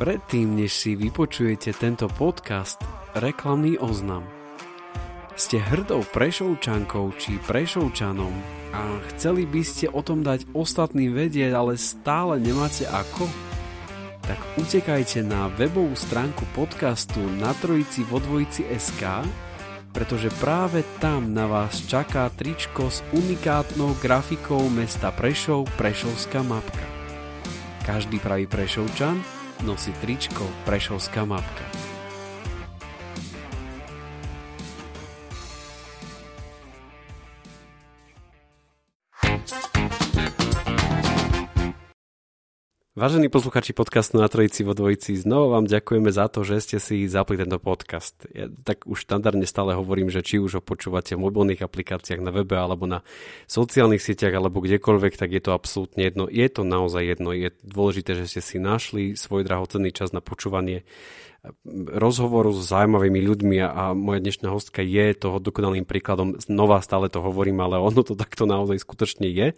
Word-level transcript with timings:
Predtým, 0.00 0.56
než 0.56 0.72
si 0.72 0.96
vypočujete 0.96 1.76
tento 1.76 2.08
podcast, 2.08 2.80
reklamný 3.12 3.76
oznam. 3.76 4.24
Ste 5.36 5.60
hrdou 5.60 6.08
prešovčankou 6.08 7.12
či 7.20 7.36
prešovčanom 7.44 8.32
a 8.72 8.96
chceli 9.12 9.44
by 9.44 9.60
ste 9.60 9.92
o 9.92 10.00
tom 10.00 10.24
dať 10.24 10.56
ostatný 10.56 11.12
vedieť, 11.12 11.52
ale 11.52 11.76
stále 11.76 12.40
nemáte 12.40 12.88
ako? 12.88 13.28
Tak 14.24 14.40
utekajte 14.56 15.20
na 15.20 15.52
webovú 15.52 15.92
stránku 15.92 16.48
podcastu 16.56 17.20
na 17.36 17.52
trojici 17.60 18.00
vo 18.00 18.24
dvojici 18.24 18.72
SK, 18.72 19.04
pretože 19.92 20.32
práve 20.40 20.80
tam 21.04 21.36
na 21.36 21.44
vás 21.44 21.76
čaká 21.84 22.32
tričko 22.32 22.88
s 22.88 23.04
unikátnou 23.12 24.00
grafikou 24.00 24.64
mesta 24.72 25.12
Prešov 25.12 25.68
Prešovská 25.76 26.40
mapka. 26.40 26.88
Každý 27.84 28.16
pravý 28.16 28.48
Prešovčan 28.48 29.39
nosí 29.62 29.94
tričko 30.02 30.42
Prešovská 30.66 31.22
mapka. 31.24 31.69
Vážení 43.00 43.32
posluchači 43.32 43.72
podcastu 43.72 44.20
na 44.20 44.28
Trojici 44.28 44.60
vo 44.60 44.76
Dvojici, 44.76 45.16
znovu 45.16 45.56
vám 45.56 45.64
ďakujeme 45.64 46.12
za 46.12 46.28
to, 46.28 46.44
že 46.44 46.60
ste 46.60 46.76
si 46.76 47.08
zapli 47.08 47.40
tento 47.40 47.56
podcast. 47.56 48.28
Ja 48.36 48.52
tak 48.52 48.84
už 48.84 49.08
štandardne 49.08 49.48
stále 49.48 49.72
hovorím, 49.72 50.12
že 50.12 50.20
či 50.20 50.36
už 50.36 50.60
ho 50.60 50.62
počúvate 50.62 51.16
v 51.16 51.24
mobilných 51.24 51.64
aplikáciách 51.64 52.20
na 52.20 52.28
webe 52.28 52.60
alebo 52.60 52.84
na 52.84 53.00
sociálnych 53.48 54.04
sieťach 54.04 54.36
alebo 54.36 54.60
kdekoľvek, 54.60 55.16
tak 55.16 55.32
je 55.32 55.40
to 55.40 55.56
absolútne 55.56 56.04
jedno. 56.04 56.28
Je 56.28 56.44
to 56.52 56.60
naozaj 56.60 57.00
jedno. 57.00 57.32
Je 57.32 57.48
dôležité, 57.64 58.20
že 58.20 58.36
ste 58.36 58.44
si 58.44 58.60
našli 58.60 59.16
svoj 59.16 59.48
drahocenný 59.48 59.96
čas 59.96 60.12
na 60.12 60.20
počúvanie 60.20 60.84
rozhovoru 61.88 62.52
s 62.52 62.68
zaujímavými 62.68 63.20
ľuďmi 63.24 63.56
a 63.64 63.96
moja 63.96 64.20
dnešná 64.20 64.52
hostka 64.52 64.84
je 64.84 65.16
toho 65.16 65.40
dokonalým 65.40 65.88
príkladom. 65.88 66.36
Znova 66.36 66.84
stále 66.84 67.08
to 67.08 67.24
hovorím, 67.24 67.64
ale 67.64 67.80
ono 67.80 68.04
to 68.04 68.12
takto 68.12 68.44
naozaj 68.44 68.76
skutočne 68.76 69.24
je, 69.24 69.56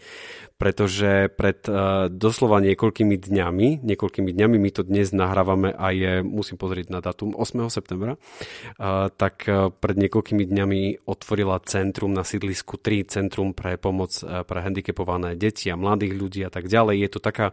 pretože 0.63 1.27
pred 1.35 1.59
uh, 1.67 2.07
doslova 2.07 2.63
niekoľkými 2.63 3.19
dňami, 3.19 3.83
niekoľkými 3.83 4.31
dňami 4.31 4.57
my 4.63 4.71
to 4.71 4.87
dnes 4.87 5.11
nahrávame 5.11 5.75
a 5.75 5.91
je, 5.91 6.23
musím 6.23 6.55
pozrieť 6.55 6.87
na 6.95 7.03
datum, 7.03 7.35
8. 7.35 7.67
septembra, 7.67 8.15
uh, 8.15 9.11
tak 9.11 9.51
uh, 9.51 9.75
pred 9.75 9.99
niekoľkými 9.99 10.47
dňami 10.47 11.03
otvorila 11.03 11.59
centrum 11.67 12.15
na 12.15 12.23
sídlisku 12.23 12.79
3, 12.79 13.11
centrum 13.11 13.51
pre 13.59 13.75
pomoc 13.75 14.15
pre 14.23 14.59
handicapované 14.63 15.35
deti 15.35 15.67
a 15.67 15.75
mladých 15.75 16.15
ľudí 16.15 16.41
a 16.47 16.51
tak 16.53 16.71
ďalej. 16.71 16.95
Je 17.03 17.11
to 17.11 17.19
taká 17.19 17.47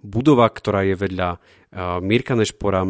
budova, 0.00 0.48
ktorá 0.48 0.88
je 0.88 0.96
vedľa 0.96 1.42
Mirka 2.00 2.38
Nešpora 2.38 2.86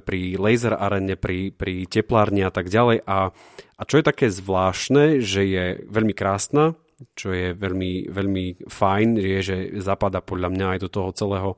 pri 0.00 0.40
laser 0.40 0.72
arene, 0.72 1.20
pri, 1.20 1.52
pri 1.52 1.84
teplárni 1.84 2.42
a 2.42 2.50
tak 2.50 2.72
ďalej. 2.72 3.04
A, 3.04 3.30
a 3.76 3.82
čo 3.84 4.00
je 4.00 4.08
také 4.08 4.32
zvláštne, 4.32 5.20
že 5.20 5.44
je 5.44 5.64
veľmi 5.84 6.16
krásna, 6.16 6.74
čo 7.12 7.28
je 7.36 7.52
veľmi, 7.52 8.08
veľmi 8.08 8.72
fajn, 8.72 9.08
je, 9.20 9.38
že 9.44 9.56
zapada 9.84 10.24
podľa 10.24 10.48
mňa 10.48 10.66
aj 10.76 10.78
do 10.80 10.88
toho 10.88 11.08
celého 11.12 11.50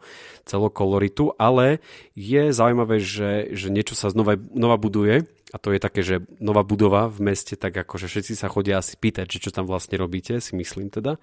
celokoloritu, 0.42 1.30
ale 1.38 1.78
je 2.18 2.50
zaujímavé, 2.50 2.98
že, 2.98 3.54
že 3.54 3.70
niečo 3.70 3.94
sa 3.94 4.10
znova, 4.10 4.34
znova 4.34 4.74
buduje 4.74 5.30
a 5.54 5.56
to 5.56 5.72
je 5.72 5.80
také, 5.80 6.00
že 6.02 6.26
nová 6.42 6.66
budova 6.66 7.06
v 7.06 7.32
meste, 7.32 7.54
tak 7.54 7.72
akože 7.72 8.10
všetci 8.10 8.34
sa 8.34 8.50
chodia 8.50 8.82
asi 8.82 8.98
pýtať, 8.98 9.30
že 9.30 9.48
čo 9.48 9.50
tam 9.54 9.64
vlastne 9.64 9.96
robíte, 9.96 10.42
si 10.42 10.58
myslím 10.58 10.90
teda. 10.90 11.16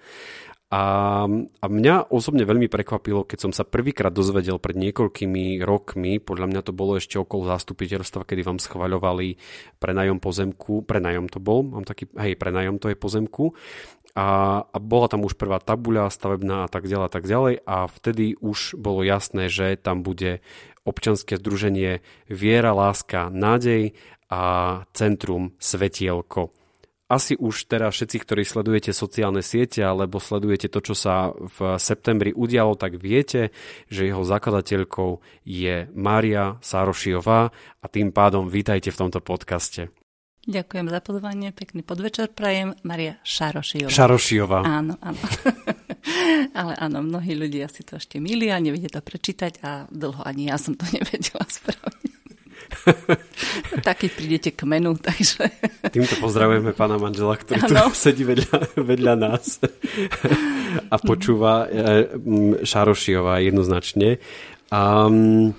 A, 0.66 0.82
a 1.30 1.66
mňa 1.70 2.10
osobne 2.10 2.42
veľmi 2.42 2.66
prekvapilo, 2.66 3.22
keď 3.22 3.38
som 3.38 3.52
sa 3.54 3.62
prvýkrát 3.62 4.10
dozvedel 4.10 4.58
pred 4.58 4.74
niekoľkými 4.74 5.62
rokmi, 5.62 6.18
podľa 6.18 6.46
mňa 6.50 6.60
to 6.66 6.74
bolo 6.74 6.98
ešte 6.98 7.22
okolo 7.22 7.46
zastupiteľstva, 7.54 8.26
kedy 8.26 8.42
vám 8.42 8.58
schvaľovali 8.58 9.38
prenajom 9.78 10.18
pozemku, 10.18 10.82
prenajom 10.82 11.30
to 11.30 11.38
bol, 11.38 11.62
mám 11.62 11.86
taký, 11.86 12.10
hej, 12.18 12.34
prenajom 12.34 12.82
to 12.82 12.90
je 12.90 12.98
pozemku, 12.98 13.54
a, 14.16 14.64
a 14.64 14.76
bola 14.80 15.06
tam 15.12 15.28
už 15.28 15.36
prvá 15.36 15.60
tabuľa 15.60 16.08
stavebná 16.08 16.66
a 16.66 16.68
tak 16.72 16.88
ďalej 16.88 17.06
a 17.06 17.12
tak 17.12 17.24
ďalej. 17.28 17.54
A 17.68 17.76
vtedy 17.84 18.32
už 18.40 18.80
bolo 18.80 19.04
jasné, 19.04 19.52
že 19.52 19.76
tam 19.76 20.00
bude 20.00 20.40
občanské 20.88 21.36
združenie 21.36 22.00
Viera, 22.24 22.72
Láska, 22.72 23.28
Nádej 23.28 23.92
a 24.32 24.42
Centrum 24.96 25.52
Svetielko 25.60 26.55
asi 27.06 27.38
už 27.38 27.70
teraz 27.70 27.94
všetci, 27.94 28.16
ktorí 28.26 28.42
sledujete 28.42 28.90
sociálne 28.90 29.42
siete 29.42 29.86
alebo 29.86 30.18
sledujete 30.18 30.66
to, 30.66 30.82
čo 30.82 30.94
sa 30.98 31.30
v 31.30 31.78
septembri 31.78 32.34
udialo, 32.34 32.74
tak 32.74 32.98
viete, 32.98 33.54
že 33.86 34.10
jeho 34.10 34.26
zakladateľkou 34.26 35.22
je 35.46 35.86
Mária 35.94 36.58
Sárošiová 36.58 37.54
a 37.54 37.86
tým 37.86 38.10
pádom 38.10 38.50
vítajte 38.50 38.90
v 38.90 39.00
tomto 39.06 39.22
podcaste. 39.22 39.94
Ďakujem 40.46 40.86
za 40.94 41.00
pozvanie, 41.02 41.50
pekný 41.50 41.82
podvečer 41.82 42.30
prajem. 42.30 42.78
Maria 42.86 43.18
Šarošiová. 43.26 43.90
Šarošiová. 43.90 44.62
Áno, 44.62 44.94
áno. 45.02 45.18
Ale 46.60 46.78
áno, 46.78 47.02
mnohí 47.02 47.34
ľudia 47.34 47.66
si 47.66 47.82
to 47.82 47.98
ešte 47.98 48.22
milia, 48.22 48.62
nevedia 48.62 48.86
to 48.86 49.02
prečítať 49.02 49.58
a 49.66 49.90
dlho 49.90 50.22
ani 50.22 50.46
ja 50.46 50.54
som 50.54 50.78
to 50.78 50.86
nevedela 50.94 51.42
správne. 51.50 52.05
tak 53.86 54.06
keď 54.06 54.10
prídete 54.14 54.50
k 54.54 54.62
menu, 54.64 54.94
takže... 54.98 55.50
Týmto 55.90 56.14
pozdravujeme 56.22 56.72
pána 56.78 56.96
manžela, 56.96 57.36
ktorý 57.36 57.60
ano. 57.66 57.90
tu 57.90 57.98
sedí 58.06 58.22
vedľa, 58.22 58.78
vedľa 58.78 59.14
nás 59.18 59.60
a 60.90 60.96
počúva 61.00 61.66
e, 61.66 61.68
Šarošiová 62.62 63.42
jednoznačne. 63.42 64.18
Um, 64.66 65.54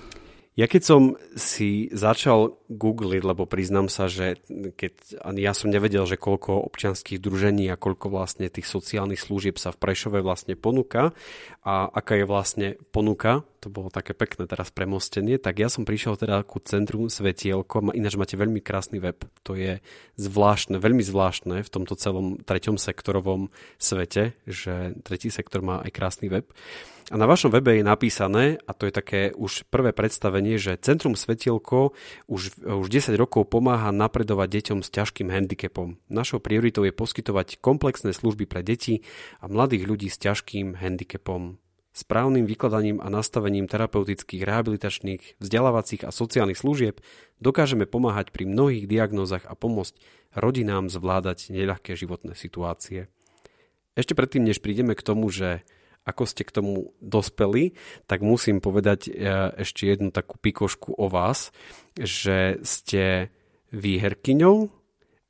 ja 0.57 0.66
keď 0.66 0.81
som 0.81 1.01
si 1.38 1.85
začal 1.94 2.57
googliť, 2.66 3.22
lebo 3.22 3.45
priznám 3.45 3.94
sa, 3.94 4.09
že 4.09 4.41
keď 4.50 5.22
ja 5.38 5.53
som 5.53 5.69
nevedel, 5.69 6.09
že 6.09 6.18
koľko 6.18 6.66
občianských 6.66 7.22
družení 7.22 7.69
a 7.69 7.78
koľko 7.78 8.09
vlastne 8.09 8.50
tých 8.50 8.66
sociálnych 8.66 9.22
služieb 9.22 9.62
sa 9.62 9.69
v 9.69 9.78
Prešove 9.78 10.25
vlastne 10.25 10.57
ponúka 10.57 11.13
a 11.62 11.85
aká 11.85 12.17
je 12.17 12.25
vlastne 12.25 12.67
ponuka, 12.90 13.46
to 13.62 13.69
bolo 13.69 13.94
také 13.94 14.17
pekné 14.17 14.50
teraz 14.50 14.73
premostenie, 14.73 15.38
tak 15.38 15.62
ja 15.62 15.69
som 15.69 15.85
prišiel 15.85 16.17
teda 16.17 16.41
ku 16.41 16.57
Centrum 16.57 17.06
Svetielko, 17.06 17.94
ináč 17.94 18.17
máte 18.17 18.34
veľmi 18.34 18.57
krásny 18.57 18.97
web, 18.97 19.29
to 19.46 19.53
je 19.53 19.78
zvláštne, 20.17 20.81
veľmi 20.81 21.06
zvláštne 21.06 21.62
v 21.62 21.69
tomto 21.69 21.94
celom 21.94 22.41
treťom 22.41 22.81
sektorovom 22.81 23.53
svete, 23.78 24.34
že 24.50 24.97
tretí 25.06 25.29
sektor 25.29 25.62
má 25.62 25.85
aj 25.85 25.94
krásny 25.94 26.34
web. 26.34 26.50
A 27.07 27.16
na 27.16 27.23
vašom 27.23 27.56
webe 27.56 27.72
je 27.79 27.88
napísané, 27.88 28.59
a 28.68 28.75
to 28.75 28.84
je 28.84 28.91
také 28.91 29.22
už 29.31 29.63
prvé 29.72 29.95
predstavenie, 29.95 30.59
že 30.59 30.75
Centrum 30.75 31.16
Svetielko 31.16 31.95
už, 32.28 32.59
už 32.67 32.87
10 32.91 33.16
rokov 33.16 33.47
pomáha 33.47 33.96
napredovať 33.96 34.59
deťom 34.59 34.79
s 34.84 34.91
ťažkým 34.91 35.31
handicapom. 35.31 35.96
Našou 36.11 36.43
prioritou 36.43 36.84
je 36.84 36.91
poskytovať 36.91 37.64
komplexné 37.64 38.11
služby 38.11 38.43
pre 38.43 38.59
deti 38.59 39.08
a 39.40 39.47
mladých 39.47 39.87
ľudí 39.87 40.11
s 40.11 40.20
ťažkým 40.20 40.84
handicapom. 40.84 41.64
Správnym 41.96 42.43
vykladaním 42.43 42.99
a 42.99 43.08
nastavením 43.08 43.72
terapeutických, 43.72 44.43
rehabilitačných, 44.43 45.40
vzdelávacích 45.40 46.03
a 46.03 46.11
sociálnych 46.11 46.59
služieb 46.59 46.99
dokážeme 47.40 47.87
pomáhať 47.87 48.35
pri 48.35 48.52
mnohých 48.52 48.84
diagnózach 48.84 49.47
a 49.47 49.55
pomôcť 49.55 49.96
rodinám 50.35 50.91
zvládať 50.91 51.55
neľahké 51.55 51.96
životné 51.96 52.35
situácie. 52.35 53.08
Ešte 53.96 54.14
predtým, 54.14 54.43
než 54.43 54.59
prídeme 54.59 54.93
k 54.93 55.02
tomu, 55.02 55.31
že 55.34 55.64
ako 56.07 56.23
ste 56.23 56.47
k 56.47 56.55
tomu 56.55 56.95
dospeli, 57.03 57.75
tak 58.07 58.23
musím 58.23 58.63
povedať 58.63 59.11
e, 59.11 59.11
ešte 59.59 59.91
jednu 59.91 60.15
takú 60.15 60.39
pikošku 60.39 60.95
o 60.95 61.11
vás, 61.11 61.51
že 61.99 62.63
ste 62.63 63.35
výherkyňou 63.75 64.57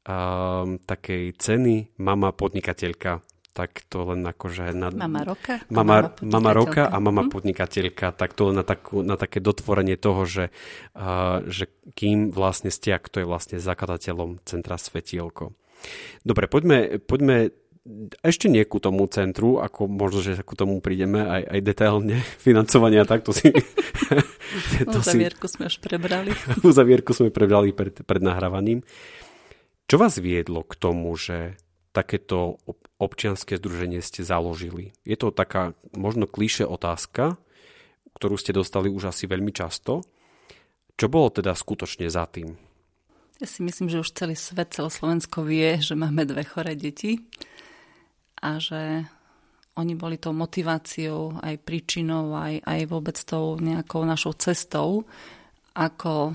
um, 0.07 0.77
takej 0.77 1.33
ceny 1.35 1.97
Mama 1.97 2.29
podnikateľka. 2.31 3.25
tak 3.57 3.89
to 3.89 4.13
len 4.13 4.21
akože... 4.21 4.69
Na, 4.77 4.93
mama 4.93 5.25
roka. 5.25 5.57
Mama, 5.73 6.13
mama 6.21 6.51
roka 6.53 6.85
a 6.85 6.97
mama 7.01 7.25
hm? 7.25 7.33
podnikateľka, 7.33 8.13
tak 8.13 8.37
to 8.37 8.53
len 8.53 8.61
na, 8.61 8.65
takú, 8.65 9.01
na 9.01 9.17
také 9.17 9.41
dotvorenie 9.41 9.97
toho, 9.97 10.29
že, 10.29 10.45
uh, 10.93 11.41
že 11.49 11.65
kým 11.97 12.29
vlastne 12.29 12.69
ste, 12.69 12.93
kto 12.93 13.25
je 13.25 13.27
vlastne 13.27 13.57
zakladateľom 13.57 14.45
Centra 14.45 14.77
Svetielko. 14.77 15.57
Dobre, 16.21 16.45
poďme, 16.45 17.01
poďme 17.01 17.49
ešte 18.19 18.51
nie 18.51 18.63
ku 18.67 18.83
tomu 18.83 19.07
centru, 19.07 19.63
ako 19.63 19.87
možno, 19.87 20.19
že 20.19 20.43
ku 20.43 20.59
tomu 20.59 20.83
prídeme 20.83 21.23
aj, 21.23 21.43
aj 21.47 21.59
detailne 21.63 22.17
financovania, 22.45 23.07
tak 23.07 23.23
to 23.27 23.31
si... 23.31 23.55
to 24.83 24.99
Uzavierku 24.99 25.47
si, 25.47 25.53
sme 25.55 25.63
už 25.71 25.77
prebrali. 25.79 26.31
Uzavierku 26.67 27.11
sme 27.15 27.31
prebrali 27.31 27.71
pred, 27.71 28.03
pred 28.03 28.21
nahrávaním. 28.21 28.83
Čo 29.87 29.95
vás 30.03 30.19
viedlo 30.19 30.67
k 30.67 30.75
tomu, 30.75 31.15
že 31.15 31.55
takéto 31.95 32.59
občianske 32.99 33.55
združenie 33.55 34.03
ste 34.03 34.27
založili? 34.27 34.91
Je 35.07 35.15
to 35.15 35.31
taká 35.31 35.71
možno 35.95 36.27
klíše 36.27 36.67
otázka, 36.67 37.39
ktorú 38.19 38.35
ste 38.35 38.51
dostali 38.51 38.91
už 38.91 39.15
asi 39.15 39.31
veľmi 39.31 39.55
často. 39.55 40.03
Čo 40.99 41.07
bolo 41.07 41.31
teda 41.31 41.55
skutočne 41.55 42.11
za 42.11 42.27
tým? 42.27 42.57
Ja 43.37 43.45
si 43.45 43.61
myslím, 43.61 43.87
že 43.87 44.01
už 44.01 44.17
celý 44.17 44.33
svet, 44.33 44.73
celé 44.73 44.89
Slovensko 44.89 45.45
vie, 45.45 45.77
že 45.77 45.93
máme 45.93 46.25
dve 46.25 46.41
choré 46.41 46.73
deti 46.73 47.21
a 48.41 48.61
že 48.61 49.05
oni 49.77 49.93
boli 49.93 50.17
tou 50.17 50.33
motiváciou, 50.33 51.37
aj 51.41 51.61
príčinou, 51.61 52.33
aj, 52.33 52.65
aj 52.65 52.81
vôbec 52.89 53.17
tou 53.21 53.61
nejakou 53.61 54.01
našou 54.05 54.33
cestou, 54.33 55.05
ako 55.77 56.33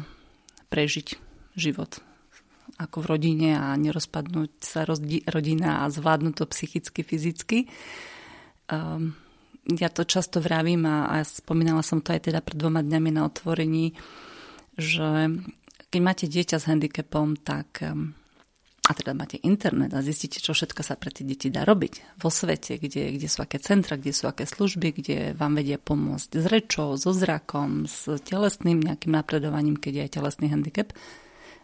prežiť 0.70 1.18
život 1.58 1.98
ako 2.82 3.04
v 3.04 3.10
rodine 3.14 3.50
a 3.54 3.76
nerozpadnúť 3.78 4.50
sa 4.58 4.82
rozdi- 4.82 5.22
rodina 5.28 5.84
a 5.84 5.92
zvládnuť 5.92 6.34
to 6.34 6.44
psychicky, 6.50 7.00
fyzicky. 7.06 7.58
Um, 8.66 9.14
ja 9.68 9.92
to 9.92 10.02
často 10.02 10.42
vravím 10.42 10.88
a, 10.88 11.06
a 11.06 11.16
spomínala 11.22 11.86
som 11.86 12.02
to 12.02 12.10
aj 12.10 12.32
teda 12.32 12.42
pred 12.42 12.58
dvoma 12.58 12.82
dňami 12.82 13.10
na 13.14 13.22
otvorení, 13.28 13.94
že 14.74 15.30
keď 15.92 16.00
máte 16.00 16.26
dieťa 16.26 16.56
s 16.58 16.66
handicapom, 16.66 17.38
tak 17.38 17.84
um, 17.84 18.16
a 18.82 18.90
teda 18.98 19.14
máte 19.14 19.38
internet 19.46 19.94
a 19.94 20.02
zistíte, 20.02 20.42
čo 20.42 20.50
všetko 20.50 20.82
sa 20.82 20.98
pre 20.98 21.14
tie 21.14 21.22
deti 21.22 21.54
dá 21.54 21.62
robiť 21.62 22.18
vo 22.18 22.34
svete, 22.34 22.82
kde, 22.82 23.14
kde 23.14 23.28
sú 23.30 23.46
aké 23.46 23.62
centra, 23.62 23.94
kde 23.94 24.10
sú 24.10 24.26
aké 24.26 24.42
služby, 24.42 24.88
kde 24.98 25.16
vám 25.38 25.54
vedia 25.54 25.78
pomôcť 25.78 26.30
s 26.34 26.46
rečou, 26.50 26.98
so 26.98 27.14
zrakom, 27.14 27.86
s 27.86 28.10
telesným 28.26 28.82
nejakým 28.82 29.14
napredovaním, 29.14 29.78
keď 29.78 29.92
je 29.94 30.02
aj 30.02 30.12
telesný 30.18 30.46
handicap. 30.50 30.90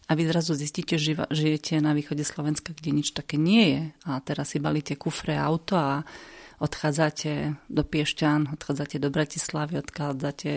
A 0.09 0.15
vy 0.15 0.31
zrazu 0.31 0.55
zistíte, 0.55 0.95
že 0.95 1.19
žijete 1.29 1.83
na 1.83 1.91
východe 1.91 2.23
Slovenska, 2.23 2.71
kde 2.71 3.03
nič 3.03 3.13
také 3.13 3.35
nie 3.35 3.65
je. 3.67 3.83
A 4.07 4.23
teraz 4.23 4.55
si 4.55 4.63
balíte 4.63 4.95
kufre 4.95 5.35
auto 5.35 5.75
a 5.75 6.07
odchádzate 6.63 7.55
do 7.67 7.83
Piešťan, 7.83 8.55
odchádzate 8.55 8.97
do 9.03 9.11
Bratislavy, 9.11 9.79
odchádzate 9.79 10.51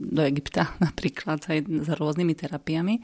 do 0.00 0.22
Egypta 0.24 0.72
napríklad 0.86 1.44
aj 1.52 1.58
s 1.68 1.88
rôznymi 1.88 2.32
terapiami, 2.32 2.94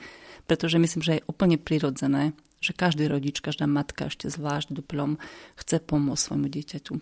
pretože 0.48 0.80
myslím, 0.80 1.02
že 1.04 1.12
je 1.20 1.26
úplne 1.28 1.60
prirodzené, 1.60 2.32
že 2.58 2.74
každý 2.74 3.06
rodič, 3.06 3.38
každá 3.38 3.70
matka 3.70 4.10
ešte 4.10 4.26
zvlášť 4.28 4.74
duplom 4.74 5.22
chce 5.54 5.78
pomôcť 5.82 6.22
svojmu 6.22 6.48
dieťaťu. 6.50 6.94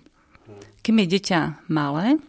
Keď 0.84 0.94
je 0.94 1.06
dieťa 1.10 1.40
malé 1.66 2.20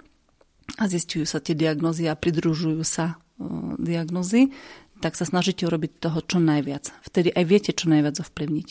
a 0.80 0.84
zistujú 0.90 1.28
sa 1.30 1.38
tie 1.38 1.54
diagnozy 1.54 2.10
a 2.10 2.18
pridružujú 2.18 2.82
sa 2.82 3.16
uh, 3.16 3.78
diagnozy, 3.78 4.52
tak 4.98 5.14
sa 5.14 5.30
snažíte 5.30 5.70
urobiť 5.70 6.02
toho 6.02 6.20
čo 6.26 6.42
najviac. 6.42 6.90
Vtedy 7.06 7.30
aj 7.30 7.46
viete 7.46 7.72
čo 7.78 7.92
najviac 7.94 8.18
ovplyvniť. 8.18 8.70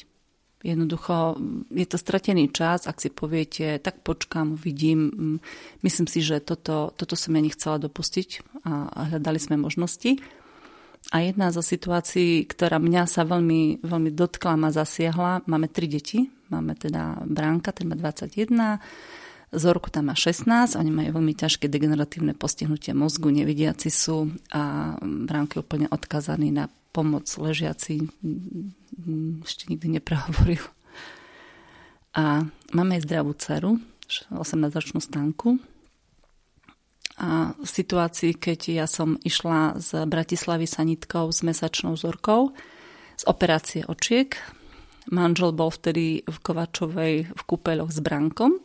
Jednoducho 0.67 1.39
je 1.71 1.87
to 1.87 1.95
stratený 1.95 2.51
čas, 2.51 2.91
ak 2.91 2.99
si 2.99 3.07
poviete, 3.07 3.79
tak 3.79 4.03
počkám, 4.03 4.59
vidím, 4.59 5.39
myslím 5.87 6.11
si, 6.11 6.19
že 6.25 6.43
toto, 6.43 6.91
toto 6.99 7.15
som 7.15 7.39
ja 7.39 7.43
nechcela 7.45 7.79
dopustiť 7.79 8.43
a 8.67 8.91
hľadali 9.15 9.39
sme 9.39 9.63
možnosti. 9.63 10.19
A 11.15 11.23
jedna 11.23 11.55
zo 11.55 11.63
situácií, 11.63 12.43
ktorá 12.51 12.83
mňa 12.83 13.07
sa 13.07 13.23
veľmi, 13.23 13.87
veľmi 13.87 14.11
dotkla, 14.11 14.59
ma 14.59 14.75
zasiahla, 14.75 15.47
máme 15.47 15.71
tri 15.71 15.87
deti, 15.87 16.27
máme 16.51 16.75
teda 16.75 17.23
Bránka, 17.23 17.71
ten 17.71 17.87
má 17.87 17.95
21, 17.95 18.83
Zorku 19.55 19.95
tam 19.95 20.11
má 20.11 20.19
16, 20.19 20.75
oni 20.75 20.91
majú 20.91 21.23
veľmi 21.23 21.31
ťažké 21.39 21.71
degeneratívne 21.71 22.35
postihnutie 22.35 22.91
mozgu, 22.91 23.31
nevidiaci 23.31 23.95
sú 23.95 24.35
a 24.51 24.95
Bránka 24.99 25.57
je 25.57 25.63
úplne 25.63 25.87
odkazaný 25.87 26.51
na 26.51 26.67
pomoc 26.91 27.31
ležiaci, 27.31 28.03
ešte 29.47 29.71
nikdy 29.71 30.03
neprehovoril. 30.03 30.65
A 32.19 32.43
máme 32.75 32.99
aj 32.99 33.07
zdravú 33.07 33.39
dceru, 33.39 33.79
18-ročnú 34.35 34.99
stanku, 34.99 35.63
a 37.17 37.57
v 37.57 37.69
situácii, 37.69 38.37
keď 38.37 38.61
ja 38.85 38.87
som 38.89 39.17
išla 39.25 39.81
z 39.81 40.05
Bratislavy 40.05 40.69
sanitkou 40.69 41.33
s 41.33 41.41
mesačnou 41.41 41.97
zorkou 41.97 42.53
z 43.17 43.23
operácie 43.25 43.89
očiek. 43.89 44.37
Manžel 45.09 45.57
bol 45.57 45.73
vtedy 45.73 46.29
v 46.29 46.37
Kovačovej 46.45 47.15
v 47.33 47.43
kúpeľoch 47.49 47.89
s 47.89 48.05
Brankom 48.05 48.61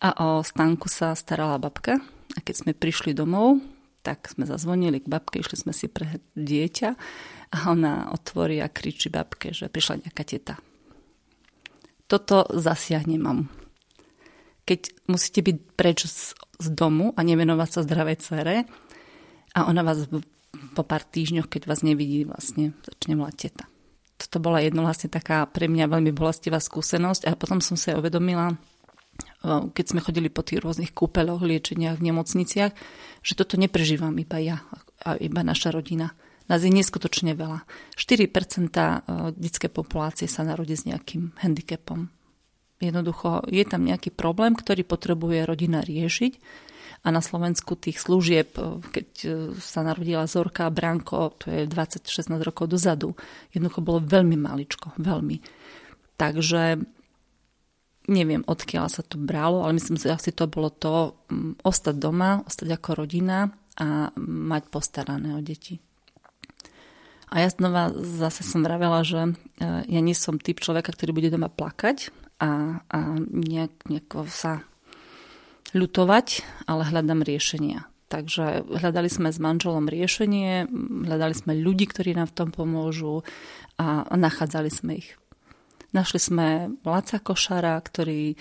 a 0.00 0.16
o 0.16 0.40
stanku 0.40 0.88
sa 0.88 1.12
starala 1.12 1.60
babka. 1.60 2.00
A 2.34 2.38
keď 2.40 2.64
sme 2.64 2.72
prišli 2.72 3.12
domov, 3.12 3.60
tak 4.00 4.32
sme 4.32 4.48
zazvonili 4.48 5.04
k 5.04 5.10
babke, 5.10 5.44
išli 5.44 5.60
sme 5.60 5.76
si 5.76 5.90
pre 5.90 6.24
dieťa 6.32 6.90
a 7.52 7.56
ona 7.68 8.08
otvorí 8.16 8.64
a 8.64 8.72
kričí 8.72 9.12
babke, 9.12 9.52
že 9.52 9.68
prišla 9.68 10.08
nejaká 10.08 10.24
teta. 10.24 10.54
Toto 12.08 12.48
zasiahne 12.48 13.20
mamu. 13.20 13.44
Keď 14.64 15.04
musíte 15.10 15.44
byť 15.44 15.56
preč 15.76 16.08
z 16.08 16.32
z 16.60 16.68
domu 16.76 17.16
a 17.16 17.24
nevenovať 17.24 17.68
sa 17.72 17.80
zdravej 17.82 18.16
cere 18.20 18.56
a 19.56 19.66
ona 19.66 19.80
vás 19.80 20.06
po 20.76 20.82
pár 20.84 21.02
týždňoch, 21.02 21.48
keď 21.48 21.66
vás 21.66 21.80
nevidí, 21.80 22.28
vlastne 22.28 22.76
začne 22.84 23.16
volať 23.16 23.36
teta. 23.48 23.64
Toto 24.20 24.36
bola 24.38 24.60
jedno 24.60 24.84
vlastne 24.84 25.08
taká 25.08 25.48
pre 25.48 25.66
mňa 25.66 25.88
veľmi 25.88 26.12
bolestivá 26.12 26.60
skúsenosť 26.60 27.24
a 27.24 27.32
potom 27.34 27.64
som 27.64 27.80
sa 27.80 27.96
uvedomila, 27.96 28.52
keď 29.72 29.84
sme 29.88 30.04
chodili 30.04 30.28
po 30.28 30.44
tých 30.44 30.60
rôznych 30.60 30.92
kúpeloch, 30.92 31.40
liečeniach 31.40 31.96
v 31.96 32.12
nemocniciach, 32.12 32.72
že 33.24 33.32
toto 33.32 33.56
neprežívam 33.56 34.12
iba 34.20 34.36
ja 34.36 34.60
a 35.00 35.16
iba 35.16 35.40
naša 35.40 35.72
rodina. 35.72 36.12
Nás 36.52 36.60
je 36.66 36.68
neskutočne 36.68 37.32
veľa. 37.32 37.64
4% 37.96 39.38
detskej 39.38 39.70
populácie 39.72 40.28
sa 40.28 40.44
narodí 40.44 40.76
s 40.76 40.84
nejakým 40.84 41.32
handicapom. 41.40 42.12
Jednoducho 42.80 43.44
je 43.52 43.64
tam 43.68 43.84
nejaký 43.84 44.08
problém, 44.10 44.56
ktorý 44.56 44.82
potrebuje 44.88 45.44
rodina 45.44 45.84
riešiť 45.84 46.32
a 47.00 47.08
na 47.08 47.24
Slovensku 47.24 47.80
tých 47.80 47.96
služieb, 47.96 48.52
e, 48.60 48.84
keď 48.92 49.08
e, 49.24 49.28
sa 49.56 49.80
narodila 49.80 50.28
Zorka 50.28 50.68
a 50.68 50.74
Branko, 50.74 51.32
to 51.40 51.48
je 51.48 51.64
20-16 51.64 52.28
rokov 52.44 52.68
dozadu, 52.68 53.16
jednoducho 53.56 53.80
bolo 53.80 54.04
veľmi 54.04 54.36
maličko, 54.36 55.00
veľmi. 55.00 55.40
Takže 56.20 56.76
neviem, 58.12 58.44
odkiaľ 58.44 58.92
sa 58.92 59.00
to 59.00 59.16
bralo, 59.16 59.64
ale 59.64 59.80
myslím 59.80 59.96
že 59.96 60.12
asi 60.12 60.30
to 60.36 60.44
bolo 60.44 60.68
to 60.68 61.16
ostať 61.64 61.96
doma, 61.96 62.44
ostať 62.44 62.68
ako 62.76 63.04
rodina 63.06 63.48
a 63.80 64.12
mať 64.20 64.62
postarané 64.68 65.32
o 65.36 65.40
deti. 65.40 65.80
A 67.30 67.46
ja 67.46 67.48
znova 67.48 67.94
zase 67.94 68.42
som 68.44 68.60
vravela, 68.60 69.00
že 69.06 69.24
e, 69.24 69.32
ja 69.88 70.00
nie 70.04 70.12
som 70.12 70.36
typ 70.36 70.60
človeka, 70.60 70.92
ktorý 70.92 71.16
bude 71.16 71.32
doma 71.32 71.48
plakať, 71.48 72.12
a, 72.40 72.80
a 72.80 72.98
nejak, 73.20 73.86
nejako 73.86 74.26
sa 74.26 74.64
ľutovať, 75.76 76.42
ale 76.66 76.88
hľadám 76.88 77.22
riešenia. 77.22 77.86
Takže 78.10 78.66
hľadali 78.66 79.06
sme 79.06 79.30
s 79.30 79.38
manželom 79.38 79.86
riešenie, 79.86 80.66
hľadali 81.06 81.34
sme 81.36 81.54
ľudí, 81.54 81.86
ktorí 81.86 82.18
nám 82.18 82.34
v 82.34 82.36
tom 82.42 82.48
pomôžu 82.50 83.22
a, 83.78 84.02
nachádzali 84.10 84.70
sme 84.72 84.98
ich. 84.98 85.14
Našli 85.94 86.18
sme 86.18 86.46
Laca 86.82 87.22
Košara, 87.22 87.78
ktorý 87.78 88.34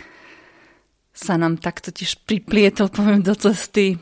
sa 1.14 1.38
nám 1.38 1.62
takto 1.62 1.94
tiež 1.94 2.24
priplietol, 2.26 2.90
poviem, 2.90 3.22
do 3.22 3.38
cesty 3.38 4.00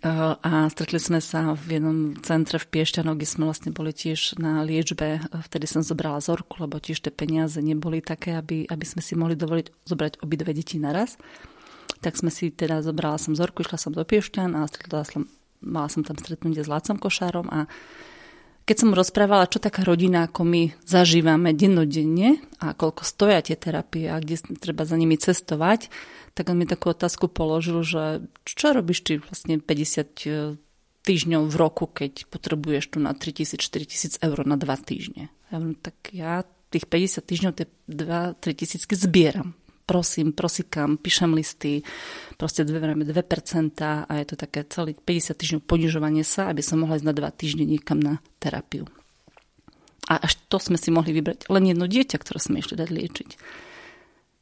a 0.00 0.64
stretli 0.72 0.96
sme 0.96 1.20
sa 1.20 1.52
v 1.52 1.76
jednom 1.76 2.16
centre 2.24 2.56
v 2.56 2.70
Piešťanoch, 2.72 3.20
kde 3.20 3.28
sme 3.28 3.44
vlastne 3.44 3.68
boli 3.68 3.92
tiež 3.92 4.40
na 4.40 4.64
liečbe. 4.64 5.20
Vtedy 5.28 5.68
som 5.68 5.84
zobrala 5.84 6.24
zorku, 6.24 6.56
lebo 6.56 6.80
tiež 6.80 7.04
tie 7.04 7.12
peniaze 7.12 7.60
neboli 7.60 8.00
také, 8.00 8.32
aby, 8.32 8.64
aby 8.64 8.84
sme 8.88 9.04
si 9.04 9.12
mohli 9.12 9.36
dovoliť 9.36 9.84
zobrať 9.84 10.12
obidve 10.24 10.56
deti 10.56 10.80
naraz. 10.80 11.20
Tak 12.00 12.16
sme 12.16 12.32
si 12.32 12.48
teda, 12.48 12.80
zobrala 12.80 13.20
som 13.20 13.36
zorku, 13.36 13.60
išla 13.60 13.76
som 13.76 13.92
do 13.92 14.00
Piešťan 14.00 14.56
a 14.56 14.64
stretla 14.64 15.04
som, 15.04 15.28
mala 15.60 15.92
som 15.92 16.00
tam 16.00 16.16
stretnutie 16.16 16.64
s 16.64 16.72
Lácom 16.72 16.96
Košárom 16.96 17.52
a 17.52 17.68
keď 18.64 18.76
som 18.80 18.96
rozprávala, 18.96 19.48
čo 19.48 19.60
taká 19.60 19.84
rodina, 19.84 20.24
ako 20.24 20.42
my 20.48 20.62
zažívame 20.88 21.52
dennodenne 21.52 22.40
a 22.64 22.72
koľko 22.72 23.04
stoja 23.04 23.44
tie 23.44 23.60
terapie 23.60 24.08
a 24.08 24.16
kde 24.16 24.40
treba 24.56 24.88
za 24.88 24.96
nimi 24.96 25.20
cestovať, 25.20 25.92
tak 26.32 26.48
on 26.48 26.58
mi 26.58 26.66
takú 26.66 26.90
otázku 26.90 27.28
položil, 27.28 27.84
že 27.84 28.24
čo 28.48 28.72
robíš 28.72 29.04
ty 29.04 29.20
vlastne 29.20 29.60
50 29.60 29.68
e, 29.68 30.56
týždňov 31.04 31.42
v 31.46 31.56
roku, 31.60 31.84
keď 31.86 32.26
potrebuješ 32.32 32.96
tu 32.96 32.98
na 33.04 33.12
3000-4000 33.12 34.24
eur 34.24 34.38
na 34.48 34.56
2 34.56 34.66
týždne. 34.88 35.28
Ja 35.52 35.56
tak 35.78 35.96
ja 36.10 36.42
tých 36.72 36.88
50 36.90 37.20
týždňov, 37.20 37.52
tie 37.54 37.66
2-3 37.86 38.60
tisícky 38.64 38.96
zbieram 38.98 39.54
prosím, 39.84 40.32
prosíkam, 40.32 40.96
píšem 40.96 41.30
listy, 41.36 41.84
proste 42.40 42.64
2%, 42.64 43.04
2% 43.04 44.04
a 44.08 44.12
je 44.20 44.26
to 44.26 44.36
také 44.36 44.64
celý 44.68 44.96
50 44.96 45.36
týždňov 45.36 45.62
ponižovanie 45.64 46.24
sa, 46.24 46.48
aby 46.48 46.64
som 46.64 46.80
mohla 46.80 46.96
ísť 46.96 47.08
na 47.08 47.14
2 47.14 47.40
týždne 47.40 47.64
niekam 47.68 48.00
na 48.00 48.20
terapiu. 48.40 48.88
A 50.04 50.20
až 50.20 50.36
to 50.52 50.60
sme 50.60 50.76
si 50.76 50.92
mohli 50.92 51.16
vybrať 51.16 51.48
len 51.48 51.64
jedno 51.64 51.88
dieťa, 51.88 52.20
ktoré 52.20 52.36
sme 52.36 52.60
išli 52.60 52.76
dať 52.76 52.88
liečiť. 52.92 53.30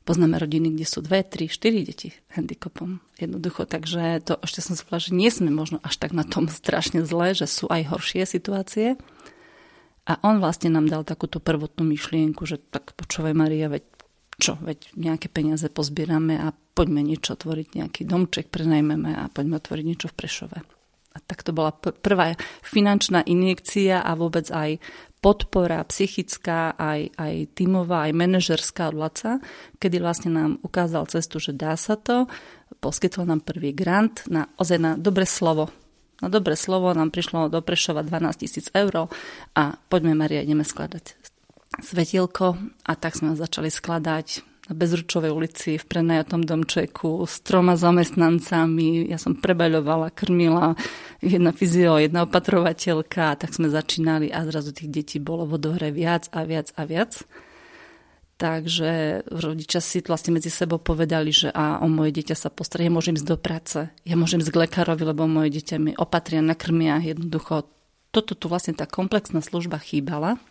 Poznáme 0.02 0.34
rodiny, 0.34 0.75
kde 0.75 0.82
sú 0.82 0.99
dve, 0.99 1.22
tri, 1.22 1.46
štyri 1.46 1.87
deti 1.87 2.11
handicapom. 2.34 2.99
Jednoducho, 3.22 3.70
takže 3.70 4.18
to 4.26 4.34
ešte 4.42 4.58
som 4.58 4.75
si 4.75 4.82
že 4.82 5.14
nie 5.14 5.30
sme 5.30 5.54
možno 5.54 5.78
až 5.87 5.94
tak 6.02 6.11
na 6.11 6.26
tom 6.26 6.50
strašne 6.50 7.06
zle, 7.06 7.38
že 7.38 7.46
sú 7.46 7.70
aj 7.70 7.94
horšie 7.94 8.26
situácie. 8.26 8.99
A 10.02 10.18
on 10.26 10.42
vlastne 10.42 10.75
nám 10.75 10.90
dal 10.90 11.06
takúto 11.06 11.38
prvotnú 11.38 11.87
myšlienku, 11.87 12.42
že 12.42 12.58
tak 12.58 12.99
počúvaj 12.99 13.38
Maria, 13.38 13.70
veď 13.70 13.87
čo, 14.42 14.58
veď 14.58 14.90
nejaké 14.99 15.30
peniaze 15.30 15.70
pozbierame 15.70 16.34
a 16.34 16.50
poďme 16.50 17.06
niečo 17.06 17.38
tvoriť, 17.38 17.78
nejaký 17.78 18.02
domček 18.02 18.50
prenajmeme 18.50 19.14
a 19.14 19.30
poďme 19.30 19.62
otvoriť 19.62 19.84
niečo 19.87 20.11
v 20.11 20.18
Prešove. 20.18 20.58
A 21.12 21.18
tak 21.22 21.46
to 21.46 21.54
bola 21.54 21.70
prvá 21.76 22.34
finančná 22.64 23.22
injekcia 23.22 24.02
a 24.02 24.16
vôbec 24.18 24.49
aj 24.50 24.82
podpora 25.22 25.78
psychická, 25.87 26.75
aj, 26.75 27.14
aj 27.14 27.34
tímová, 27.54 28.11
aj 28.11 28.18
manažerská 28.18 28.90
od 28.90 28.96
Laca, 28.99 29.38
kedy 29.78 30.02
vlastne 30.02 30.34
nám 30.34 30.50
ukázal 30.66 31.06
cestu, 31.06 31.38
že 31.38 31.54
dá 31.54 31.78
sa 31.78 31.94
to, 31.94 32.26
poskytol 32.82 33.28
nám 33.28 33.46
prvý 33.46 33.70
grant 33.70 34.26
na, 34.26 34.50
ozaj 34.58 34.78
na 34.82 34.92
dobre 34.99 35.28
slovo. 35.28 35.70
Na 36.18 36.26
dobre 36.26 36.58
slovo 36.58 36.90
nám 36.90 37.14
prišlo 37.14 37.46
do 37.52 37.62
Prešova 37.62 38.02
12 38.02 38.42
tisíc 38.42 38.66
eur 38.75 39.06
a 39.54 39.62
poďme 39.87 40.18
Maria, 40.18 40.42
ideme 40.42 40.66
skladať 40.66 41.32
svetielko 41.81 42.61
a 42.85 42.93
tak 42.99 43.17
sme 43.17 43.33
začali 43.33 43.73
skladať 43.73 44.52
na 44.71 44.79
Bezručovej 44.79 45.35
ulici 45.35 45.75
v 45.75 45.85
prenajatom 45.85 46.47
domčeku 46.47 47.26
s 47.26 47.43
troma 47.43 47.75
zamestnancami. 47.75 49.11
Ja 49.11 49.19
som 49.19 49.35
prebaľovala, 49.35 50.14
krmila 50.14 50.79
jedna 51.19 51.50
fyzio, 51.50 51.99
jedna 51.99 52.23
opatrovateľka, 52.29 53.43
tak 53.43 53.50
sme 53.50 53.67
začínali 53.67 54.31
a 54.31 54.47
zrazu 54.47 54.71
tých 54.71 54.93
detí 54.93 55.19
bolo 55.19 55.50
vo 55.50 55.59
dohre 55.59 55.91
viac 55.91 56.31
a 56.31 56.47
viac 56.47 56.71
a 56.79 56.87
viac. 56.87 57.26
Takže 58.38 59.23
rodičia 59.31 59.79
si 59.79 60.02
vlastne 60.02 60.35
medzi 60.35 60.50
sebou 60.50 60.79
povedali, 60.79 61.31
že 61.31 61.50
a 61.55 61.79
o 61.83 61.87
moje 61.87 62.11
dieťa 62.19 62.35
sa 62.35 62.50
postará, 62.50 62.87
ja 62.87 62.91
môžem 62.91 63.14
ísť 63.14 63.29
do 63.29 63.38
práce, 63.38 63.79
ja 63.87 64.14
môžem 64.19 64.43
ísť 64.43 64.50
k 64.50 64.61
lekárovi, 64.67 65.02
lebo 65.07 65.31
moje 65.31 65.59
dieťa 65.59 65.76
mi 65.79 65.93
opatria, 65.95 66.43
nakrmia, 66.43 66.99
jednoducho. 67.02 67.71
Toto 68.11 68.35
tu 68.35 68.50
vlastne 68.50 68.75
tá 68.75 68.87
komplexná 68.87 69.43
služba 69.43 69.79
chýbala 69.79 70.43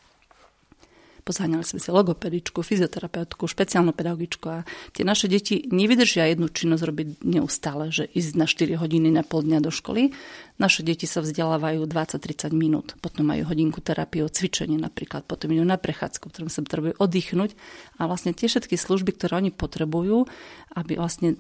Pozáňali 1.22 1.62
sme 1.62 1.78
si 1.78 1.94
logopedičku, 1.94 2.66
fyzioterapeutku, 2.66 3.46
špeciálnu 3.46 3.94
pedagogičku 3.94 4.46
a 4.50 4.66
tie 4.92 5.06
naše 5.06 5.30
deti 5.30 5.70
nevydržia 5.70 6.26
jednu 6.34 6.50
činnosť 6.50 6.84
robiť 6.84 7.08
neustále, 7.22 7.94
že 7.94 8.10
ísť 8.10 8.32
na 8.34 8.50
4 8.50 8.82
hodiny 8.82 9.14
na 9.14 9.22
pol 9.22 9.46
dňa 9.46 9.62
do 9.62 9.70
školy. 9.70 10.18
Naše 10.58 10.82
deti 10.82 11.06
sa 11.06 11.22
vzdelávajú 11.22 11.86
20-30 11.86 12.54
minút, 12.58 12.98
potom 13.06 13.30
majú 13.30 13.46
hodinku 13.46 13.86
terapie, 13.86 14.26
cvičenie 14.26 14.82
napríklad, 14.82 15.30
potom 15.30 15.54
idú 15.54 15.62
na 15.62 15.78
prechádzku, 15.78 16.26
ktorým 16.26 16.50
sa 16.50 16.66
potrebujú 16.66 16.98
oddychnúť. 16.98 17.54
A 18.02 18.10
vlastne 18.10 18.34
tie 18.34 18.50
všetky 18.50 18.74
služby, 18.78 19.14
ktoré 19.14 19.38
oni 19.38 19.54
potrebujú, 19.54 20.26
aby 20.74 20.98
vlastne 20.98 21.38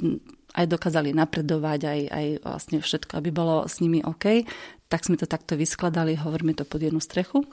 aj 0.53 0.65
dokázali 0.67 1.15
napredovať, 1.15 1.79
aj, 1.87 1.99
aj 2.11 2.25
vlastne 2.43 2.77
všetko, 2.83 3.17
aby 3.17 3.29
bolo 3.33 3.65
s 3.65 3.79
nimi 3.79 4.03
OK, 4.03 4.45
tak 4.91 5.07
sme 5.07 5.15
to 5.15 5.25
takto 5.25 5.55
vyskladali, 5.55 6.19
hovoríme 6.19 6.51
to 6.53 6.67
pod 6.67 6.83
jednu 6.83 6.99
strechu 6.99 7.47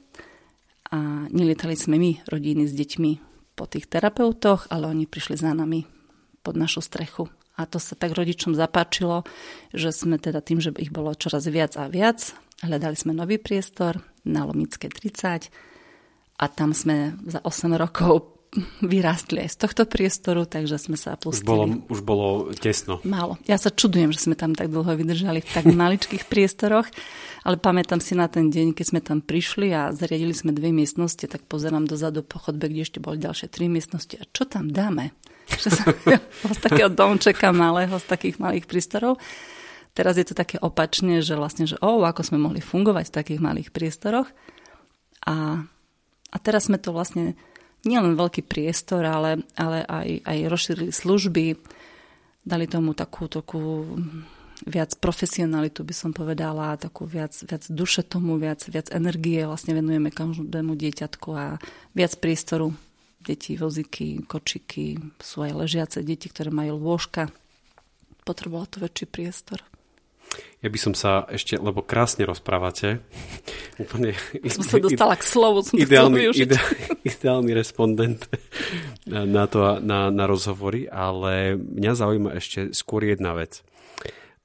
a 0.89 1.29
nelietali 1.29 1.77
sme 1.77 2.01
my, 2.01 2.13
rodiny 2.29 2.65
s 2.65 2.73
deťmi, 2.73 3.13
po 3.59 3.67
tých 3.67 3.91
terapeutoch, 3.91 4.71
ale 4.71 4.87
oni 4.87 5.11
prišli 5.11 5.35
za 5.35 5.51
nami 5.51 5.83
pod 6.47 6.55
našu 6.55 6.79
strechu. 6.79 7.27
A 7.59 7.67
to 7.67 7.83
sa 7.83 7.99
tak 7.99 8.15
rodičom 8.15 8.55
zapáčilo, 8.55 9.27
že 9.75 9.91
sme 9.91 10.15
teda 10.15 10.39
tým, 10.39 10.63
že 10.63 10.71
ich 10.79 10.95
bolo 10.95 11.11
čoraz 11.19 11.51
viac 11.51 11.75
a 11.75 11.91
viac, 11.91 12.39
hľadali 12.63 12.95
sme 12.95 13.19
nový 13.19 13.43
priestor 13.43 13.99
na 14.23 14.47
Lomické 14.47 14.87
30 14.87 15.51
a 16.39 16.45
tam 16.47 16.71
sme 16.71 17.19
za 17.27 17.43
8 17.43 17.75
rokov 17.75 18.38
vyrástli 18.81 19.45
aj 19.45 19.51
z 19.53 19.59
tohto 19.61 19.83
priestoru, 19.85 20.49
takže 20.49 20.81
sme 20.81 20.97
sa 20.97 21.21
pustili. 21.21 21.45
Už 21.45 21.49
bolo, 21.49 21.65
už 21.93 22.01
bolo 22.01 22.27
tesno. 22.57 22.97
Málo. 23.05 23.37
Ja 23.45 23.61
sa 23.61 23.69
čudujem, 23.69 24.09
že 24.09 24.25
sme 24.25 24.41
tam 24.41 24.57
tak 24.57 24.73
dlho 24.73 24.89
vydržali 24.89 25.45
v 25.45 25.51
tak 25.53 25.69
maličkých 25.69 26.25
priestoroch, 26.25 26.89
ale 27.45 27.61
pamätám 27.61 28.01
si 28.01 28.17
na 28.17 28.25
ten 28.25 28.49
deň, 28.49 28.73
keď 28.73 28.87
sme 28.89 29.01
tam 29.05 29.21
prišli 29.21 29.69
a 29.77 29.93
zariadili 29.93 30.33
sme 30.33 30.57
dve 30.57 30.73
miestnosti, 30.73 31.29
tak 31.29 31.45
pozerám 31.45 31.85
dozadu 31.85 32.25
po 32.25 32.41
chodbe, 32.41 32.73
kde 32.73 32.89
ešte 32.89 33.05
boli 33.05 33.21
ďalšie 33.21 33.53
tri 33.53 33.69
miestnosti. 33.69 34.17
A 34.17 34.25
čo 34.33 34.49
tam 34.49 34.73
dáme? 34.73 35.13
Že 35.63 35.69
sa, 35.69 35.85
z 36.57 36.61
takého 36.61 36.89
domčeka 36.93 37.53
malého, 37.53 37.97
z 38.01 38.07
takých 38.09 38.37
malých 38.41 38.65
priestorov. 38.65 39.21
Teraz 39.93 40.15
je 40.21 40.25
to 40.29 40.37
také 40.37 40.61
opačne, 40.63 41.25
že 41.25 41.35
vlastne, 41.35 41.67
že 41.67 41.75
oh, 41.83 42.05
ako 42.07 42.23
sme 42.23 42.39
mohli 42.39 42.63
fungovať 42.63 43.11
v 43.11 43.17
takých 43.17 43.41
malých 43.43 43.69
priestoroch. 43.75 44.31
A, 45.27 45.67
a 46.31 46.37
teraz 46.39 46.71
sme 46.71 46.79
to 46.79 46.95
vlastne 46.95 47.35
nielen 47.89 48.15
veľký 48.21 48.45
priestor, 48.45 49.09
ale, 49.09 49.41
ale 49.57 49.81
aj, 49.89 50.09
aj 50.29 50.39
rozšírili 50.53 50.93
služby, 50.93 51.57
dali 52.45 52.65
tomu 52.69 52.93
takú, 52.93 53.25
takú 53.27 53.97
viac 54.67 54.97
profesionalitu, 54.99 55.87
by 55.87 55.95
som 55.95 56.11
povedala, 56.13 56.81
takú 56.81 57.07
viac, 57.07 57.33
viac 57.47 57.65
duše 57.71 58.03
tomu, 58.03 58.37
viac, 58.37 58.65
viac 58.67 58.91
energie 58.91 59.47
vlastne 59.47 59.77
venujeme 59.77 60.11
každému 60.11 60.75
dieťatku 60.75 61.29
a 61.33 61.57
viac 61.95 62.13
priestoru. 62.19 62.75
Deti, 63.19 63.59
vozíky, 63.59 64.25
kočiky, 64.25 64.97
sú 65.19 65.43
aj 65.43 65.53
ležiace 65.53 65.99
deti, 66.07 66.31
ktoré 66.31 66.55
majú 66.55 66.79
lôžka. 66.79 67.29
Potrebovalo 68.23 68.71
to 68.71 68.79
väčší 68.79 69.07
priestor. 69.11 69.61
Ja 70.59 70.69
by 70.75 70.79
som 70.79 70.95
sa 70.95 71.23
ešte, 71.31 71.55
lebo 71.55 71.87
krásne 71.87 72.27
rozprávate. 72.27 72.99
Úplne, 73.83 74.19
som 74.51 74.65
sa 74.67 74.83
dostala 74.83 75.15
k 75.15 75.23
slovu, 75.23 75.63
som 75.63 75.79
ideálny, 75.79 76.35
ide, 76.35 76.59
ideálny 77.15 77.55
respondent 77.55 78.27
na, 79.07 79.47
to, 79.47 79.79
na, 79.79 80.11
na 80.11 80.25
rozhovory, 80.27 80.91
ale 80.91 81.55
mňa 81.55 81.93
zaujíma 81.95 82.31
ešte 82.35 82.75
skôr 82.75 83.07
jedna 83.07 83.39
vec. 83.39 83.63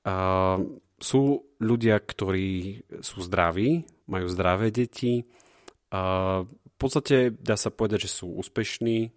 Uh, 0.06 0.78
sú 1.02 1.50
ľudia, 1.58 1.98
ktorí 1.98 2.84
sú 3.02 3.25
zdraví, 3.25 3.88
majú 4.06 4.28
zdravé 4.30 4.70
deti, 4.70 5.25
uh, 5.92 6.46
v 6.74 6.78
podstate 6.82 7.32
dá 7.32 7.56
sa 7.56 7.72
povedať, 7.72 8.10
že 8.10 8.22
sú 8.22 8.34
úspešní, 8.44 9.13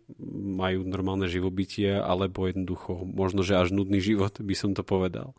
majú 0.55 0.87
normálne 0.87 1.27
živobytie, 1.27 1.99
alebo 1.99 2.47
jednoducho 2.47 3.03
možno, 3.03 3.43
že 3.43 3.59
až 3.59 3.75
nudný 3.75 3.99
život, 3.99 4.39
by 4.39 4.55
som 4.55 4.71
to 4.77 4.87
povedal. 4.87 5.35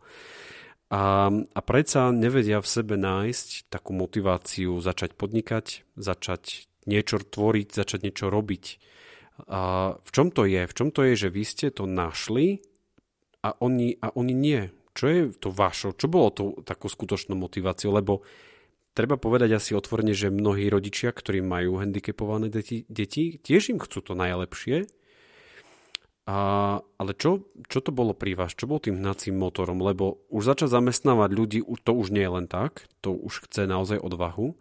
A, 0.88 1.28
a 1.28 1.60
predsa 1.60 2.08
nevedia 2.16 2.64
v 2.64 2.68
sebe 2.68 2.96
nájsť 2.96 3.68
takú 3.68 3.92
motiváciu 3.92 4.80
začať 4.80 5.12
podnikať, 5.20 5.84
začať 6.00 6.64
niečo 6.88 7.20
tvoriť, 7.20 7.68
začať 7.76 8.08
niečo 8.08 8.32
robiť. 8.32 8.64
A 9.52 9.94
v 10.00 10.10
čom 10.10 10.32
to 10.32 10.48
je? 10.48 10.64
V 10.64 10.74
čom 10.74 10.88
to 10.88 11.04
je, 11.04 11.14
že 11.14 11.28
vy 11.28 11.44
ste 11.44 11.68
to 11.68 11.84
našli 11.84 12.64
a 13.44 13.52
oni, 13.60 14.00
a 14.00 14.10
oni 14.16 14.32
nie? 14.32 14.72
Čo 14.96 15.04
je 15.06 15.20
to 15.36 15.52
vašo? 15.52 15.94
Čo 15.94 16.08
bolo 16.10 16.28
to 16.32 16.42
takou 16.64 16.88
skutočnou 16.88 17.36
motiváciou? 17.36 17.92
Lebo 17.94 18.26
treba 18.98 19.14
povedať 19.14 19.54
asi 19.60 19.78
otvorene, 19.78 20.10
že 20.10 20.32
mnohí 20.32 20.66
rodičia, 20.66 21.14
ktorí 21.14 21.44
majú 21.44 21.78
handicapované 21.78 22.50
deti, 22.50 22.82
deti 22.90 23.38
tiež 23.38 23.76
im 23.76 23.78
chcú 23.78 24.02
to 24.02 24.12
najlepšie, 24.18 24.90
a, 26.28 26.36
ale 26.76 27.12
čo, 27.16 27.48
čo 27.72 27.80
to 27.80 27.88
bolo 27.88 28.12
pri 28.12 28.36
vás? 28.36 28.52
Čo 28.52 28.68
bol 28.68 28.84
tým 28.84 29.00
hnacím 29.00 29.40
motorom? 29.40 29.80
Lebo 29.80 30.28
už 30.28 30.52
začať 30.52 30.76
zamestnávať 30.76 31.30
ľudí, 31.32 31.60
to 31.80 31.96
už 31.96 32.12
nie 32.12 32.20
je 32.20 32.34
len 32.36 32.44
tak, 32.44 32.84
to 33.00 33.16
už 33.16 33.48
chce 33.48 33.64
naozaj 33.64 33.96
odvahu. 33.96 34.52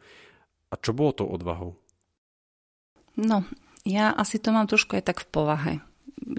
A 0.71 0.79
čo 0.79 0.95
bolo 0.95 1.11
to 1.11 1.27
odvahou? 1.27 1.75
No, 3.19 3.43
ja 3.83 4.15
asi 4.15 4.39
to 4.39 4.55
mám 4.55 4.71
trošku 4.71 4.95
aj 4.95 5.11
tak 5.11 5.19
v 5.19 5.27
povahe. 5.27 5.73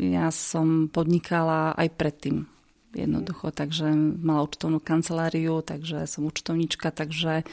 Ja 0.00 0.32
som 0.32 0.88
podnikala 0.88 1.76
aj 1.76 1.88
predtým 2.00 2.48
jednoducho, 3.04 3.54
takže 3.54 3.86
mala 4.18 4.42
účtovnú 4.48 4.82
kanceláriu, 4.82 5.62
takže 5.62 6.08
som 6.10 6.26
účtovníčka, 6.26 6.90
takže 6.90 7.46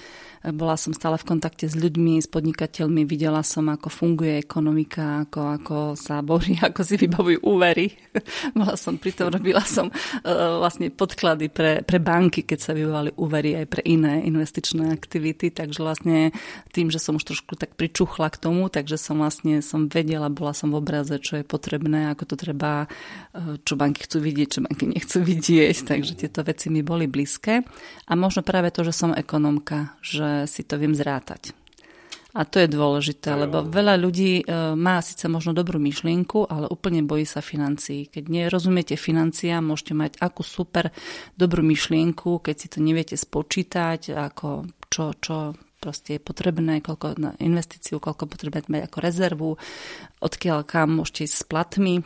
bola 0.53 0.77
som 0.77 0.93
stále 0.93 1.17
v 1.17 1.25
kontakte 1.25 1.65
s 1.65 1.73
ľuďmi, 1.73 2.21
s 2.21 2.29
podnikateľmi, 2.29 3.01
videla 3.07 3.41
som, 3.41 3.65
ako 3.65 3.89
funguje 3.89 4.37
ekonomika, 4.37 5.25
ako, 5.25 5.41
ako 5.57 5.77
sa 5.97 6.21
borí, 6.21 6.59
ako 6.67 6.81
si 6.85 6.95
vybavujú 7.01 7.41
úvery. 7.41 7.89
bola 8.57 8.77
som 8.77 9.01
pri 9.01 9.15
tom, 9.15 9.33
robila 9.33 9.63
som 9.65 9.89
uh, 9.89 10.61
vlastne 10.61 10.93
podklady 10.93 11.49
pre, 11.49 11.81
pre 11.81 11.97
banky, 11.97 12.45
keď 12.45 12.59
sa 12.61 12.71
vybavovali 12.77 13.17
úvery 13.17 13.57
aj 13.57 13.65
pre 13.71 13.81
iné 13.87 14.21
investičné 14.27 14.93
aktivity, 14.93 15.49
takže 15.49 15.81
vlastne 15.81 16.29
tým, 16.69 16.93
že 16.93 17.01
som 17.01 17.17
už 17.17 17.25
trošku 17.25 17.57
tak 17.57 17.73
pričuchla 17.73 18.29
k 18.29 18.37
tomu, 18.37 18.69
takže 18.69 19.01
som 19.01 19.21
vlastne 19.21 19.65
som 19.65 19.89
vedela, 19.89 20.29
bola 20.29 20.53
som 20.53 20.69
v 20.69 20.77
obraze, 20.77 21.17
čo 21.17 21.41
je 21.41 21.45
potrebné, 21.47 22.13
ako 22.13 22.23
to 22.29 22.35
treba, 22.37 22.85
uh, 22.85 23.57
čo 23.65 23.73
banky 23.73 24.05
chcú 24.05 24.21
vidieť, 24.21 24.47
čo 24.47 24.59
banky 24.61 24.85
nechcú 24.85 25.25
vidieť, 25.25 25.35
takže 25.89 26.13
tieto 26.15 26.44
veci 26.46 26.70
mi 26.70 26.86
boli 26.86 27.10
blízke. 27.10 27.63
A 28.08 28.12
možno 28.13 28.46
práve 28.46 28.72
to, 28.72 28.86
že 28.86 28.94
som 28.94 29.12
ekonomka, 29.12 29.96
že 30.04 30.46
si 30.46 30.63
to 30.63 30.80
viem 30.80 30.94
zrátať. 30.94 31.56
A 32.36 32.44
to 32.44 32.60
je 32.60 32.68
dôležité, 32.68 33.32
lebo 33.32 33.63
veľa 33.63 33.96
ľudí 33.96 34.44
e, 34.44 34.75
má 34.75 35.00
síce 35.00 35.32
možno 35.32 35.56
dobrú 35.56 35.80
myšlienku, 35.80 36.44
ale 36.51 36.68
úplne 36.68 37.00
bojí 37.00 37.24
sa 37.24 37.39
financií. 37.39 38.12
Keď 38.12 38.27
nerozumiete 38.27 39.00
financiám, 39.00 39.63
môžete 39.63 39.96
mať 39.96 40.12
akú 40.20 40.44
super 40.44 40.92
dobrú 41.39 41.63
myšlienku, 41.63 42.44
keď 42.44 42.56
si 42.60 42.68
to 42.68 42.84
neviete 42.84 43.15
spočítať, 43.15 44.12
ako 44.12 44.68
čo, 44.92 45.15
čo 45.15 45.56
proste 45.80 46.20
je 46.20 46.22
potrebné, 46.27 46.84
koľko 46.84 47.15
na 47.15 47.32
investíciu, 47.39 48.04
koľko 48.04 48.27
potrebné 48.27 48.68
mať 48.68 48.82
ako 48.92 48.98
rezervu, 49.00 49.50
odkiaľ 50.20 50.68
kam 50.68 51.00
môžete 51.00 51.32
ísť 51.32 51.36
s 51.39 51.46
platmi, 51.48 52.04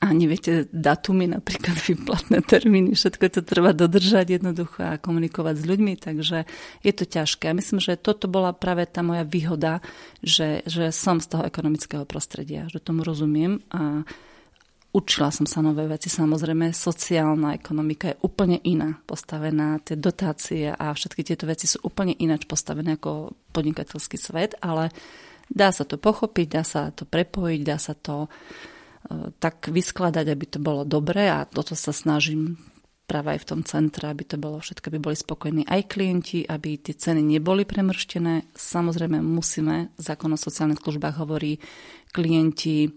a 0.00 0.14
neviete 0.14 0.70
datumy, 0.70 1.26
napríklad 1.26 1.76
vyplatné 1.90 2.40
termíny, 2.46 2.94
všetko 2.94 3.24
to 3.28 3.42
treba 3.42 3.74
dodržať 3.74 4.38
jednoducho 4.40 4.80
a 4.80 5.00
komunikovať 5.02 5.54
s 5.60 5.64
ľuďmi, 5.66 5.92
takže 5.98 6.38
je 6.80 6.92
to 6.94 7.04
ťažké. 7.04 7.50
A 7.50 7.58
myslím, 7.58 7.82
že 7.82 8.00
toto 8.00 8.30
bola 8.30 8.54
práve 8.54 8.86
tá 8.86 9.02
moja 9.02 9.26
výhoda, 9.26 9.82
že, 10.22 10.62
že 10.64 10.94
som 10.94 11.18
z 11.18 11.26
toho 11.34 11.42
ekonomického 11.44 12.06
prostredia, 12.06 12.70
že 12.70 12.78
tomu 12.78 13.02
rozumiem 13.02 13.60
a 13.74 14.06
učila 14.94 15.34
som 15.34 15.44
sa 15.44 15.58
nové 15.58 15.90
veci. 15.90 16.06
Samozrejme, 16.06 16.70
sociálna 16.70 17.58
ekonomika 17.58 18.14
je 18.14 18.20
úplne 18.22 18.62
iná 18.62 18.94
postavená, 19.04 19.82
tie 19.82 19.98
dotácie 19.98 20.70
a 20.70 20.94
všetky 20.94 21.26
tieto 21.26 21.50
veci 21.50 21.66
sú 21.66 21.82
úplne 21.82 22.14
ináč 22.14 22.46
postavené 22.46 22.94
ako 22.94 23.34
podnikateľský 23.50 24.16
svet, 24.16 24.54
ale 24.62 24.94
dá 25.50 25.74
sa 25.74 25.82
to 25.82 25.98
pochopiť, 25.98 26.46
dá 26.46 26.62
sa 26.62 26.94
to 26.94 27.02
prepojiť, 27.04 27.60
dá 27.66 27.76
sa 27.76 27.98
to 27.98 28.30
tak 29.38 29.68
vyskladať, 29.68 30.26
aby 30.32 30.46
to 30.48 30.58
bolo 30.60 30.82
dobré 30.88 31.28
a 31.28 31.44
toto 31.44 31.76
sa 31.76 31.92
snažím 31.92 32.56
práve 33.04 33.36
aj 33.36 33.44
v 33.44 33.48
tom 33.52 33.60
centre, 33.60 34.08
aby 34.08 34.24
to 34.24 34.40
bolo 34.40 34.64
všetko, 34.64 34.88
aby 34.88 35.00
boli 35.00 35.16
spokojní 35.16 35.62
aj 35.68 35.92
klienti, 35.92 36.40
aby 36.48 36.80
tie 36.80 36.96
ceny 36.96 37.20
neboli 37.20 37.68
premrštené. 37.68 38.56
Samozrejme 38.56 39.20
musíme, 39.20 39.92
zákon 40.00 40.32
o 40.32 40.40
sociálnych 40.40 40.80
službách 40.80 41.20
hovorí, 41.20 41.60
klienti 42.16 42.88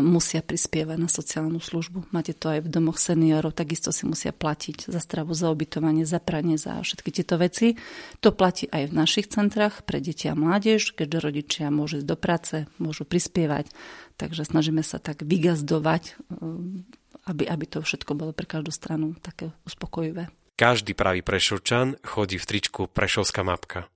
musia 0.00 0.40
prispievať 0.40 0.98
na 1.00 1.10
sociálnu 1.10 1.58
službu. 1.58 2.08
Máte 2.14 2.32
to 2.32 2.48
aj 2.48 2.64
v 2.64 2.72
domoch 2.72 2.96
seniorov, 2.96 3.56
takisto 3.56 3.90
si 3.90 4.06
musia 4.06 4.30
platiť 4.30 4.88
za 4.88 5.00
stravu, 5.02 5.34
za 5.34 5.50
ubytovanie, 5.50 6.06
za 6.06 6.22
pranie, 6.22 6.56
za 6.56 6.80
všetky 6.80 7.10
tieto 7.10 7.36
veci. 7.36 7.76
To 8.22 8.32
platí 8.32 8.70
aj 8.70 8.92
v 8.92 8.96
našich 8.96 9.26
centrách 9.28 9.82
pre 9.84 9.98
deti 10.00 10.30
a 10.30 10.38
mládež, 10.38 10.94
keďže 10.94 11.18
rodičia 11.18 11.66
môžu 11.74 12.00
ísť 12.00 12.08
do 12.08 12.16
práce, 12.16 12.56
môžu 12.78 13.04
prispievať. 13.04 13.68
Takže 14.16 14.48
snažíme 14.48 14.80
sa 14.80 14.96
tak 14.96 15.26
vygazdovať, 15.26 16.16
aby, 17.26 17.44
aby 17.44 17.64
to 17.66 17.82
všetko 17.82 18.16
bolo 18.16 18.32
pre 18.32 18.46
každú 18.48 18.70
stranu 18.72 19.18
také 19.18 19.52
uspokojivé. 19.66 20.30
Každý 20.56 20.96
pravý 20.96 21.20
prešovčan 21.20 22.00
chodí 22.00 22.40
v 22.40 22.48
tričku 22.48 22.88
Prešovská 22.88 23.44
mapka. 23.44 23.92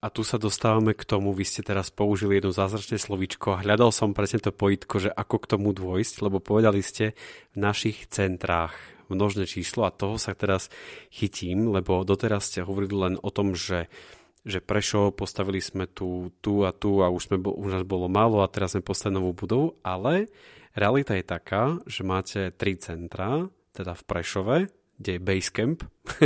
A 0.00 0.08
tu 0.08 0.24
sa 0.24 0.40
dostávame 0.40 0.96
k 0.96 1.04
tomu, 1.04 1.36
vy 1.36 1.44
ste 1.44 1.60
teraz 1.60 1.92
použili 1.92 2.40
jedno 2.40 2.56
zázračné 2.56 2.96
slovíčko 2.96 3.60
hľadal 3.60 3.92
som 3.92 4.16
presne 4.16 4.40
to 4.40 4.48
pojitko, 4.48 4.96
že 4.96 5.10
ako 5.12 5.36
k 5.44 5.50
tomu 5.52 5.76
dôjsť, 5.76 6.24
lebo 6.24 6.40
povedali 6.40 6.80
ste 6.80 7.12
v 7.52 7.56
našich 7.60 8.08
centrách 8.08 8.72
množné 9.12 9.44
číslo 9.44 9.84
a 9.84 9.92
toho 9.92 10.16
sa 10.16 10.32
teraz 10.32 10.72
chytím, 11.12 11.68
lebo 11.68 12.00
doteraz 12.08 12.48
ste 12.48 12.64
hovorili 12.64 12.96
len 12.96 13.14
o 13.20 13.28
tom, 13.28 13.52
že 13.52 13.92
že 14.40 14.64
prešo, 14.64 15.12
postavili 15.12 15.60
sme 15.60 15.84
tu, 15.84 16.32
tu 16.40 16.64
a 16.64 16.72
tu 16.72 17.04
a 17.04 17.12
už, 17.12 17.28
sme, 17.28 17.36
už 17.44 17.70
nás 17.76 17.84
bolo 17.84 18.08
málo 18.08 18.40
a 18.40 18.48
teraz 18.48 18.72
sme 18.72 18.80
postavili 18.80 19.20
novú 19.20 19.36
budovu, 19.36 19.66
ale 19.84 20.32
realita 20.72 21.12
je 21.12 21.24
taká, 21.28 21.76
že 21.84 22.08
máte 22.08 22.48
tri 22.56 22.72
centra, 22.80 23.52
teda 23.76 23.92
v 23.92 24.02
Prešove, 24.08 24.56
kde 25.00 25.16
je 25.16 25.20
Basecamp, 25.24 25.80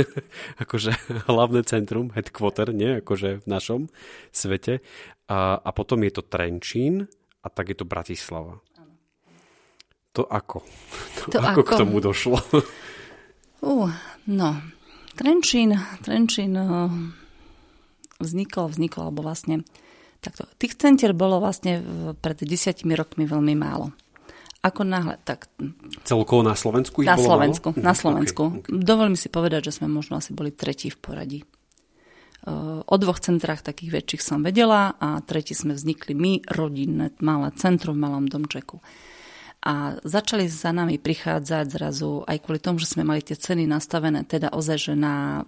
akože 0.63 0.91
hlavné 1.31 1.63
centrum, 1.63 2.11
headquarter, 2.11 2.75
nie, 2.75 2.99
akože 2.99 3.39
v 3.41 3.47
našom 3.47 3.81
svete. 4.35 4.83
A, 5.31 5.55
a 5.55 5.69
potom 5.71 6.03
je 6.03 6.11
to 6.19 6.21
Trenčín 6.27 7.07
a 7.39 7.47
tak 7.47 7.71
je 7.71 7.77
to 7.79 7.87
Bratislava. 7.87 8.59
To 10.19 10.27
ako? 10.27 10.59
To, 11.25 11.31
to 11.31 11.39
ako, 11.41 11.49
ako 11.49 11.61
k 11.65 11.71
tomu 11.79 11.97
došlo? 12.03 12.37
Uh, 13.65 13.89
no, 14.29 14.61
Trenčín, 15.17 15.73
Trenčín 16.05 16.53
uh, 16.53 16.91
vznikol, 18.21 18.69
vznikol, 18.69 19.09
alebo 19.09 19.25
vlastne 19.25 19.65
takto. 20.21 20.45
Tých 20.61 20.77
centier 20.77 21.17
bolo 21.17 21.41
vlastne 21.41 21.81
pred 22.21 22.37
desiatimi 22.45 22.93
rokmi 22.93 23.25
veľmi 23.25 23.55
málo. 23.57 23.89
Ako 24.65 24.81
náhle, 24.81 25.21
tak... 25.21 25.45
Celkovo 26.01 26.41
na 26.41 26.57
Slovensku 26.57 27.05
Na 27.05 27.21
Slovensku, 27.21 27.77
málo? 27.77 27.85
na 27.85 27.93
Slovensku. 27.93 28.43
Okay, 28.49 28.59
okay. 28.65 28.81
Dovolím 28.81 29.13
si 29.13 29.29
povedať, 29.29 29.69
že 29.69 29.77
sme 29.77 29.85
možno 29.93 30.17
asi 30.17 30.33
boli 30.33 30.49
tretí 30.49 30.89
v 30.89 30.97
poradí. 30.97 31.39
O 32.85 32.95
dvoch 32.97 33.21
centrách 33.21 33.61
takých 33.61 34.01
väčších 34.01 34.21
som 34.21 34.41
vedela 34.41 34.97
a 34.97 35.21
tretí 35.21 35.53
sme 35.57 35.77
vznikli 35.77 36.13
my, 36.17 36.33
rodinné, 36.49 37.13
malé 37.21 37.53
centrum 37.57 37.97
v 37.97 38.05
malom 38.05 38.25
domčeku. 38.25 38.81
A 39.65 39.97
začali 40.05 40.45
za 40.45 40.69
nami 40.69 41.01
prichádzať 41.01 41.65
zrazu 41.73 42.21
aj 42.29 42.37
kvôli 42.45 42.61
tomu, 42.61 42.77
že 42.77 42.85
sme 42.85 43.01
mali 43.01 43.25
tie 43.25 43.33
ceny 43.33 43.65
nastavené 43.65 44.21
teda 44.21 44.53
ozaj, 44.53 44.77
že 44.77 44.93
na 44.93 45.41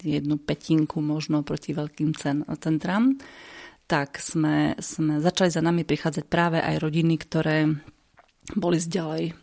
jednu 0.00 0.40
petinku 0.40 1.04
možno 1.04 1.44
proti 1.44 1.76
veľkým 1.76 2.16
cen, 2.16 2.48
centram, 2.64 3.20
tak 3.84 4.16
sme, 4.16 4.72
sme 4.80 5.20
začali 5.20 5.52
za 5.52 5.60
nami 5.60 5.84
prichádzať 5.84 6.24
práve 6.32 6.64
aj 6.64 6.80
rodiny, 6.80 7.20
ktoré 7.20 7.76
boli 8.56 8.80
zďalej. 8.80 9.34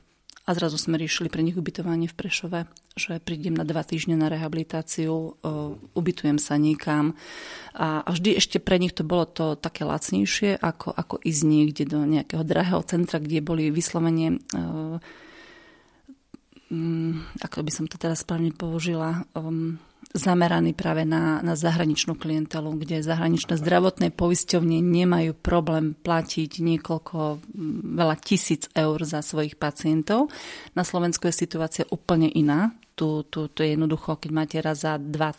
A 0.46 0.54
zrazu 0.54 0.78
sme 0.78 1.02
riešili 1.02 1.26
pre 1.26 1.42
nich 1.42 1.58
ubytovanie 1.58 2.06
v 2.06 2.14
Prešove, 2.14 2.70
že 2.94 3.18
prídem 3.18 3.58
na 3.58 3.66
dva 3.66 3.82
týždne 3.82 4.14
na 4.14 4.30
rehabilitáciu, 4.30 5.42
ubytujem 5.98 6.38
sa 6.38 6.62
niekam. 6.62 7.18
A, 7.74 8.06
a 8.06 8.10
vždy 8.14 8.38
ešte 8.38 8.62
pre 8.62 8.78
nich 8.78 8.94
to 8.94 9.02
bolo 9.02 9.26
to 9.26 9.58
také 9.58 9.90
lacnejšie, 9.90 10.62
ako, 10.62 10.94
ako 10.94 11.18
ísť 11.26 11.42
niekde 11.50 11.84
do 11.90 12.06
nejakého 12.06 12.46
drahého 12.46 12.86
centra, 12.86 13.18
kde 13.18 13.42
boli 13.42 13.74
vyslovene 13.74 14.38
um, 16.70 17.26
ako 17.42 17.62
by 17.62 17.72
som 17.74 17.86
to 17.86 17.98
teraz 17.98 18.26
správne 18.26 18.54
použila, 18.54 19.26
um, 19.38 19.78
zameraný 20.14 20.72
práve 20.78 21.04
na, 21.04 21.42
na 21.44 21.58
zahraničnú 21.58 22.16
klientelu, 22.16 22.70
kde 22.80 23.04
zahraničné 23.04 23.60
zdravotné 23.60 24.14
poisťovne 24.16 24.80
nemajú 24.80 25.36
problém 25.36 25.96
platiť 25.98 26.62
niekoľko, 26.62 27.44
veľa 28.00 28.16
tisíc 28.24 28.72
eur 28.76 29.02
za 29.04 29.20
svojich 29.26 29.60
pacientov. 29.60 30.32
Na 30.78 30.88
Slovensku 30.88 31.28
je 31.28 31.36
situácia 31.36 31.84
úplne 31.92 32.32
iná. 32.32 32.72
Tu, 32.96 33.28
tu, 33.28 33.52
tu 33.52 33.60
je 33.60 33.76
jednoducho, 33.76 34.16
keď 34.16 34.32
máte 34.32 34.58
raz 34.64 34.88
za 34.88 34.96
dva, 34.96 35.36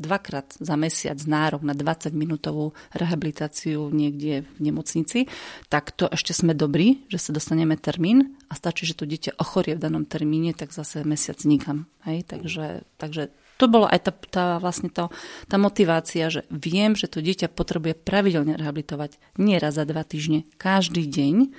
dvakrát 0.00 0.56
za 0.56 0.72
mesiac 0.80 1.20
nárok 1.28 1.60
na 1.60 1.76
20-minútovú 1.76 2.72
rehabilitáciu 2.96 3.92
niekde 3.92 4.48
v 4.56 4.58
nemocnici, 4.72 5.28
tak 5.68 5.92
to 5.92 6.08
ešte 6.08 6.32
sme 6.32 6.56
dobrí, 6.56 7.04
že 7.12 7.20
sa 7.20 7.36
dostaneme 7.36 7.76
termín 7.76 8.40
a 8.48 8.56
stačí, 8.56 8.88
že 8.88 8.96
to 8.96 9.04
dieťa 9.04 9.36
ochorie 9.36 9.76
v 9.76 9.84
danom 9.84 10.08
termíne, 10.08 10.56
tak 10.56 10.72
zase 10.72 11.04
mesiac 11.04 11.36
nikam. 11.44 11.84
Hej? 12.08 12.24
Takže, 12.24 12.88
takže 12.96 13.36
to 13.62 13.70
bolo 13.70 13.86
aj 13.86 14.10
tá, 14.10 14.12
tá, 14.26 14.44
vlastne 14.58 14.90
to, 14.90 15.14
tá 15.46 15.54
motivácia, 15.54 16.26
že 16.26 16.42
viem, 16.50 16.98
že 16.98 17.06
to 17.06 17.22
dieťa 17.22 17.46
potrebuje 17.54 17.94
pravidelne 17.94 18.58
rehabilitovať, 18.58 19.38
nie 19.38 19.54
raz 19.62 19.78
za 19.78 19.86
dva 19.86 20.02
týždne, 20.02 20.42
každý 20.58 21.06
deň, 21.06 21.54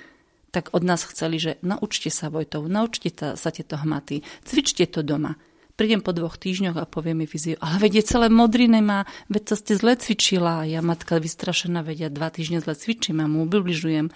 tak 0.52 0.76
od 0.76 0.84
nás 0.84 1.08
chceli, 1.08 1.40
že 1.40 1.56
naučte 1.64 2.12
sa 2.12 2.28
Vojtov, 2.28 2.68
naučte 2.68 3.08
sa 3.10 3.48
tieto 3.48 3.80
hmaty, 3.80 4.20
cvičte 4.44 4.84
to 4.84 5.00
doma. 5.00 5.40
Prídem 5.74 5.98
po 5.98 6.14
dvoch 6.14 6.38
týždňoch 6.38 6.78
a 6.78 6.86
poviem 6.86 7.24
mi 7.24 7.26
fyzio, 7.26 7.58
ale 7.58 7.82
vedie 7.82 8.04
celé 8.06 8.30
modriny 8.30 8.78
má, 8.78 9.10
veď 9.26 9.42
to 9.42 9.54
ste 9.58 9.72
zle 9.74 9.98
cvičila. 9.98 10.62
Ja 10.70 10.78
matka 10.86 11.18
vystrašená, 11.18 11.82
vedia, 11.82 12.06
dva 12.14 12.30
týždne 12.30 12.62
zle 12.62 12.78
cvičím 12.78 13.18
a 13.18 13.26
mu 13.26 13.42
ubližujem. 13.50 14.14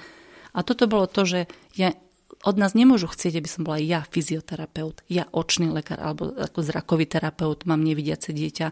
A 0.54 0.58
toto 0.62 0.86
bolo 0.86 1.10
to, 1.10 1.26
že 1.26 1.50
ja 1.74 1.90
od 2.46 2.54
nás 2.54 2.78
nemôžu 2.78 3.10
chcieť, 3.10 3.42
aby 3.42 3.48
som 3.50 3.66
bola 3.66 3.82
ja 3.82 4.06
fyzioterapeut, 4.06 5.02
ja 5.10 5.26
očný 5.34 5.74
lekár 5.74 5.98
alebo 5.98 6.30
ako 6.38 6.62
zrakový 6.62 7.10
terapeut, 7.10 7.66
mám 7.66 7.82
nevidiace 7.82 8.30
dieťa, 8.30 8.66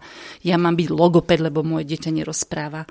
ja 0.46 0.56
mám 0.58 0.78
byť 0.78 0.88
logoped, 0.90 1.42
lebo 1.42 1.66
moje 1.66 1.90
dieťa 1.90 2.14
nerozpráva. 2.14 2.86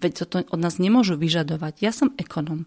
Veď 0.00 0.24
toto 0.24 0.44
od 0.48 0.60
nás 0.60 0.80
nemôžu 0.80 1.20
vyžadovať. 1.20 1.80
Ja 1.84 1.92
som 1.92 2.12
ekonom. 2.16 2.64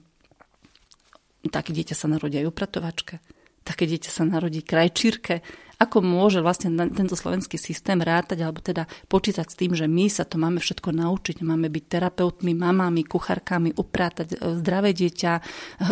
Také 1.47 1.73
dieťa 1.73 1.95
sa 1.95 2.09
narodí 2.09 2.37
aj 2.41 2.49
upratovačke. 2.49 3.21
Také 3.67 3.83
dieťa 3.83 4.07
sa 4.07 4.23
narodí 4.23 4.63
krajčírke 4.63 5.43
ako 5.77 6.01
môže 6.01 6.41
vlastne 6.41 6.73
tento 6.89 7.13
slovenský 7.13 7.61
systém 7.61 8.01
rátať 8.01 8.41
alebo 8.41 8.57
teda 8.57 8.89
počítať 9.05 9.45
s 9.45 9.57
tým, 9.57 9.77
že 9.77 9.85
my 9.85 10.09
sa 10.09 10.25
to 10.25 10.41
máme 10.41 10.57
všetko 10.57 10.89
naučiť, 10.89 11.45
máme 11.45 11.69
byť 11.69 11.83
terapeutmi, 11.85 12.57
mamami, 12.57 13.05
kuchárkami, 13.05 13.77
uprátať 13.77 14.33
e, 14.33 14.57
zdravé 14.57 14.97
dieťa, 14.97 15.31
e, 15.37 15.41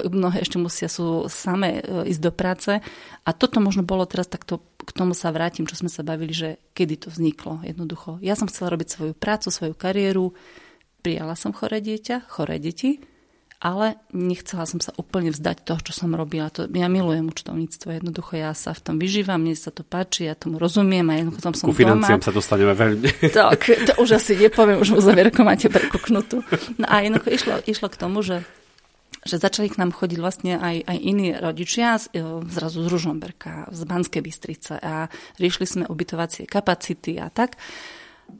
mnohé 0.09 0.41
ešte 0.41 0.57
musia 0.57 0.89
sú 0.89 1.29
same 1.29 1.85
ísť 1.85 2.21
do 2.21 2.33
práce. 2.33 2.81
A 3.25 3.29
toto 3.29 3.61
možno 3.61 3.85
bolo 3.85 4.09
teraz 4.09 4.25
takto, 4.25 4.65
k 4.81 4.89
tomu 4.89 5.13
sa 5.13 5.29
vrátim, 5.29 5.69
čo 5.69 5.77
sme 5.77 5.89
sa 5.93 6.01
bavili, 6.01 6.33
že 6.33 6.57
kedy 6.73 7.05
to 7.05 7.07
vzniklo 7.13 7.61
jednoducho. 7.61 8.17
Ja 8.25 8.33
som 8.33 8.49
chcela 8.49 8.73
robiť 8.73 8.89
svoju 8.89 9.13
prácu, 9.13 9.53
svoju 9.53 9.77
kariéru, 9.77 10.33
prijala 11.05 11.37
som 11.37 11.53
choré 11.53 11.77
dieťa, 11.85 12.25
choré 12.25 12.57
deti 12.57 12.97
ale 13.59 13.95
nechcela 14.11 14.67
som 14.67 14.83
sa 14.83 14.91
úplne 14.99 15.31
vzdať 15.31 15.63
toho, 15.63 15.79
čo 15.81 15.93
som 15.95 16.11
robila. 16.11 16.51
To, 16.53 16.67
ja 16.67 16.87
milujem 16.91 17.31
účtovníctvo, 17.31 17.97
jednoducho 17.97 18.35
ja 18.35 18.51
sa 18.51 18.75
v 18.75 18.81
tom 18.83 18.95
vyžívam, 18.99 19.39
mne 19.41 19.55
sa 19.55 19.71
to 19.71 19.81
páči, 19.81 20.27
ja 20.27 20.35
tomu 20.35 20.59
rozumiem 20.59 21.07
a 21.09 21.17
jednoducho 21.17 21.41
tam 21.43 21.55
som 21.55 21.67
Ku 21.71 21.75
financiám 21.75 22.21
sa 22.21 22.35
dostaneme 22.35 22.75
veľmi. 22.75 23.09
Tak, 23.31 23.59
to 23.87 23.93
už 23.99 24.19
asi 24.19 24.37
nepoviem, 24.37 24.79
už 24.79 24.95
mu 24.95 24.99
zavierko 24.99 25.43
máte 25.43 25.67
prekuknutú. 25.71 26.43
No 26.79 26.85
a 26.87 27.01
jednoducho 27.03 27.29
išlo, 27.31 27.53
išlo 27.65 27.87
k 27.91 27.99
tomu, 27.99 28.21
že 28.21 28.43
že 29.25 29.41
začali 29.41 29.73
k 29.73 29.81
nám 29.81 29.89
chodiť 29.89 30.21
vlastne 30.21 30.53
aj, 30.61 30.85
aj 30.85 30.97
iní 31.01 31.33
rodičia, 31.33 31.97
z, 31.97 32.13
e, 32.13 32.45
zrazu 32.45 32.85
z 32.85 32.87
Ružomberka, 32.93 33.73
z 33.73 33.81
Banskej 33.81 34.21
Bystrice 34.21 34.77
a 34.77 35.09
riešili 35.41 35.65
sme 35.65 35.83
ubytovacie 35.89 36.45
kapacity 36.45 37.17
a 37.17 37.33
tak. 37.33 37.57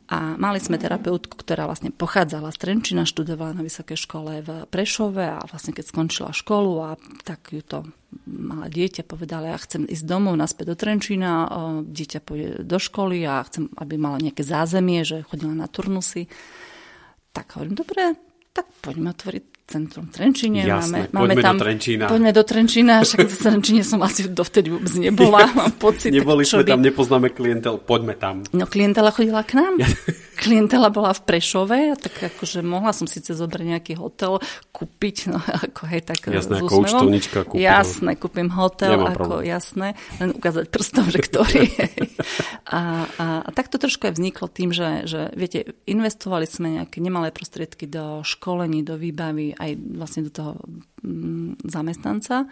A 0.05 0.37
mali 0.37 0.61
sme 0.61 0.77
terapeutku, 0.77 1.33
ktorá 1.33 1.65
vlastne 1.65 1.89
pochádzala 1.89 2.53
z 2.53 2.61
Trenčina, 2.61 3.09
študovala 3.09 3.57
na 3.57 3.65
vysokej 3.65 3.97
škole 3.97 4.45
v 4.45 4.49
Prešove 4.69 5.25
a 5.25 5.41
vlastne 5.49 5.73
keď 5.73 5.85
skončila 5.89 6.29
školu 6.29 6.73
a 6.85 6.89
tak 7.25 7.49
ju 7.49 7.65
to 7.65 7.89
mala 8.29 8.69
dieťa, 8.69 9.01
povedala, 9.01 9.53
ja 9.53 9.57
chcem 9.57 9.89
ísť 9.89 10.05
domov 10.05 10.37
naspäť 10.37 10.71
do 10.71 10.75
Trenčína, 10.77 11.31
dieťa 11.89 12.19
pôjde 12.21 12.61
do 12.61 12.77
školy 12.77 13.25
a 13.25 13.41
chcem, 13.49 13.65
aby 13.81 13.97
mala 13.97 14.21
nejaké 14.21 14.45
zázemie, 14.45 15.01
že 15.01 15.25
chodila 15.25 15.57
na 15.57 15.65
turnusy. 15.65 16.29
Tak 17.33 17.57
hovorím, 17.57 17.73
dobre, 17.73 18.13
tak 18.53 18.69
poďme 18.85 19.09
otvoriť 19.09 19.43
centrum 19.65 20.05
Trenčine. 20.13 20.61
Jasné, 20.61 21.09
máme, 21.09 21.33
máme 21.33 21.41
tam, 21.41 21.57
do 21.57 21.65
Trenčína. 21.65 22.05
Poďme 22.05 22.31
do 22.33 22.43
Trenčína, 22.45 22.93
však 23.01 23.25
v 23.25 23.37
Trenčine 23.37 23.81
som 23.81 23.99
asi 24.05 24.29
dovtedy 24.29 24.69
vôbec 24.69 24.93
nebola, 24.93 25.49
mám 25.57 25.73
pocit. 25.81 26.13
Neboli 26.13 26.45
sme 26.45 26.61
by... 26.61 26.69
tam, 26.69 26.81
nepoznáme 26.85 27.27
klientel, 27.33 27.81
poďme 27.81 28.13
tam. 28.13 28.45
No 28.53 28.69
klientela 28.69 29.09
chodila 29.09 29.41
k 29.41 29.57
nám. 29.57 29.73
klientela 30.35 30.91
bola 30.91 31.15
v 31.15 31.21
Prešove, 31.23 31.79
tak 31.95 32.13
akože 32.35 32.59
mohla 32.61 32.91
som 32.91 33.07
síce 33.07 33.31
zobrať 33.31 33.65
nejaký 33.65 33.93
hotel, 33.95 34.43
kúpiť, 34.75 35.31
no 35.31 35.39
ako 35.71 35.81
hej, 35.87 36.01
tak 36.03 36.19
Jasné, 36.27 36.59
ako 36.59 36.73
účtovnička 36.83 37.39
kúpim. 37.47 37.63
Jasné, 37.63 38.11
kúpim 38.19 38.49
hotel, 38.51 38.99
Nemám 38.99 39.15
ako 39.15 39.17
problém. 39.17 39.47
jasné, 39.47 39.87
len 40.19 40.29
ukázať 40.35 40.65
prstom, 40.67 41.05
že 41.15 41.19
ktorý 41.23 41.63
a, 42.69 42.81
a, 43.07 43.25
a 43.47 43.49
tak 43.55 43.71
to 43.71 43.79
trošku 43.79 44.11
aj 44.11 44.19
vzniklo 44.19 44.51
tým, 44.51 44.75
že, 44.75 45.07
že 45.07 45.31
viete, 45.33 45.79
investovali 45.87 46.43
sme 46.45 46.83
nejaké 46.83 46.99
nemalé 46.99 47.31
prostriedky 47.31 47.87
do 47.87 48.21
školení, 48.21 48.83
do 48.83 48.99
výbavy, 48.99 49.55
aj 49.55 49.71
vlastne 49.95 50.27
do 50.27 50.31
toho 50.35 50.51
mm, 51.01 51.63
zamestnanca 51.63 52.51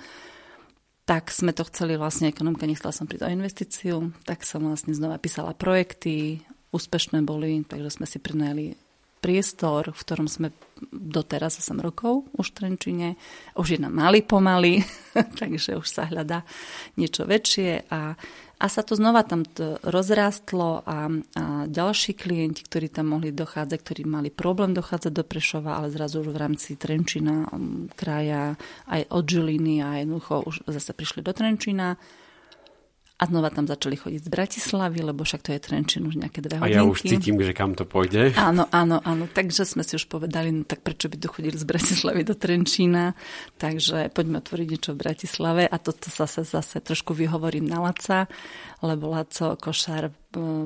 tak 1.04 1.36
sme 1.36 1.52
to 1.52 1.68
chceli 1.68 2.00
vlastne, 2.00 2.32
ekonomka 2.32 2.64
nechcela 2.64 2.96
som 2.96 3.04
pri 3.04 3.20
o 3.20 3.28
investíciu, 3.28 4.16
tak 4.24 4.48
som 4.48 4.64
vlastne 4.64 4.96
znova 4.96 5.20
písala 5.20 5.52
projekty, 5.52 6.40
úspešné 6.74 7.22
boli, 7.22 7.62
takže 7.64 8.02
sme 8.02 8.10
si 8.10 8.18
prinajali 8.18 8.74
priestor, 9.24 9.96
v 9.96 10.02
ktorom 10.04 10.28
sme 10.28 10.52
doteraz 10.92 11.56
8 11.64 11.80
rokov 11.80 12.28
už 12.36 12.52
v 12.52 12.56
Trenčine. 12.60 13.08
Už 13.56 13.78
je 13.78 13.80
nám 13.80 13.96
malý 13.96 14.20
pomaly, 14.20 14.84
takže 15.40 15.80
už 15.80 15.88
sa 15.88 16.12
hľadá 16.12 16.44
niečo 17.00 17.24
väčšie 17.24 17.88
a, 17.88 18.20
a 18.60 18.66
sa 18.68 18.84
to 18.84 19.00
znova 19.00 19.24
tam 19.24 19.48
to 19.48 19.80
rozrástlo 19.88 20.84
a, 20.84 21.08
a 21.08 21.44
ďalší 21.72 22.20
klienti, 22.20 22.68
ktorí 22.68 22.92
tam 22.92 23.16
mohli 23.16 23.32
dochádzať, 23.32 23.80
ktorí 23.80 24.04
mali 24.04 24.28
problém 24.28 24.76
dochádzať 24.76 25.12
do 25.16 25.24
Prešova, 25.24 25.80
ale 25.80 25.88
zrazu 25.88 26.20
už 26.20 26.36
v 26.36 26.42
rámci 26.44 26.76
Trenčina, 26.76 27.48
kraja, 27.96 28.60
aj 28.92 29.08
od 29.08 29.24
Žiliny 29.24 29.80
a 29.80 30.04
jednoducho 30.04 30.44
už 30.44 30.68
zase 30.68 30.92
prišli 30.92 31.24
do 31.24 31.32
Trenčina 31.32 31.96
a 33.14 33.30
znova 33.30 33.54
tam 33.54 33.70
začali 33.70 33.94
chodiť 33.94 34.26
z 34.26 34.30
Bratislavy, 34.30 35.00
lebo 35.06 35.22
však 35.22 35.46
to 35.46 35.54
je 35.54 35.62
Trenčín 35.62 36.10
už 36.10 36.18
nejaké 36.18 36.42
dve 36.42 36.58
hodinky. 36.58 36.74
A 36.74 36.82
ja 36.82 36.84
už 36.84 37.06
cítim, 37.06 37.38
že 37.38 37.54
kam 37.54 37.78
to 37.78 37.86
pôjde. 37.86 38.34
Áno, 38.34 38.66
áno, 38.74 38.98
áno. 39.06 39.30
Takže 39.30 39.70
sme 39.70 39.86
si 39.86 39.96
už 39.96 40.10
povedali, 40.10 40.50
no 40.50 40.66
tak 40.66 40.82
prečo 40.82 41.14
by 41.14 41.22
tu 41.22 41.30
chodili 41.30 41.54
z 41.54 41.64
Bratislavy 41.64 42.26
do 42.26 42.34
Trenčína. 42.34 43.14
Takže 43.62 44.10
poďme 44.12 44.42
otvoriť 44.42 44.68
niečo 44.68 44.92
v 44.98 45.02
Bratislave 45.06 45.64
a 45.70 45.78
toto 45.78 46.10
zase, 46.10 46.42
zase 46.42 46.82
trošku 46.82 47.14
vyhovorím 47.14 47.70
na 47.70 47.86
Laca, 47.86 48.26
lebo 48.82 49.14
Laco 49.14 49.56
Košár 49.62 50.10
e, 50.10 50.14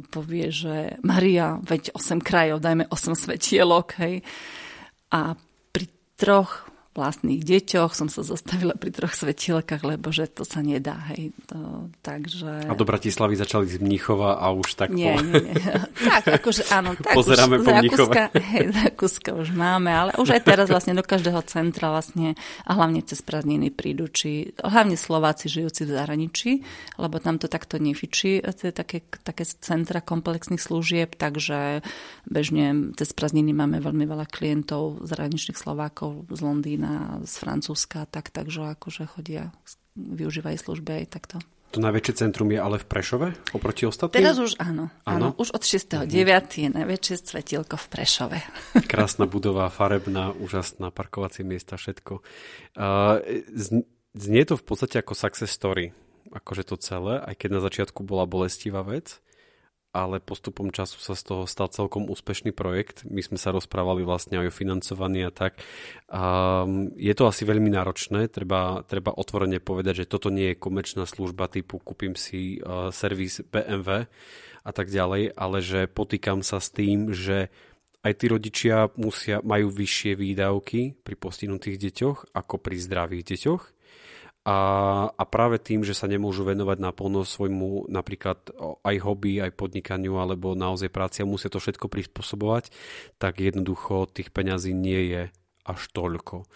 povie, 0.08 0.48
že 0.48 0.98
Maria, 1.04 1.60
veď 1.60 1.94
8 2.00 2.24
krajov, 2.24 2.64
dajme 2.64 2.88
8 2.88 3.28
svetielok, 3.28 4.00
hej. 4.00 4.24
A 5.12 5.36
pri 5.76 5.86
troch 6.16 6.72
vlastných 6.98 7.46
deťoch 7.46 7.94
som 7.94 8.10
sa 8.10 8.26
zastavila 8.26 8.74
pri 8.74 8.90
troch 8.90 9.14
svetielkach, 9.14 9.86
lebo 9.86 10.10
že 10.10 10.26
to 10.26 10.42
sa 10.42 10.66
nedá. 10.66 10.98
Hej. 11.14 11.38
To, 11.54 11.94
takže... 12.02 12.66
A 12.66 12.74
do 12.74 12.90
Bratislavy 12.90 13.38
začali 13.38 13.70
z 13.70 13.78
Mníchova 13.78 14.42
a 14.42 14.50
už 14.50 14.74
tak 14.74 14.90
nie, 14.90 15.14
po... 15.14 15.22
nie, 15.22 15.54
nie. 15.54 15.56
Tak, 16.02 16.42
akože 16.42 16.74
áno. 16.74 16.90
Tak 17.08 17.14
Pozeráme 17.14 17.62
už, 17.62 17.66
po 17.70 17.72
Mníchove. 17.78 18.14
Hej, 18.58 18.66
Rakúska 18.74 19.38
už 19.38 19.54
máme, 19.54 19.94
ale 19.94 20.12
už 20.18 20.34
aj 20.34 20.42
teraz 20.50 20.68
vlastne 20.74 20.98
do 20.98 21.06
každého 21.06 21.40
centra 21.46 21.94
vlastne 21.94 22.34
a 22.66 22.74
hlavne 22.74 23.06
cez 23.06 23.22
prázdniny 23.22 23.70
prídu, 23.70 24.10
či 24.10 24.58
hlavne 24.58 24.98
Slováci 24.98 25.46
žijúci 25.46 25.86
v 25.86 25.94
zahraničí, 25.94 26.52
lebo 26.98 27.22
tam 27.22 27.38
to 27.38 27.46
takto 27.46 27.78
nefičí, 27.78 28.42
to 28.42 28.64
je 28.68 28.74
také, 28.74 29.06
také 29.22 29.46
centra 29.46 30.02
komplexných 30.02 30.60
služieb, 30.60 31.14
takže 31.14 31.86
bežne 32.26 32.98
cez 32.98 33.14
prázdniny 33.14 33.54
máme 33.54 33.78
veľmi 33.78 34.10
veľa 34.10 34.26
klientov 34.26 35.06
zahraničných 35.06 35.56
Slovákov 35.56 36.26
z 36.34 36.42
Londýna 36.42 36.87
z 37.24 37.34
Francúzska, 37.38 38.06
tak, 38.10 38.30
takže 38.30 38.78
akože 38.78 39.08
chodia, 39.10 39.56
využívajú 39.96 40.58
služby 40.58 41.04
aj 41.04 41.06
takto. 41.10 41.38
To 41.76 41.84
najväčšie 41.84 42.14
centrum 42.16 42.48
je 42.48 42.60
ale 42.64 42.80
v 42.80 42.88
Prešove 42.88 43.28
oproti 43.52 43.84
ostatným? 43.84 44.24
Teraz 44.24 44.40
už 44.40 44.56
áno. 44.56 44.88
áno. 45.04 45.36
áno 45.36 45.36
už 45.36 45.52
od 45.52 45.68
6.9. 45.68 46.08
Mm-hmm. 46.08 46.64
je 46.64 46.70
najväčšie 46.72 47.16
svetielko 47.28 47.76
v 47.76 47.86
Prešove. 47.92 48.40
Krásna 48.92 49.28
budova, 49.28 49.68
farebná, 49.68 50.32
úžasná, 50.32 50.96
parkovacie 50.96 51.44
miesta, 51.44 51.76
všetko. 51.76 52.24
Uh, 52.80 53.20
znie 54.16 54.44
to 54.48 54.56
v 54.56 54.64
podstate 54.64 55.04
ako 55.04 55.12
success 55.12 55.52
story, 55.52 55.92
akože 56.32 56.72
to 56.72 56.80
celé, 56.80 57.20
aj 57.20 57.36
keď 57.36 57.50
na 57.60 57.62
začiatku 57.62 58.00
bola 58.08 58.24
bolestivá 58.24 58.88
vec 58.88 59.20
ale 59.98 60.22
postupom 60.22 60.70
času 60.70 61.02
sa 61.02 61.18
z 61.18 61.24
toho 61.26 61.44
stal 61.50 61.74
celkom 61.74 62.06
úspešný 62.06 62.54
projekt. 62.54 63.02
My 63.10 63.26
sme 63.26 63.42
sa 63.42 63.50
rozprávali 63.50 64.06
vlastne 64.06 64.38
aj 64.38 64.54
o 64.54 64.54
financovaní 64.54 65.26
a 65.26 65.34
tak. 65.34 65.58
Um, 66.06 66.94
je 66.94 67.10
to 67.18 67.26
asi 67.26 67.50
veľmi 67.50 67.74
náročné, 67.74 68.30
treba, 68.30 68.86
treba 68.86 69.10
otvorene 69.18 69.58
povedať, 69.58 70.06
že 70.06 70.10
toto 70.14 70.30
nie 70.30 70.54
je 70.54 70.62
komerčná 70.62 71.10
služba 71.10 71.50
typu 71.50 71.82
kúpim 71.82 72.14
si 72.14 72.62
uh, 72.62 72.94
servis 72.94 73.42
BMW 73.42 74.06
a 74.62 74.72
tak 74.76 74.94
ďalej, 74.94 75.34
ale 75.34 75.58
že 75.66 75.90
potýkam 75.90 76.46
sa 76.46 76.62
s 76.62 76.70
tým, 76.70 77.10
že 77.18 77.50
aj 78.06 78.14
tí 78.14 78.26
rodičia 78.30 78.94
musia, 78.96 79.42
majú 79.42 79.74
vyššie 79.74 80.14
výdavky 80.14 80.96
pri 81.02 81.16
postihnutých 81.18 81.78
deťoch 81.90 82.18
ako 82.38 82.56
pri 82.62 82.78
zdravých 82.78 83.24
deťoch 83.34 83.77
a, 84.48 84.58
a 85.12 85.24
práve 85.28 85.60
tým, 85.60 85.84
že 85.84 85.92
sa 85.92 86.08
nemôžu 86.08 86.48
venovať 86.48 86.80
naplno 86.80 87.28
svojmu 87.28 87.92
napríklad 87.92 88.48
aj 88.80 88.96
hobby, 89.04 89.44
aj 89.44 89.52
podnikaniu 89.60 90.16
alebo 90.16 90.56
naozaj 90.56 90.88
práci 90.88 91.20
a 91.20 91.28
musia 91.28 91.52
to 91.52 91.60
všetko 91.60 91.92
prispôsobovať, 91.92 92.72
tak 93.20 93.44
jednoducho 93.44 94.08
tých 94.08 94.32
peňazí 94.32 94.72
nie 94.72 95.12
je 95.12 95.22
až 95.68 95.82
toľko. 95.92 96.48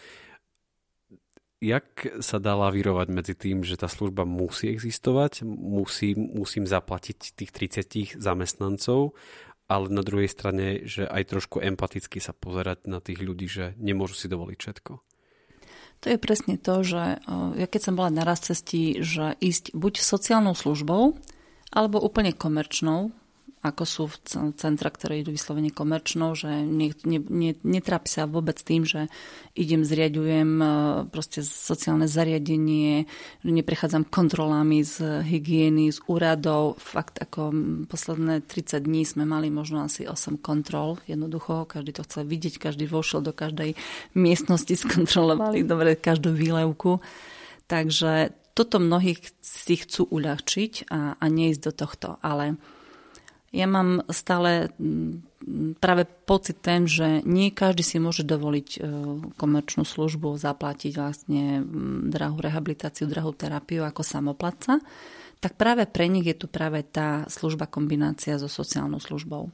Jak 1.59 2.23
sa 2.23 2.39
dá 2.39 2.55
lavírovať 2.55 3.07
medzi 3.11 3.35
tým, 3.35 3.61
že 3.67 3.75
tá 3.75 3.91
služba 3.91 4.23
musí 4.23 4.71
existovať, 4.71 5.43
musí, 5.43 6.15
musím 6.15 6.63
zaplatiť 6.63 7.35
tých 7.35 7.51
30 7.51 8.17
zamestnancov, 8.17 9.19
ale 9.67 9.91
na 9.91 9.99
druhej 9.99 10.31
strane, 10.31 10.87
že 10.87 11.03
aj 11.05 11.27
trošku 11.27 11.59
empaticky 11.59 12.23
sa 12.23 12.31
pozerať 12.31 12.87
na 12.87 13.03
tých 13.03 13.19
ľudí, 13.19 13.51
že 13.51 13.75
nemôžu 13.75 14.15
si 14.15 14.31
dovoliť 14.31 14.57
všetko? 14.57 15.10
To 16.01 16.09
je 16.09 16.17
presne 16.17 16.57
to, 16.57 16.81
že 16.81 17.21
ja 17.55 17.67
keď 17.69 17.81
som 17.81 17.93
bola 17.93 18.09
na 18.09 18.25
raz 18.25 18.41
cestí, 18.49 19.05
že 19.05 19.37
ísť 19.37 19.77
buď 19.77 20.01
sociálnou 20.01 20.57
službou, 20.57 21.13
alebo 21.71 22.01
úplne 22.01 22.33
komerčnou, 22.33 23.13
ako 23.61 23.83
sú 23.85 24.03
v 24.09 24.15
centra, 24.57 24.89
ktoré 24.89 25.21
idú 25.21 25.29
vyslovene 25.29 25.69
komerčnou, 25.69 26.33
že 26.33 26.49
ne, 26.49 26.89
ne, 27.05 27.21
ne, 27.21 27.53
netrápi 27.61 28.09
sa 28.09 28.25
vôbec 28.25 28.57
tým, 28.57 28.89
že 28.89 29.05
idem, 29.53 29.85
zriadujem 29.85 30.51
e, 30.57 30.67
proste 31.13 31.45
sociálne 31.45 32.09
zariadenie, 32.09 33.05
že 33.45 33.51
neprechádzam 33.53 34.09
kontrolami 34.09 34.81
z 34.81 35.21
hygieny, 35.21 35.93
z 35.93 36.01
úradov. 36.09 36.81
Fakt 36.81 37.21
ako 37.21 37.53
posledné 37.85 38.41
30 38.49 38.81
dní 38.81 39.05
sme 39.05 39.29
mali 39.29 39.53
možno 39.53 39.85
asi 39.85 40.09
8 40.09 40.41
kontrol. 40.41 40.97
Jednoducho, 41.05 41.69
každý 41.69 41.93
to 41.93 42.05
chcel 42.09 42.25
vidieť, 42.25 42.57
každý 42.57 42.89
vošiel 42.89 43.21
do 43.21 43.29
každej 43.29 43.77
miestnosti, 44.17 44.73
skontrolovali 44.89 45.61
dobre 45.61 45.93
každú 45.93 46.33
výlevku. 46.33 46.97
Takže 47.69 48.33
toto 48.57 48.81
mnohých 48.81 49.21
si 49.39 49.75
chcú 49.77 50.09
uľahčiť 50.09 50.89
a, 50.91 51.15
a 51.21 51.25
neísť 51.29 51.61
do 51.61 51.71
tohto, 51.71 52.09
ale 52.25 52.59
ja 53.51 53.67
mám 53.67 53.99
stále 54.07 54.71
mm, 54.79 55.77
práve 55.83 56.07
pocit 56.07 56.63
ten, 56.63 56.87
že 56.87 57.19
nie 57.27 57.51
každý 57.51 57.83
si 57.83 57.99
môže 57.99 58.23
dovoliť 58.23 58.69
e, 58.71 58.79
komerčnú 59.35 59.83
službu, 59.83 60.39
zaplatiť 60.39 60.91
vlastne 60.95 61.59
mm, 61.59 62.07
drahú 62.07 62.39
rehabilitáciu, 62.39 63.11
drahú 63.11 63.35
terapiu 63.35 63.83
ako 63.83 64.07
samoplatca, 64.07 64.79
tak 65.43 65.59
práve 65.59 65.83
pre 65.83 66.07
nich 66.07 66.23
je 66.23 66.37
tu 66.37 66.47
práve 66.47 66.79
tá 66.87 67.27
služba 67.27 67.67
kombinácia 67.67 68.39
so 68.39 68.47
sociálnou 68.47 69.03
službou. 69.03 69.51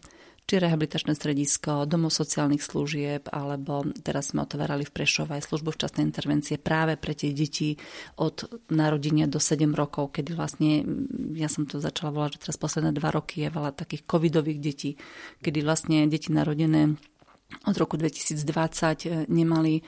Či 0.47 0.63
rehabilitačné 0.63 1.11
stredisko, 1.11 1.83
domov 1.83 2.15
sociálnych 2.15 2.63
služieb, 2.63 3.27
alebo 3.35 3.83
teraz 3.99 4.31
sme 4.31 4.47
otvárali 4.47 4.87
v 4.87 4.95
Prešove 4.95 5.35
aj 5.35 5.51
službu 5.51 5.75
včasnej 5.75 6.07
intervencie 6.07 6.55
práve 6.55 6.95
pre 6.95 7.11
tie 7.11 7.35
deti 7.35 7.75
od 8.15 8.47
narodenia 8.71 9.27
do 9.27 9.43
7 9.43 9.67
rokov, 9.75 10.15
kedy 10.15 10.31
vlastne, 10.31 10.87
ja 11.35 11.51
som 11.51 11.67
to 11.67 11.83
začala 11.83 12.15
volať, 12.15 12.39
že 12.39 12.41
teraz 12.47 12.57
posledné 12.63 12.95
dva 12.95 13.11
roky 13.11 13.43
je 13.43 13.51
veľa 13.51 13.75
takých 13.75 14.07
covidových 14.07 14.59
detí, 14.63 14.95
kedy 15.43 15.59
vlastne 15.67 16.07
deti 16.07 16.31
narodené 16.31 16.95
od 17.47 17.75
roku 17.79 17.95
2020 17.95 19.07
e, 19.07 19.23
nemali 19.31 19.79
e, 19.79 19.81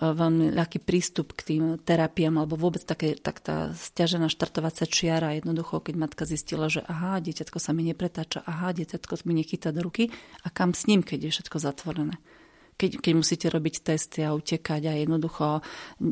veľmi 0.00 0.52
ľahký 0.52 0.84
prístup 0.84 1.32
k 1.32 1.56
tým 1.56 1.64
terapiám 1.80 2.44
alebo 2.44 2.60
vôbec 2.60 2.84
také, 2.84 3.16
tak 3.16 3.40
tá 3.40 3.72
stiažená 3.72 4.28
štartovacia 4.28 4.84
čiara 4.84 5.32
jednoducho, 5.32 5.80
keď 5.80 5.94
matka 5.96 6.28
zistila, 6.28 6.68
že 6.68 6.84
aha, 6.84 7.24
dieťatko 7.24 7.56
sa 7.56 7.72
mi 7.72 7.88
nepretáča, 7.88 8.44
aha, 8.44 8.76
dieťatko 8.76 9.24
mi 9.24 9.40
nechytá 9.40 9.72
do 9.72 9.80
ruky 9.80 10.12
a 10.44 10.52
kam 10.52 10.76
s 10.76 10.84
ním, 10.84 11.00
keď 11.00 11.28
je 11.28 11.34
všetko 11.40 11.56
zatvorené. 11.56 12.20
Keď, 12.76 13.00
keď 13.00 13.12
musíte 13.16 13.46
robiť 13.48 13.74
testy 13.80 14.20
a 14.20 14.36
utekať 14.36 14.92
a 14.92 15.00
jednoducho 15.00 15.64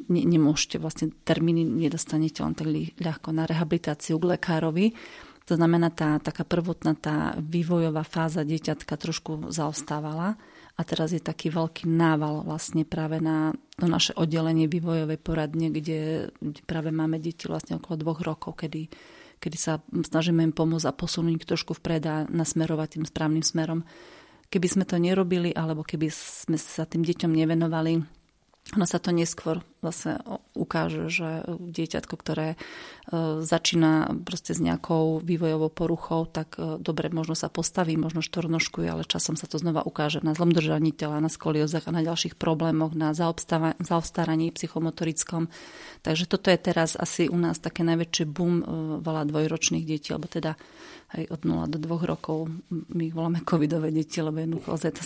ne, 0.09 0.23
nemôžete, 0.25 0.81
vlastne 0.81 1.13
termíny 1.13 1.61
nedostanete 1.61 2.41
len 2.41 2.57
tak 2.57 2.73
ľahko 2.97 3.37
na 3.37 3.45
rehabilitáciu 3.45 4.17
k 4.17 4.41
lekárovi, 4.41 4.97
to 5.45 5.61
znamená, 5.61 5.93
tá 5.93 6.17
taká 6.25 6.41
prvotná 6.49 6.97
tá 6.97 7.37
vývojová 7.37 8.01
fáza 8.01 8.49
dieťatka 8.49 8.97
trošku 8.97 9.53
zaostávala 9.53 10.41
a 10.75 10.83
teraz 10.83 11.15
je 11.15 11.23
taký 11.23 11.55
veľký 11.55 11.87
nával 11.87 12.43
vlastne 12.43 12.83
práve 12.83 13.23
na 13.23 13.55
to 13.79 13.87
naše 13.87 14.11
oddelenie 14.19 14.67
vývojovej 14.67 15.19
poradne, 15.23 15.71
kde, 15.71 16.31
práve 16.67 16.91
máme 16.91 17.23
deti 17.23 17.47
vlastne 17.47 17.79
okolo 17.79 18.03
dvoch 18.03 18.21
rokov, 18.27 18.59
kedy, 18.59 18.91
kedy 19.39 19.57
sa 19.59 19.79
snažíme 19.87 20.43
im 20.43 20.51
pomôcť 20.51 20.91
a 20.91 20.97
posunúť 20.97 21.47
trošku 21.47 21.79
vpred 21.79 22.03
a 22.11 22.17
nasmerovať 22.27 22.99
tým 22.99 23.05
správnym 23.07 23.47
smerom. 23.47 23.87
Keby 24.51 24.67
sme 24.67 24.85
to 24.87 24.99
nerobili, 24.99 25.55
alebo 25.55 25.87
keby 25.87 26.11
sme 26.11 26.59
sa 26.59 26.83
tým 26.87 27.07
deťom 27.07 27.31
nevenovali, 27.31 28.24
ono 28.73 28.89
sa 28.89 28.97
to 28.97 29.13
neskôr 29.13 29.61
vlastne 29.85 30.25
ukáže, 30.57 31.13
že 31.13 31.45
dieťatko, 31.45 32.15
ktoré 32.17 32.57
e, 32.57 32.59
začína 33.45 34.25
proste 34.25 34.57
s 34.57 34.61
nejakou 34.65 35.21
vývojovou 35.21 35.69
poruchou, 35.69 36.25
tak 36.25 36.57
e, 36.57 36.81
dobre, 36.81 37.13
možno 37.13 37.37
sa 37.37 37.53
postaví, 37.53 38.01
možno 38.01 38.25
štornoškuje, 38.25 38.89
ale 38.89 39.05
časom 39.05 39.37
sa 39.37 39.45
to 39.45 39.61
znova 39.61 39.85
ukáže 39.85 40.25
na 40.25 40.33
zlom 40.33 40.49
držaní 40.49 40.97
tela, 40.97 41.21
na 41.21 41.29
skoliozach 41.29 41.85
a 41.85 41.93
na 41.93 42.01
ďalších 42.01 42.41
problémoch, 42.41 42.97
na 42.97 43.13
zaobstaraní 43.13 44.49
psychomotorickom. 44.49 45.53
Takže 46.01 46.25
toto 46.25 46.49
je 46.49 46.57
teraz 46.57 46.97
asi 46.97 47.29
u 47.29 47.37
nás 47.37 47.61
také 47.61 47.85
najväčší 47.85 48.25
boom 48.25 48.55
e, 48.59 48.65
veľa 49.05 49.29
dvojročných 49.29 49.85
detí, 49.85 50.17
alebo 50.17 50.25
teda 50.25 50.57
aj 51.13 51.29
od 51.29 51.41
0 51.45 51.69
do 51.69 51.77
2 51.77 52.09
rokov 52.09 52.49
my 52.73 53.13
ich 53.13 53.15
voláme 53.15 53.45
covidové 53.45 53.93
deti, 53.93 54.25
lebo 54.25 54.41
jednoducho 54.41 54.81
to 54.81 55.05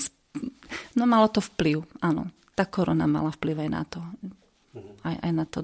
No 0.94 1.08
malo 1.08 1.26
to 1.26 1.42
vplyv, 1.42 1.82
áno 1.98 2.30
tá 2.58 2.66
korona 2.66 3.06
mala 3.06 3.30
vplyv 3.30 3.56
aj 3.62 3.70
na 3.70 3.82
to. 3.86 4.02
Aj, 5.06 5.14
aj 5.14 5.32
na 5.32 5.46
to 5.46 5.62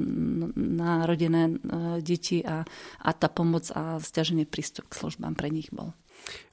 narodené 0.54 1.42
e, 1.50 1.54
deti 2.02 2.42
a, 2.42 2.62
a 3.02 3.10
tá 3.14 3.26
pomoc 3.26 3.66
a 3.74 3.98
stiažený 3.98 4.46
prístup 4.46 4.90
k 4.90 4.98
službám 5.02 5.34
pre 5.34 5.50
nich 5.50 5.70
bol. 5.74 5.94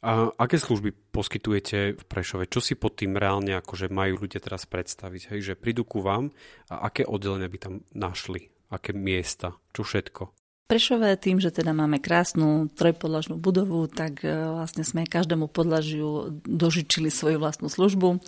A 0.02 0.34
aké 0.36 0.58
služby 0.58 1.14
poskytujete 1.14 1.96
v 1.96 2.04
Prešove? 2.06 2.50
Čo 2.50 2.60
si 2.60 2.74
pod 2.74 2.98
tým 2.98 3.16
reálne 3.18 3.56
akože 3.56 3.94
majú 3.94 4.26
ľudia 4.26 4.42
teraz 4.42 4.66
predstaviť? 4.66 5.34
Hej, 5.34 5.54
že 5.54 5.60
prídu 5.62 5.86
ku 5.86 6.02
vám 6.02 6.34
a 6.70 6.90
aké 6.90 7.06
oddelenia 7.06 7.50
by 7.50 7.58
tam 7.62 7.74
našli? 7.94 8.50
Aké 8.74 8.94
miesta? 8.94 9.58
Čo 9.72 9.86
všetko? 9.86 10.24
Prešové 10.72 11.20
tým, 11.20 11.44
že 11.44 11.52
teda 11.52 11.76
máme 11.76 12.00
krásnu 12.00 12.72
trojpodlažnú 12.72 13.36
budovu, 13.36 13.92
tak 13.92 14.24
e, 14.24 14.32
vlastne 14.32 14.88
sme 14.88 15.04
každému 15.04 15.52
podlažiu 15.52 16.32
dožičili 16.48 17.12
svoju 17.12 17.44
vlastnú 17.44 17.68
službu. 17.68 18.24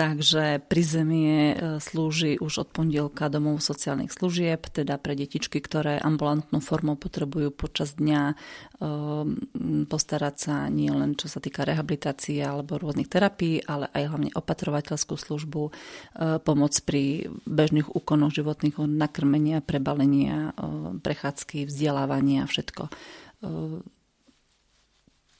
Takže 0.00 0.64
prizemie 0.64 1.52
e, 1.52 1.76
slúži 1.76 2.40
už 2.40 2.64
od 2.64 2.68
pondelka 2.72 3.28
domov 3.28 3.60
sociálnych 3.60 4.08
služieb, 4.08 4.64
teda 4.72 4.96
pre 4.96 5.12
detičky, 5.12 5.60
ktoré 5.60 6.00
ambulantnou 6.00 6.64
formou 6.64 6.96
potrebujú 6.96 7.52
počas 7.52 8.00
dňa 8.00 8.32
e, 8.32 8.34
postarať 9.84 10.34
sa 10.40 10.72
nie 10.72 10.88
len 10.88 11.20
čo 11.20 11.28
sa 11.28 11.36
týka 11.36 11.68
rehabilitácie 11.68 12.40
alebo 12.40 12.80
rôznych 12.80 13.12
terapií, 13.12 13.60
ale 13.68 13.92
aj 13.92 14.08
hlavne 14.08 14.30
opatrovateľskú 14.32 15.20
službu, 15.20 15.68
e, 15.68 15.72
pomoc 16.40 16.72
pri 16.80 17.28
bežných 17.44 17.92
úkonoch 17.92 18.32
životných 18.32 18.80
nakrmenia, 18.80 19.60
prebalenia, 19.60 20.56
prechádzky, 21.04 21.68
vzdelávania 21.68 22.48
a 22.48 22.48
všetko. 22.48 22.88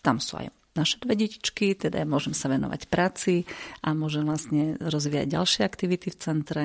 Tam 0.05 0.17
sú 0.21 0.33
aj 0.37 0.60
naše 0.79 1.03
dve 1.03 1.19
detičky, 1.19 1.75
teda 1.75 2.03
ja 2.03 2.07
môžem 2.07 2.35
sa 2.35 2.47
venovať 2.47 2.87
práci 2.87 3.49
a 3.83 3.95
môžem 3.95 4.23
vlastne 4.23 4.79
rozvíjať 4.79 5.27
ďalšie 5.35 5.63
aktivity 5.67 6.15
v 6.15 6.21
centre. 6.21 6.63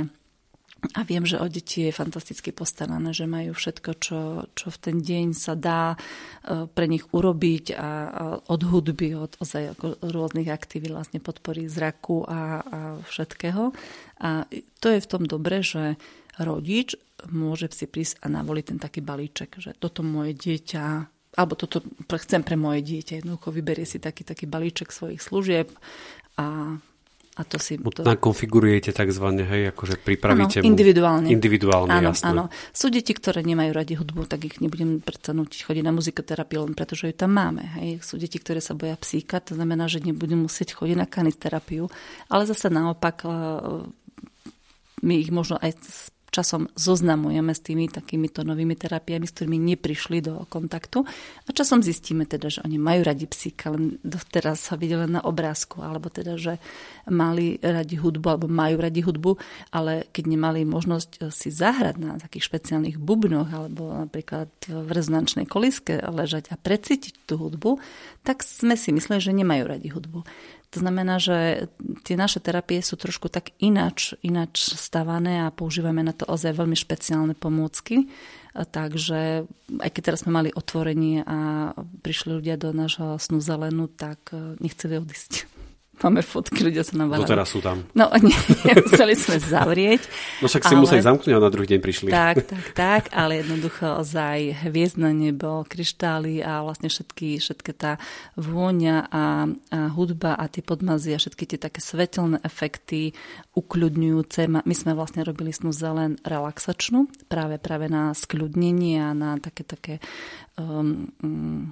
A 0.93 1.01
viem, 1.01 1.25
že 1.25 1.41
o 1.41 1.47
deti 1.49 1.89
je 1.89 1.95
fantasticky 1.95 2.53
postarané, 2.53 3.09
že 3.09 3.25
majú 3.25 3.57
všetko, 3.57 3.91
čo, 3.97 4.19
čo 4.53 4.67
v 4.69 4.77
ten 4.77 4.97
deň 5.01 5.33
sa 5.33 5.57
dá 5.57 5.97
e, 5.97 6.69
pre 6.69 6.85
nich 6.85 7.09
urobiť 7.09 7.73
a, 7.73 7.81
a 7.81 7.89
od 8.45 8.61
hudby, 8.61 9.17
od 9.17 9.33
ozaj 9.41 9.81
rôznych 10.05 10.45
aktivít, 10.45 10.93
vlastne 10.93 11.17
podpory 11.17 11.65
zraku 11.65 12.21
a, 12.29 12.29
a 12.29 12.41
všetkého. 13.01 13.73
A 14.21 14.45
to 14.77 14.87
je 14.93 14.99
v 15.01 15.09
tom 15.09 15.25
dobre, 15.25 15.65
že 15.65 15.97
rodič 16.37 16.93
môže 17.33 17.71
si 17.73 17.89
prísť 17.89 18.21
a 18.21 18.29
navoliť 18.29 18.65
ten 18.75 18.79
taký 18.79 19.01
balíček, 19.01 19.57
že 19.57 19.73
toto 19.73 20.05
moje 20.05 20.37
dieťa 20.37 21.14
alebo 21.35 21.59
toto 21.59 21.83
chcem 22.15 22.41
pre 22.41 22.55
moje 22.55 22.81
dieťa. 22.83 23.23
Jednoducho 23.23 23.51
vyberie 23.51 23.83
si 23.83 23.99
taký, 23.99 24.23
taký 24.23 24.47
balíček 24.47 24.89
svojich 24.91 25.19
služieb 25.19 25.67
a 26.39 26.79
a 27.35 27.43
to 27.43 27.59
si... 27.59 27.75
To... 27.75 28.07
Nakonfigurujete 28.07 28.95
takzvané, 28.95 29.43
hej, 29.43 29.63
akože 29.75 29.99
pripravíte 29.99 30.63
ano, 30.63 30.71
individuálne. 30.71 31.27
Mu, 31.27 31.35
individuálne, 31.35 31.91
áno, 31.91 32.15
jasné. 32.15 32.31
Áno, 32.31 32.43
Sú 32.71 32.87
deti, 32.87 33.11
ktoré 33.11 33.43
nemajú 33.43 33.75
radi 33.75 33.99
hudbu, 33.99 34.23
tak 34.23 34.47
ich 34.47 34.63
nebudem 34.63 35.03
predsa 35.03 35.35
nutiť 35.35 35.67
chodiť 35.67 35.83
na 35.83 35.91
muzikoterapiu, 35.91 36.63
len 36.63 36.71
preto, 36.71 36.95
že 36.95 37.11
ju 37.11 37.15
tam 37.19 37.35
máme. 37.35 37.67
Hej. 37.75 38.07
Sú 38.07 38.15
deti, 38.15 38.39
ktoré 38.39 38.63
sa 38.63 38.71
boja 38.71 38.95
psíka, 38.95 39.43
to 39.43 39.51
znamená, 39.59 39.91
že 39.91 39.99
nebudem 39.99 40.47
musieť 40.47 40.79
chodiť 40.79 40.95
na 40.95 41.11
kanisterapiu. 41.11 41.91
Ale 42.31 42.47
zase 42.47 42.71
naopak 42.71 43.27
e, 43.27 43.29
my 45.03 45.13
ich 45.19 45.27
možno 45.27 45.59
aj 45.59 45.75
časom 46.35 46.67
zoznamujeme 46.75 47.55
s 47.55 47.63
tými 47.63 47.87
takýmito 47.87 48.43
novými 48.43 48.75
terapiami, 48.75 49.23
s 49.23 49.31
ktorými 49.31 49.55
neprišli 49.55 50.19
do 50.19 50.43
kontaktu 50.51 51.07
a 51.47 51.49
časom 51.55 51.79
zistíme 51.79 52.27
teda, 52.27 52.51
že 52.51 52.59
oni 52.67 52.75
majú 52.75 53.07
radi 53.07 53.23
psíka, 53.23 53.71
len 53.71 53.95
doteraz 54.03 54.67
sa 54.67 54.75
videli 54.75 55.07
na 55.07 55.23
obrázku, 55.23 55.79
alebo 55.79 56.11
teda, 56.11 56.35
že 56.35 56.59
mali 57.07 57.55
radi 57.63 57.95
hudbu, 57.95 58.27
alebo 58.27 58.47
majú 58.51 58.83
radi 58.83 58.99
hudbu, 58.99 59.39
ale 59.71 60.11
keď 60.11 60.23
nemali 60.27 60.67
možnosť 60.67 61.09
eh, 61.23 61.31
si 61.31 61.49
zahrať 61.53 61.95
na 62.01 62.19
takých 62.19 62.51
špeciálnych 62.51 62.99
bubnoch, 62.99 63.47
alebo 63.47 63.95
napríklad 63.95 64.51
v 64.67 64.89
rezonančnej 64.91 65.47
koliske 65.47 66.03
ležať 66.03 66.51
a 66.51 66.59
precítiť 66.59 67.23
tú 67.23 67.39
hudbu, 67.39 67.79
tak 68.25 68.41
sme 68.41 68.75
si 68.75 68.91
mysleli, 68.91 69.21
že 69.21 69.31
nemajú 69.31 69.63
radi 69.63 69.87
hudbu. 69.93 70.25
To 70.75 70.83
znamená, 70.83 71.23
že 71.23 71.71
tie 72.03 72.19
naše 72.19 72.43
terapie 72.43 72.83
sú 72.83 72.99
trošku 72.99 73.31
tak 73.31 73.55
inač, 73.63 74.11
inač 74.19 74.75
stavané 74.75 75.47
a 75.47 75.55
používame 75.55 76.03
na 76.03 76.11
to 76.11 76.27
ozaj 76.27 76.51
veľmi 76.51 76.75
špeciálne 76.75 77.31
pomôcky. 77.31 78.11
Takže 78.51 79.47
aj 79.79 79.89
keď 79.95 80.01
teraz 80.03 80.27
sme 80.27 80.35
mali 80.35 80.49
otvorenie 80.51 81.23
a 81.23 81.71
prišli 82.03 82.39
ľudia 82.39 82.59
do 82.59 82.75
nášho 82.75 83.15
snu 83.23 83.39
zelenú, 83.39 83.87
tak 83.87 84.35
eh, 84.35 84.59
nechceli 84.59 84.99
odísť. 84.99 85.54
Máme 86.03 86.19
fotky, 86.19 86.59
ľudia 86.59 86.83
sa 86.83 86.99
nám 86.99 87.15
Doteraz 87.15 87.55
sú 87.55 87.63
tam. 87.63 87.87
No, 87.95 88.11
nie, 88.25 88.35
museli 88.83 89.15
sme 89.15 89.39
zavrieť. 89.39 90.03
No 90.43 90.51
však 90.51 90.67
si 90.67 90.75
ale... 90.75 90.81
museli 90.83 91.01
zamknúť 91.01 91.31
a 91.31 91.39
na 91.39 91.51
druhý 91.51 91.67
deň 91.71 91.79
prišli. 91.79 92.09
Tak, 92.11 92.35
tak, 92.43 92.65
tak, 92.83 93.03
ale 93.15 93.39
jednoducho 93.39 94.03
ozaj 94.03 94.67
hviezdne 94.67 95.15
nebo, 95.15 95.63
kryštály 95.63 96.43
a 96.43 96.67
vlastne 96.67 96.91
všetky, 96.91 97.39
všetky 97.39 97.71
tá 97.71 97.95
vôňa 98.35 99.07
a, 99.07 99.47
a 99.47 99.79
hudba 99.95 100.35
a 100.35 100.51
tie 100.51 100.59
podmazy 100.59 101.15
a 101.15 101.21
všetky 101.21 101.55
tie 101.55 101.59
také 101.59 101.79
svetelné 101.79 102.43
efekty 102.43 103.15
ukľudňujúce. 103.55 104.51
My 104.51 104.75
sme 104.75 104.91
vlastne 104.99 105.23
robili 105.23 105.55
snu 105.55 105.71
zelen 105.71 106.19
relaxačnú, 106.27 107.07
práve, 107.31 107.55
práve 107.55 107.87
na 107.87 108.11
skľudnenie 108.11 108.99
a 108.99 109.15
na 109.15 109.39
také, 109.39 109.63
také 109.63 109.93
um, 110.59 111.07
um, 111.23 111.71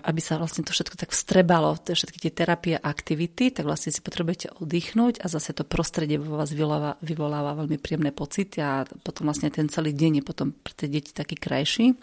aby 0.00 0.20
sa 0.22 0.40
vlastne 0.40 0.66
to 0.66 0.74
všetko 0.74 0.96
tak 0.96 1.10
vstrebalo, 1.14 1.76
všetky 1.78 2.18
tie 2.18 2.32
terapie 2.32 2.74
a 2.78 2.86
aktivity, 2.88 3.54
tak 3.54 3.68
vlastne 3.68 3.94
si 3.94 4.00
potrebujete 4.00 4.56
oddychnúť 4.58 5.22
a 5.22 5.26
zase 5.28 5.54
to 5.54 5.62
prostredie 5.62 6.18
vo 6.18 6.40
vás 6.40 6.50
vyvoláva, 6.50 6.98
vyvoláva 7.04 7.54
veľmi 7.60 7.78
príjemné 7.78 8.10
pocity 8.10 8.58
a 8.64 8.88
potom 9.04 9.28
vlastne 9.28 9.52
ten 9.52 9.70
celý 9.70 9.94
deň 9.94 10.20
je 10.20 10.24
potom 10.24 10.50
pre 10.50 10.74
tie 10.74 10.88
deti 10.90 11.14
taký 11.14 11.38
krajší. 11.38 11.94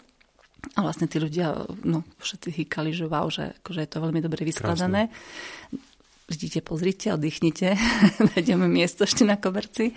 A 0.78 0.86
vlastne 0.86 1.10
tí 1.10 1.18
ľudia, 1.18 1.66
no 1.82 2.06
všetci 2.22 2.54
hýkali, 2.62 2.94
že 2.94 3.10
wow, 3.10 3.26
že 3.26 3.50
akože 3.66 3.82
je 3.82 3.90
to 3.90 3.98
veľmi 3.98 4.22
dobre 4.22 4.46
vyskladané. 4.46 5.10
Krásne 5.10 5.90
Vidíte, 6.32 6.64
pozrite, 6.64 7.12
oddychnite. 7.12 7.76
Nájdeme 8.32 8.64
miesto 8.64 9.04
ešte 9.04 9.20
na 9.20 9.36
koberci. 9.36 9.92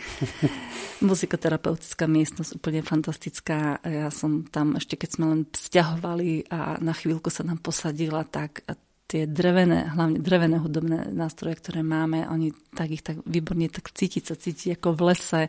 Muzikoterapeutická 1.07 2.11
miestnosť 2.11 2.59
úplne 2.59 2.83
fantastická. 2.83 3.79
Ja 3.79 4.11
som 4.11 4.43
tam 4.43 4.75
ešte, 4.75 4.99
keď 4.99 5.09
sme 5.15 5.25
len 5.31 5.41
vzťahovali 5.47 6.51
a 6.51 6.75
na 6.83 6.91
chvíľku 6.91 7.31
sa 7.31 7.47
nám 7.47 7.63
posadila, 7.63 8.27
tak 8.27 8.67
tie 9.07 9.31
drevené, 9.31 9.95
hlavne 9.95 10.19
drevené 10.19 10.59
hudobné 10.59 11.07
nástroje, 11.15 11.55
ktoré 11.55 11.87
máme, 11.87 12.27
oni 12.27 12.51
tak 12.75 12.91
ich 12.91 12.99
tak 13.05 13.23
výborne 13.23 13.71
tak 13.71 13.95
cítiť 13.95 14.23
sa 14.27 14.35
cíti 14.35 14.75
ako 14.75 14.91
v 14.91 15.01
lese. 15.15 15.41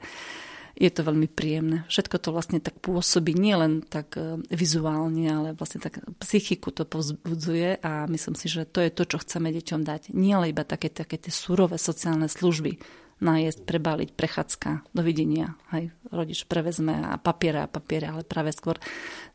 Je 0.76 0.92
to 0.92 1.08
veľmi 1.08 1.24
príjemné. 1.24 1.88
Všetko 1.88 2.20
to 2.20 2.36
vlastne 2.36 2.60
tak 2.60 2.76
pôsobí 2.84 3.32
nielen 3.32 3.80
tak 3.80 4.12
e, 4.20 4.44
vizuálne, 4.52 5.24
ale 5.24 5.48
vlastne 5.56 5.80
tak 5.80 6.04
psychiku 6.20 6.68
to 6.68 6.84
povzbudzuje 6.84 7.80
a 7.80 8.04
myslím 8.12 8.36
si, 8.36 8.52
že 8.52 8.68
to 8.68 8.84
je 8.84 8.92
to, 8.92 9.08
čo 9.08 9.24
chceme 9.24 9.48
deťom 9.56 9.80
dať. 9.88 10.12
Nie 10.12 10.36
len 10.36 10.52
iba 10.52 10.68
také, 10.68 10.92
také 10.92 11.16
tie 11.16 11.32
surové 11.32 11.80
sociálne 11.80 12.28
služby, 12.28 12.76
nájsť, 13.24 13.64
prebaliť, 13.64 14.08
prechádzka, 14.12 14.92
dovidenia. 14.92 15.56
Hej, 15.72 15.96
rodič 16.12 16.44
prevezme 16.44 16.92
a 16.92 17.16
papiere 17.16 17.64
a 17.64 17.72
papiere, 17.72 18.12
ale 18.12 18.28
práve 18.28 18.52
skôr 18.52 18.76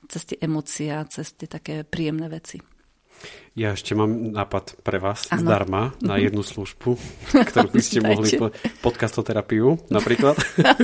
cez 0.05 0.29
tie 0.29 0.37
a 0.93 1.01
cez 1.09 1.33
tie 1.33 1.49
také 1.49 1.81
príjemné 1.81 2.29
veci. 2.29 2.61
Ja 3.51 3.75
ešte 3.75 3.91
mám 3.99 4.31
nápad 4.31 4.79
pre 4.79 4.95
vás 4.95 5.27
ano. 5.27 5.43
zdarma 5.43 5.91
na 5.99 6.15
mhm. 6.15 6.21
jednu 6.31 6.43
službu, 6.47 6.95
ktorú 7.51 7.67
by 7.67 7.81
ste 7.83 7.99
mohli 7.99 8.29
po, 8.39 8.47
podcastoterapiu 8.79 9.75
napríklad. 9.91 10.39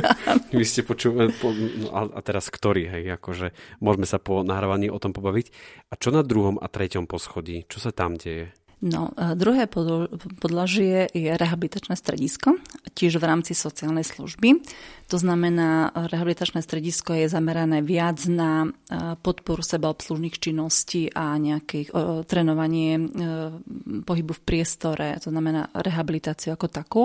Vy 0.58 0.66
ste 0.68 0.84
počúvali, 0.84 1.32
po, 1.32 1.56
no 1.56 2.12
a 2.12 2.20
teraz 2.20 2.52
ktorý, 2.52 2.92
hej, 2.92 3.16
akože 3.16 3.56
môžeme 3.80 4.04
sa 4.04 4.20
po 4.20 4.44
nahrávaní 4.44 4.92
o 4.92 5.00
tom 5.00 5.16
pobaviť. 5.16 5.48
A 5.90 5.96
čo 5.96 6.12
na 6.12 6.28
druhom 6.28 6.60
a 6.60 6.68
treťom 6.68 7.08
poschodí? 7.08 7.64
Čo 7.72 7.88
sa 7.88 7.92
tam 7.96 8.20
deje? 8.20 8.52
No, 8.78 9.10
druhé 9.34 9.66
podlažie 10.38 11.10
je 11.10 11.34
rehabilitačné 11.34 11.98
stredisko, 11.98 12.62
tiež 12.94 13.18
v 13.18 13.26
rámci 13.26 13.58
sociálnej 13.58 14.06
služby. 14.06 14.62
To 15.10 15.18
znamená, 15.18 15.90
rehabilitačné 15.98 16.62
stredisko 16.62 17.18
je 17.18 17.26
zamerané 17.26 17.82
viac 17.82 18.22
na 18.30 18.70
podporu 19.26 19.66
sebaobslužných 19.66 20.38
činností 20.38 21.10
a 21.10 21.42
nejaké 21.42 21.90
trénovanie 22.30 23.02
pohybu 24.06 24.38
v 24.38 24.46
priestore, 24.46 25.18
to 25.26 25.34
znamená 25.34 25.74
rehabilitáciu 25.74 26.54
ako 26.54 26.68
takú. 26.70 27.04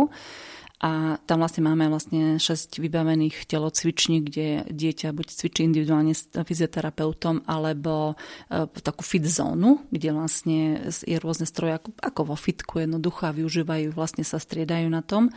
A 0.83 1.14
tam 1.31 1.38
vlastne 1.38 1.62
máme 1.62 1.87
vlastne 1.87 2.42
6 2.42 2.83
vybavených 2.83 3.47
telocviční, 3.47 4.27
kde 4.27 4.66
dieťa 4.66 5.14
buď 5.14 5.27
cvičí 5.31 5.62
individuálne 5.62 6.11
s 6.11 6.27
fyzioterapeutom, 6.27 7.47
alebo 7.47 8.18
e, 8.51 8.66
takú 8.83 9.07
fit 9.07 9.23
zónu, 9.23 9.87
kde 9.95 10.11
vlastne 10.11 10.90
je 10.90 11.16
rôzne 11.23 11.47
stroje 11.47 11.79
ako, 11.79 11.95
ako 12.03 12.21
vo 12.35 12.37
fitku 12.37 12.83
jednoducho 12.83 13.31
a 13.31 13.37
využívajú, 13.37 13.95
vlastne 13.95 14.27
sa 14.27 14.42
striedajú 14.42 14.90
na 14.90 15.07
tom. 15.07 15.31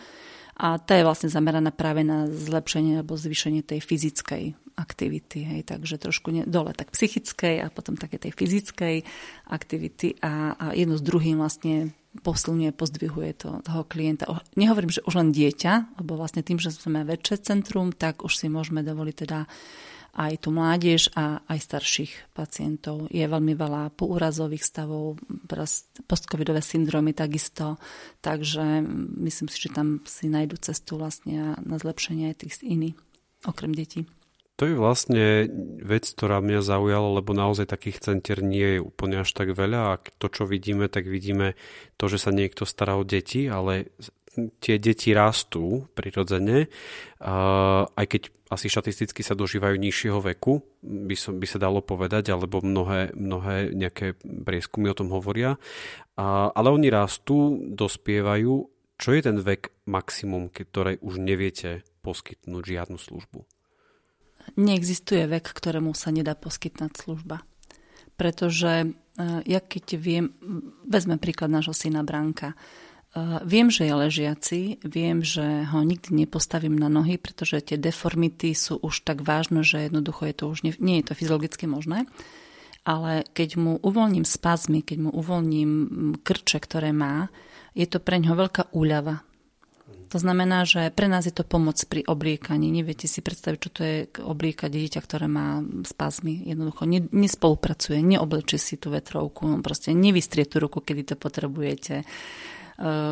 A 0.58 0.81
tá 0.81 0.97
je 0.97 1.05
vlastne 1.05 1.29
zameraná 1.29 1.69
práve 1.69 2.01
na 2.01 2.25
zlepšenie 2.25 3.05
alebo 3.05 3.13
zvýšenie 3.13 3.62
tej 3.62 3.86
fyzickej 3.86 4.58
aktivity, 4.81 5.45
hej, 5.45 5.62
takže 5.62 6.01
trošku 6.01 6.34
ne, 6.34 6.41
dole 6.49 6.73
tak 6.73 6.89
psychickej 6.89 7.63
a 7.63 7.67
potom 7.69 7.95
také 7.95 8.17
tej 8.17 8.34
fyzickej 8.34 9.05
aktivity 9.45 10.17
a, 10.25 10.58
a 10.58 10.65
jedno 10.73 10.97
s 10.97 11.03
druhým 11.05 11.38
vlastne 11.38 11.93
posilňuje, 12.23 12.71
pozdvihuje 12.75 13.32
to, 13.36 13.49
toho 13.65 13.82
klienta. 13.84 14.30
Nehovorím, 14.56 14.91
že 14.91 15.04
už 15.04 15.19
len 15.19 15.30
dieťa, 15.36 15.99
lebo 15.99 16.15
vlastne 16.15 16.45
tým, 16.45 16.62
že 16.62 16.71
sme 16.71 17.04
väčšie 17.04 17.43
centrum, 17.43 17.91
tak 17.91 18.23
už 18.23 18.36
si 18.36 18.47
môžeme 18.47 18.86
dovoliť 18.86 19.15
teda 19.15 19.39
aj 20.15 20.47
tú 20.47 20.56
mládež 20.56 21.12
a 21.12 21.43
aj 21.43 21.60
starších 21.60 22.32
pacientov. 22.32 23.12
Je 23.12 23.28
veľmi 23.28 23.51
veľa 23.51 23.91
poúrazových 23.99 24.63
stavov, 24.63 25.19
postcovidové 26.08 26.63
syndromy 26.63 27.12
takisto, 27.12 27.75
takže 28.23 28.80
myslím 29.19 29.51
si, 29.51 29.58
že 29.60 29.75
tam 29.75 29.99
si 30.08 30.32
nájdu 30.32 30.56
cestu 30.63 30.95
vlastne 30.95 31.60
na 31.60 31.75
zlepšenie 31.75 32.32
aj 32.32 32.47
tých 32.47 32.63
iných, 32.63 32.95
okrem 33.43 33.75
detí. 33.75 34.08
To 34.55 34.63
je 34.63 34.75
vlastne 34.79 35.51
vec, 35.83 36.07
ktorá 36.07 36.39
mňa 36.39 36.63
zaujala, 36.63 37.19
lebo 37.19 37.35
naozaj 37.35 37.67
takých 37.67 37.99
centier 37.99 38.39
nie 38.39 38.79
je 38.79 38.85
úplne 38.87 39.19
až 39.19 39.35
tak 39.35 39.51
veľa 39.51 39.79
a 39.91 39.99
to, 39.99 40.31
čo 40.31 40.47
vidíme, 40.47 40.87
tak 40.87 41.11
vidíme 41.11 41.59
to, 41.99 42.07
že 42.07 42.23
sa 42.23 42.31
niekto 42.31 42.63
stará 42.63 42.95
o 42.95 43.03
deti, 43.03 43.51
ale 43.51 43.91
tie 44.63 44.79
deti 44.79 45.11
rastú 45.11 45.87
prirodzene, 45.91 46.71
aj 47.95 48.05
keď 48.07 48.21
asi 48.51 48.71
štatisticky 48.71 49.25
sa 49.25 49.35
dožívajú 49.35 49.75
nižšieho 49.75 50.21
veku, 50.21 50.63
by, 50.83 51.15
som, 51.17 51.35
by 51.35 51.47
sa 51.49 51.59
dalo 51.59 51.81
povedať, 51.83 52.31
alebo 52.31 52.63
mnohé, 52.63 53.11
mnohé 53.11 53.75
nejaké 53.75 54.15
prieskumy 54.21 54.87
o 54.87 54.97
tom 54.97 55.11
hovoria, 55.11 55.57
ale 56.15 56.67
oni 56.71 56.87
rastú, 56.87 57.59
dospievajú. 57.75 58.71
Čo 58.95 59.09
je 59.11 59.21
ten 59.27 59.35
vek 59.35 59.83
maximum, 59.83 60.47
ktoré 60.47 60.95
už 61.03 61.19
neviete 61.19 61.83
poskytnúť 62.05 62.63
žiadnu 62.63 62.95
službu? 62.95 63.43
Neexistuje 64.53 65.25
vek, 65.25 65.49
ktorému 65.49 65.97
sa 65.97 66.13
nedá 66.13 66.38
poskytnúť 66.38 66.93
služba. 66.93 67.41
Pretože 68.15 68.71
e, 68.86 68.88
ja 69.43 69.60
keď 69.60 69.86
viem, 69.97 70.25
vezmem 70.86 71.19
príklad 71.19 71.51
nášho 71.51 71.75
syna 71.75 72.05
Branka, 72.05 72.53
e, 72.53 72.55
viem, 73.43 73.67
že 73.73 73.89
je 73.89 73.93
ležiaci, 73.97 74.62
viem, 74.86 75.25
že 75.25 75.67
ho 75.73 75.81
nikdy 75.81 76.25
nepostavím 76.25 76.79
na 76.79 76.88
nohy, 76.88 77.19
pretože 77.19 77.60
tie 77.62 77.77
deformity 77.81 78.55
sú 78.55 78.79
už 78.79 79.03
tak 79.03 79.25
vážne, 79.25 79.65
že 79.65 79.89
jednoducho 79.89 80.29
je 80.31 80.36
to 80.38 80.45
už 80.47 80.60
nie, 80.63 80.73
nie 80.79 81.01
je 81.03 81.12
to 81.12 81.17
fyziologicky 81.17 81.67
možné. 81.67 82.08
Ale 82.86 83.25
keď 83.34 83.58
mu 83.58 83.73
uvoľním 83.81 84.23
spazmy, 84.23 84.86
keď 84.86 85.10
mu 85.10 85.12
uvoľním 85.12 85.71
krče, 86.21 86.62
ktoré 86.62 86.93
má, 86.93 87.34
je 87.73 87.89
to 87.89 87.97
pre 87.99 88.21
ňoho 88.21 88.47
veľká 88.47 88.71
úľava. 88.71 89.25
To 90.09 90.17
znamená, 90.21 90.63
že 90.69 90.93
pre 90.93 91.09
nás 91.09 91.25
je 91.25 91.33
to 91.33 91.41
pomoc 91.41 91.81
pri 91.89 92.05
obliekaní. 92.05 92.69
Neviete 92.69 93.09
si 93.09 93.25
predstaviť, 93.25 93.59
čo 93.59 93.69
to 93.73 93.81
je 93.81 93.97
obliekať 94.21 94.69
dieťa, 94.69 94.99
ktoré 95.01 95.25
má 95.25 95.65
spazmy. 95.81 96.45
Jednoducho 96.45 96.85
nespolupracuje, 97.09 98.05
neoblečí 98.05 98.61
si 98.61 98.75
tú 98.77 98.93
vetrovku, 98.93 99.49
proste 99.65 99.97
nevystrie 99.97 100.45
tú 100.45 100.61
ruku, 100.61 100.79
kedy 100.81 101.13
to 101.13 101.15
potrebujete. 101.17 102.01
E, 102.01 102.05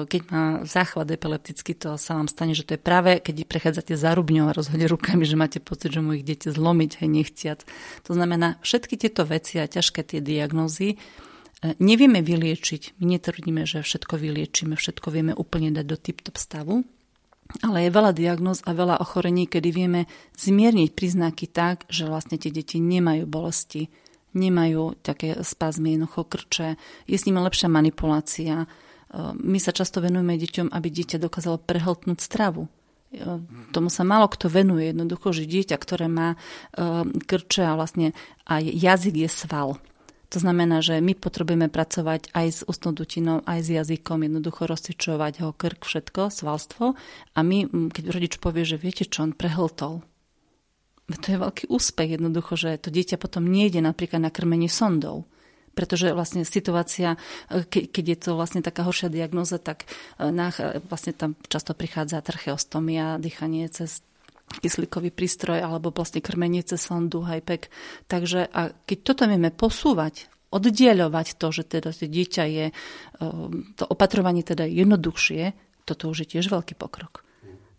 keď 0.05 0.21
má 0.29 0.43
záchvat 0.67 1.07
epileptický, 1.09 1.73
to 1.73 1.95
sa 1.95 2.19
vám 2.19 2.27
stane, 2.27 2.53
že 2.53 2.67
to 2.67 2.75
je 2.75 2.81
práve, 2.81 3.23
keď 3.23 3.47
prechádzate 3.47 3.95
za 3.95 4.11
rubňou 4.13 4.51
a 4.51 4.55
rozhodne 4.55 4.85
rukami, 4.85 5.23
že 5.23 5.39
máte 5.39 5.59
pocit, 5.63 5.95
že 5.95 6.03
mu 6.03 6.13
ich 6.13 6.27
idete 6.27 6.51
zlomiť, 6.51 6.99
hej, 7.01 7.09
nechciac. 7.09 7.59
To 8.05 8.11
znamená, 8.11 8.59
všetky 8.61 8.99
tieto 8.99 9.23
veci 9.23 9.57
a 9.57 9.65
ťažké 9.65 10.03
tie 10.03 10.19
diagnózy 10.19 10.99
nevieme 11.79 12.19
vyliečiť. 12.19 12.99
My 12.99 13.15
netvrdíme, 13.15 13.63
že 13.63 13.85
všetko 13.85 14.19
vyliečíme, 14.19 14.75
všetko 14.75 15.07
vieme 15.13 15.33
úplne 15.35 15.71
dať 15.71 15.85
do 15.87 15.97
tip-top 15.97 16.35
stavu, 16.35 16.83
ale 17.61 17.85
je 17.85 17.95
veľa 17.95 18.11
diagnóz 18.15 18.63
a 18.65 18.73
veľa 18.73 18.99
ochorení, 19.03 19.45
kedy 19.45 19.69
vieme 19.69 20.01
zmierniť 20.39 20.89
príznaky 20.95 21.45
tak, 21.51 21.85
že 21.91 22.09
vlastne 22.09 22.39
tie 22.39 22.49
deti 22.49 22.81
nemajú 22.81 23.29
bolesti, 23.29 23.91
nemajú 24.33 24.97
také 25.05 25.37
spazmy, 25.45 25.95
jednoducho 25.95 26.25
krče, 26.25 26.69
je 27.05 27.17
s 27.17 27.25
nimi 27.29 27.37
lepšia 27.37 27.69
manipulácia. 27.69 28.65
E, 28.65 28.67
my 29.37 29.59
sa 29.61 29.69
často 29.69 30.01
venujeme 30.01 30.39
deťom, 30.41 30.73
aby 30.73 30.87
dieťa 30.89 31.21
dokázalo 31.21 31.61
prehltnúť 31.61 32.17
stravu. 32.17 32.65
E, 32.65 33.19
tomu 33.69 33.93
sa 33.93 34.01
málo 34.01 34.25
kto 34.25 34.49
venuje. 34.49 34.89
Jednoducho, 34.89 35.37
že 35.37 35.45
dieťa, 35.45 35.77
ktoré 35.77 36.09
má 36.09 36.33
e, 36.33 36.37
krče 37.29 37.61
a 37.69 37.77
vlastne 37.77 38.17
aj 38.49 38.65
jazyk 38.65 39.15
je 39.21 39.29
sval, 39.29 39.77
to 40.33 40.41
znamená, 40.41 40.81
že 40.81 40.97
my 40.97 41.13
potrebujeme 41.13 41.69
pracovať 41.69 42.33
aj 42.33 42.47
s 42.49 42.59
ústnou 42.65 42.97
dutinou, 42.97 43.45
aj 43.45 43.59
s 43.61 43.69
jazykom, 43.69 44.25
jednoducho 44.25 44.65
rozcvičovať 44.65 45.45
ho 45.45 45.53
krk, 45.53 45.85
všetko, 45.85 46.33
svalstvo. 46.33 46.97
A 47.37 47.39
my, 47.45 47.69
keď 47.93 48.03
rodič 48.09 48.33
povie, 48.41 48.65
že 48.65 48.81
viete 48.81 49.05
čo, 49.05 49.29
on 49.29 49.37
prehltol, 49.37 50.01
to 51.13 51.27
je 51.29 51.37
veľký 51.37 51.63
úspech 51.69 52.17
jednoducho, 52.17 52.57
že 52.57 52.81
to 52.81 52.89
dieťa 52.89 53.21
potom 53.21 53.45
nejde 53.45 53.83
napríklad 53.83 54.23
na 54.23 54.33
krmenie 54.33 54.71
sondou. 54.71 55.29
Pretože 55.77 56.13
vlastne 56.13 56.45
situácia, 56.45 57.17
e, 57.49 57.65
keď 57.65 58.05
je 58.05 58.17
to 58.17 58.31
vlastne 58.37 58.61
taká 58.65 58.85
horšia 58.85 59.13
diagnoza, 59.13 59.61
tak 59.61 59.85
e, 60.17 60.33
vlastne 60.89 61.13
tam 61.13 61.37
často 61.49 61.77
prichádza 61.77 62.21
tracheostomia, 62.25 63.21
dýchanie 63.21 63.69
cez 63.69 64.05
kyslíkový 64.61 65.09
prístroj 65.09 65.61
alebo 65.61 65.89
vlastne 65.89 66.21
krmenie 66.21 66.61
cez 66.61 66.81
sondu, 66.81 67.25
hajpek. 67.25 67.69
Takže 68.05 68.49
a 68.51 68.73
keď 68.85 68.97
toto 69.01 69.23
vieme 69.25 69.49
posúvať, 69.49 70.29
oddieľovať 70.53 71.41
to, 71.41 71.47
že 71.49 71.63
teda 71.65 71.89
to 71.89 72.05
dieťa 72.05 72.43
je, 72.45 72.65
ehm, 72.69 73.73
to 73.73 73.83
opatrovanie 73.89 74.45
teda 74.45 74.69
jednoduchšie, 74.69 75.57
toto 75.83 76.13
už 76.13 76.23
je 76.23 76.37
tiež 76.37 76.53
veľký 76.53 76.77
pokrok. 76.77 77.25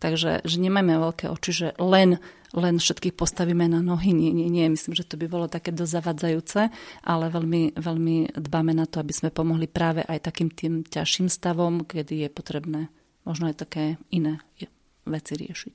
Takže 0.02 0.44
že 0.44 0.56
nemáme 0.60 1.00
veľké 1.00 1.32
oči, 1.32 1.50
že 1.54 1.68
len, 1.80 2.20
len 2.52 2.76
všetkých 2.76 3.16
postavíme 3.16 3.64
na 3.64 3.80
nohy. 3.80 4.12
Nie, 4.12 4.36
nie, 4.36 4.52
nie. 4.52 4.68
Myslím, 4.68 4.92
že 4.92 5.08
to 5.08 5.16
by 5.16 5.32
bolo 5.32 5.48
také 5.48 5.72
dosť 5.72 6.04
ale 7.00 7.32
veľmi, 7.32 7.72
veľmi 7.72 8.36
dbáme 8.36 8.76
na 8.76 8.84
to, 8.84 9.00
aby 9.00 9.16
sme 9.16 9.32
pomohli 9.32 9.64
práve 9.64 10.04
aj 10.04 10.28
takým 10.28 10.52
tým 10.52 10.84
ťažším 10.84 11.32
stavom, 11.32 11.88
kedy 11.88 12.26
je 12.26 12.28
potrebné 12.28 12.80
možno 13.24 13.48
aj 13.48 13.64
také 13.64 13.96
iné 14.12 14.44
veci 15.08 15.32
riešiť. 15.40 15.74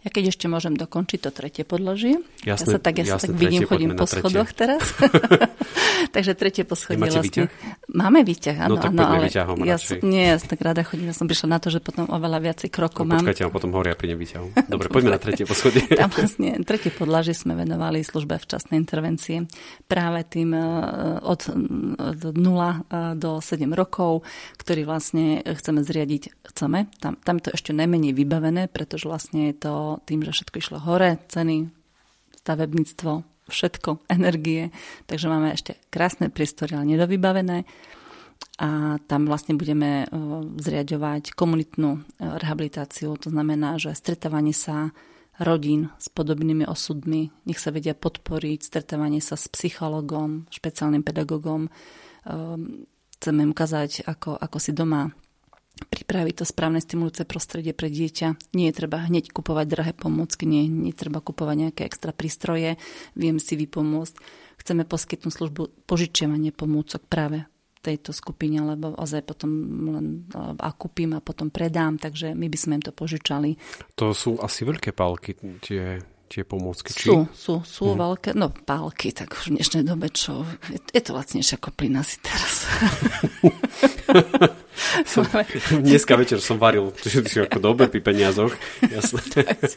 Ja 0.00 0.08
keď 0.08 0.32
ešte 0.32 0.46
môžem 0.46 0.72
dokončiť 0.72 1.18
to 1.20 1.30
tretie 1.30 1.60
podložie. 1.62 2.24
Jasne, 2.40 2.48
ja 2.48 2.56
sa 2.56 2.78
tak, 2.78 2.94
ja 2.96 3.04
jasne, 3.04 3.20
sa 3.20 3.26
tak 3.28 3.36
vidím, 3.36 3.68
chodím 3.68 3.92
po 3.92 4.08
schodoch 4.08 4.48
teraz. 4.50 4.80
Takže 6.14 6.32
tretie 6.32 6.64
poschodie 6.64 6.96
Nemáte 6.96 7.20
vlastne. 7.20 7.28
výťah? 7.46 7.50
Máme 7.90 8.20
výťah, 8.22 8.56
áno, 8.64 8.74
No 8.74 8.82
tak 8.82 8.92
áno, 8.92 9.02
ale 9.04 9.26
výťahom 9.28 9.56
ja, 9.62 9.76
som- 9.76 10.00
nie, 10.02 10.24
ja 10.24 10.36
som 10.40 10.48
tak 10.48 10.60
rada 10.60 10.80
chodím, 10.80 11.12
ja 11.12 11.16
som 11.16 11.28
prišla 11.28 11.48
na 11.50 11.58
to, 11.60 11.68
že 11.68 11.78
potom 11.78 12.08
oveľa 12.08 12.38
viacej 12.40 12.68
krokov 12.68 13.04
No, 13.04 13.14
mám. 13.14 13.22
počkajte, 13.22 13.44
a 13.44 13.52
potom 13.52 13.70
horia 13.72 13.92
pri 13.92 14.16
nevyťahu. 14.16 14.46
Dobre, 14.66 14.86
poďme 14.88 15.10
na 15.12 15.20
tretie 15.20 15.44
poschodie. 15.44 15.84
Tam 16.00 16.08
vlastne 16.08 16.56
tretie 16.64 16.88
podlažie 16.88 17.32
sme 17.32 17.52
venovali 17.52 18.00
službe 18.00 18.40
včasnej 18.40 18.76
intervencie 18.76 19.44
práve 19.84 20.24
tým 20.24 20.50
e, 20.50 20.62
od, 21.20 21.40
od 22.00 22.20
0 22.32 23.14
do 23.16 23.30
7 23.38 23.68
rokov, 23.70 24.24
ktorý 24.56 24.88
vlastne 24.88 25.44
chceme 25.44 25.84
zriadiť, 25.84 26.22
chceme. 26.48 26.88
Tam, 26.98 27.20
tam 27.20 27.36
je 27.38 27.44
to 27.46 27.54
ešte 27.54 27.70
najmenej 27.70 28.16
vybavené, 28.16 28.66
pretože 28.66 29.04
vlastne 29.04 29.52
to 29.60 30.00
tým, 30.08 30.24
že 30.24 30.32
všetko 30.32 30.56
išlo 30.56 30.78
hore, 30.80 31.20
ceny, 31.28 31.68
stavebníctvo, 32.40 33.12
všetko, 33.52 33.90
energie. 34.16 34.72
Takže 35.04 35.28
máme 35.28 35.52
ešte 35.52 35.76
krásne 35.92 36.32
priestory, 36.32 36.74
ale 36.74 36.96
nedovybavené 36.96 37.68
a 38.60 39.00
tam 39.04 39.28
vlastne 39.28 39.56
budeme 39.56 40.04
e, 40.04 40.06
zriadovať 40.60 41.36
komunitnú 41.36 41.96
e, 41.96 42.00
rehabilitáciu. 42.40 43.16
To 43.20 43.28
znamená, 43.28 43.76
že 43.76 43.92
stretávanie 43.92 44.56
sa 44.56 44.96
rodín 45.40 45.92
s 45.96 46.12
podobnými 46.12 46.68
osudmi, 46.68 47.32
nech 47.48 47.60
sa 47.60 47.72
vedia 47.72 47.96
podporiť, 47.96 48.60
stretávanie 48.60 49.24
sa 49.24 49.40
s 49.40 49.48
psychologom, 49.48 50.44
špeciálnym 50.52 51.00
pedagogom. 51.00 51.72
Ehm, 52.28 52.84
Chceme 53.20 53.44
im 53.44 53.52
ukázať, 53.52 54.08
ako, 54.08 54.32
ako 54.32 54.56
si 54.56 54.72
doma 54.72 55.12
pripraviť 55.88 56.42
to 56.42 56.44
správne 56.44 56.82
stimulujúce 56.82 57.24
prostredie 57.24 57.72
pre 57.72 57.88
dieťa. 57.88 58.52
Nie 58.52 58.70
je 58.70 58.76
treba 58.76 59.00
hneď 59.06 59.32
kupovať 59.32 59.66
drahé 59.70 59.92
pomôcky, 59.96 60.44
nie, 60.44 60.68
nie 60.68 60.92
treba 60.92 61.24
kupovať 61.24 61.56
nejaké 61.56 61.82
extra 61.88 62.12
prístroje, 62.12 62.76
viem 63.16 63.40
si 63.40 63.56
vypomôcť. 63.56 64.14
Chceme 64.60 64.84
poskytnúť 64.84 65.32
službu 65.32 65.88
požičiavanie 65.88 66.52
pomôcok 66.52 67.00
práve 67.08 67.48
tejto 67.80 68.12
skupine, 68.12 68.60
lebo 68.60 68.92
ozaj 68.92 69.24
potom 69.24 69.50
len 69.88 70.06
a 70.36 70.70
kúpim 70.76 71.16
a 71.16 71.24
potom 71.24 71.48
predám, 71.48 71.96
takže 71.96 72.36
my 72.36 72.46
by 72.52 72.58
sme 72.60 72.76
im 72.76 72.84
to 72.84 72.92
požičali. 72.92 73.56
To 73.96 74.12
sú 74.12 74.36
asi 74.36 74.68
veľké 74.68 74.92
pálky, 74.92 75.32
tie, 75.64 75.96
tie 76.28 76.42
pomôcky. 76.44 76.92
Či? 76.92 77.08
Sú, 77.08 77.16
sú, 77.32 77.54
sú 77.64 77.84
hmm. 77.90 77.98
veľké, 77.98 78.30
no 78.36 78.52
pálky, 78.52 79.16
tak 79.16 79.32
už 79.32 79.48
v 79.48 79.54
dnešnej 79.56 79.84
dobe 79.88 80.12
čo, 80.12 80.44
je, 80.68 80.78
je 80.92 81.00
to 81.00 81.16
lacnejšie 81.16 81.56
ako 81.56 81.72
plyn 81.72 81.96
asi 81.96 82.20
teraz. 82.20 82.68
Som, 85.04 85.26
dneska 85.86 86.16
večer 86.16 86.40
som 86.42 86.56
varil, 86.56 86.90
si 87.00 87.38
ako 87.38 87.58
dobre 87.60 87.86
pri 87.86 88.00
peniazoch. 88.00 88.52
Jasné. 88.82 89.20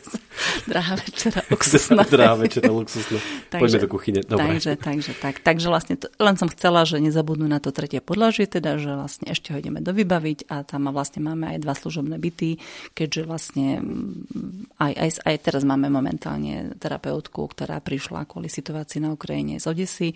Drahá 0.72 0.96
večera, 0.98 1.40
luxusná. 1.52 2.04
Drahá 2.08 2.36
večera, 2.40 2.70
luxusná. 2.72 3.20
Poďme 3.52 3.80
do 3.84 3.90
kuchyne. 3.92 4.22
Dobre. 4.24 4.58
Takže, 4.58 4.72
takže, 4.80 5.12
tak, 5.20 5.44
takže 5.44 5.68
vlastne 5.70 5.96
to, 6.00 6.08
len 6.18 6.36
som 6.40 6.48
chcela, 6.50 6.88
že 6.88 7.04
nezabudnú 7.04 7.46
na 7.46 7.60
to 7.60 7.76
tretie 7.76 8.00
podlažie, 8.00 8.48
teda, 8.48 8.80
že 8.80 8.96
vlastne 8.96 9.30
ešte 9.32 9.54
ho 9.54 9.58
ideme 9.60 9.84
dovybaviť 9.84 10.50
a 10.50 10.64
tam 10.66 10.90
vlastne 10.90 11.22
máme 11.22 11.54
aj 11.56 11.58
dva 11.62 11.74
služobné 11.76 12.16
byty, 12.18 12.58
keďže 12.98 13.22
vlastne 13.28 13.84
mm, 13.84 14.80
aj, 14.80 14.94
aj, 14.94 15.10
aj 15.28 15.36
teraz 15.44 15.62
máme 15.68 15.92
momentálne 15.92 16.74
terapeutku, 16.80 17.46
ktorá 17.52 17.84
prišla 17.84 18.26
kvôli 18.26 18.48
situácii 18.50 19.04
na 19.04 19.14
Ukrajine 19.14 19.60
z 19.60 19.68
Odesy, 19.70 20.10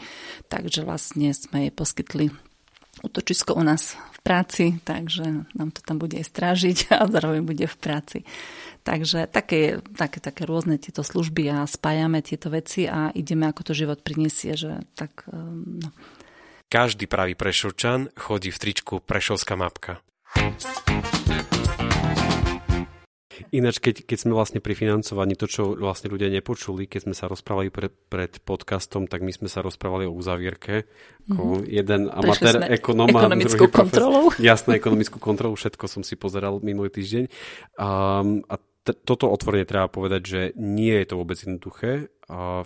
takže 0.48 0.88
vlastne 0.88 1.36
sme 1.36 1.70
jej 1.70 1.74
poskytli 1.74 2.26
útočisko 3.04 3.54
u 3.54 3.62
nás 3.62 3.94
v 3.94 4.17
práci, 4.28 4.76
takže 4.84 5.48
nám 5.56 5.72
to 5.72 5.80
tam 5.80 5.96
bude 6.04 6.20
aj 6.20 6.28
strážiť 6.28 6.78
a 7.00 7.08
zároveň 7.08 7.48
bude 7.48 7.64
v 7.64 7.78
práci. 7.80 8.20
Takže 8.84 9.28
také, 9.28 9.80
také, 9.96 10.20
také 10.20 10.44
rôzne 10.44 10.80
tieto 10.80 11.04
služby 11.04 11.52
a 11.52 11.68
spájame 11.68 12.20
tieto 12.24 12.52
veci 12.52 12.88
a 12.88 13.12
ideme, 13.16 13.48
ako 13.48 13.72
to 13.72 13.74
život 13.76 14.00
prinesie, 14.04 14.56
že 14.56 14.84
tak, 14.96 15.28
no. 15.32 15.92
Každý 16.68 17.08
pravý 17.08 17.36
prešovčan 17.36 18.12
chodí 18.20 18.52
v 18.52 18.60
tričku 18.60 19.00
Prešovská 19.00 19.56
mapka. 19.56 20.04
Ináč, 23.56 23.80
keď, 23.80 24.04
keď 24.04 24.18
sme 24.20 24.34
vlastne 24.36 24.60
pri 24.60 24.76
financovaní, 24.76 25.40
to, 25.40 25.48
čo 25.48 25.74
vlastne 25.80 26.12
ľudia 26.12 26.28
nepočuli, 26.28 26.86
keď 26.86 27.08
sme 27.08 27.16
sa 27.16 27.32
rozprávali 27.32 27.72
pre, 27.72 27.88
pred 27.90 28.38
podcastom, 28.44 29.08
tak 29.08 29.24
my 29.24 29.32
sme 29.32 29.48
sa 29.48 29.64
rozprávali 29.64 30.04
o 30.04 30.14
uzavierke. 30.14 30.84
Ako 31.32 31.64
mm-hmm. 31.64 31.68
jeden 31.72 32.02
amatér 32.12 32.54
ekonóm 32.76 33.12
a 33.16 33.28
ekonomickú 33.28 33.66
kontrolu. 33.72 34.32
Jasné, 34.40 34.80
ekonomickú 34.80 35.18
kontrolu, 35.20 35.56
všetko 35.56 35.86
som 35.88 36.02
si 36.04 36.20
pozeral 36.20 36.60
minulý 36.60 36.92
týždeň. 36.92 37.26
Um, 37.80 38.44
a 38.52 38.60
t- 38.88 38.96
toto 38.96 39.28
otvorene 39.28 39.68
treba 39.68 39.92
povedať, 39.92 40.22
že 40.24 40.42
nie 40.56 40.96
je 40.96 41.08
to 41.12 41.20
vôbec 41.20 41.36
jednoduché 41.36 42.08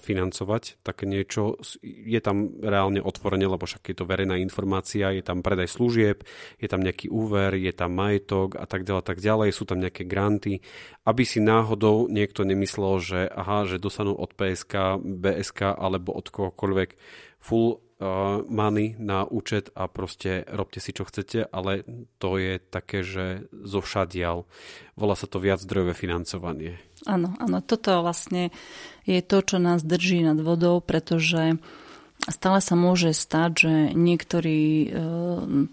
financovať 0.01 0.81
také 0.81 1.05
niečo. 1.05 1.61
Je 1.85 2.17
tam 2.17 2.57
reálne 2.65 2.97
otvorene, 2.97 3.45
lebo 3.45 3.69
však 3.69 3.93
je 3.93 3.95
to 4.01 4.09
verejná 4.09 4.41
informácia, 4.41 5.13
je 5.13 5.21
tam 5.21 5.45
predaj 5.45 5.69
služieb, 5.69 6.25
je 6.57 6.65
tam 6.65 6.81
nejaký 6.81 7.13
úver, 7.13 7.53
je 7.53 7.69
tam 7.69 7.93
majetok 7.93 8.57
a 8.57 8.65
tak 8.65 8.89
ďalej, 8.89 9.05
tak 9.05 9.21
ďalej, 9.21 9.49
sú 9.53 9.69
tam 9.69 9.77
nejaké 9.77 10.09
granty, 10.09 10.65
aby 11.05 11.21
si 11.21 11.37
náhodou 11.45 12.09
niekto 12.09 12.41
nemyslel, 12.41 12.97
že 13.05 13.19
aha, 13.29 13.69
že 13.69 13.77
dostanú 13.77 14.17
od 14.17 14.33
PSK, 14.33 14.97
BSK 14.97 15.77
alebo 15.77 16.17
od 16.17 16.25
kohokoľvek 16.33 16.97
full 17.37 17.85
uh, 18.01 18.41
money 18.49 18.97
na 18.97 19.23
účet 19.29 19.69
a 19.77 19.85
proste 19.85 20.41
robte 20.49 20.81
si 20.81 20.91
čo 20.91 21.05
chcete, 21.05 21.45
ale 21.53 21.85
to 22.17 22.41
je 22.41 22.57
také, 22.57 23.05
že 23.05 23.45
zo 23.53 23.79
všadial. 23.85 24.49
Volá 24.97 25.13
sa 25.13 25.29
to 25.29 25.37
viac 25.37 25.61
zdrojové 25.61 25.93
financovanie. 25.93 26.81
Áno, 27.05 27.37
áno, 27.37 27.61
toto 27.61 28.01
vlastne 28.01 28.49
je 29.05 29.21
to, 29.21 29.45
čo 29.45 29.57
nás 29.61 29.85
drží 29.85 30.25
nad 30.25 30.37
vodou, 30.41 30.81
pretože 30.81 31.57
stále 32.29 32.59
sa 32.61 32.75
môže 32.77 33.13
stať, 33.13 33.51
že 33.57 33.73
niektorý 33.97 34.61
e, 34.61 34.87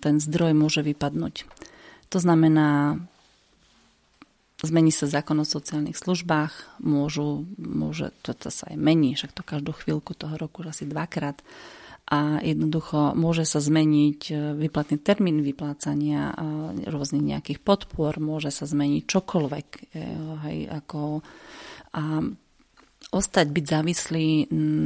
ten 0.00 0.16
zdroj 0.16 0.56
môže 0.56 0.80
vypadnúť. 0.80 1.44
To 2.08 2.18
znamená, 2.24 2.96
zmení 4.64 4.88
sa 4.88 5.04
zákon 5.04 5.36
o 5.38 5.44
sociálnych 5.44 6.00
službách, 6.00 6.80
môžu, 6.80 7.44
môže, 7.60 8.10
to 8.24 8.32
sa 8.48 8.72
aj 8.72 8.76
mení, 8.80 9.12
však 9.12 9.36
to 9.36 9.44
každú 9.44 9.76
chvíľku 9.76 10.16
toho 10.16 10.40
roku 10.40 10.64
asi 10.64 10.88
dvakrát, 10.88 11.44
a 12.08 12.40
jednoducho 12.40 13.12
môže 13.12 13.44
sa 13.44 13.60
zmeniť 13.60 14.20
e, 14.32 14.34
výplatný 14.56 14.96
termín 14.96 15.44
vyplácania 15.44 16.32
rôznych 16.88 17.20
nejakých 17.20 17.60
podpor, 17.60 18.16
môže 18.16 18.48
sa 18.48 18.64
zmeniť 18.64 19.04
čokoľvek. 19.04 19.68
E, 19.68 19.80
hej, 20.48 20.58
ako, 20.72 21.20
a 21.92 22.02
ostať 23.12 23.46
byť 23.52 23.64
závislý 23.64 24.28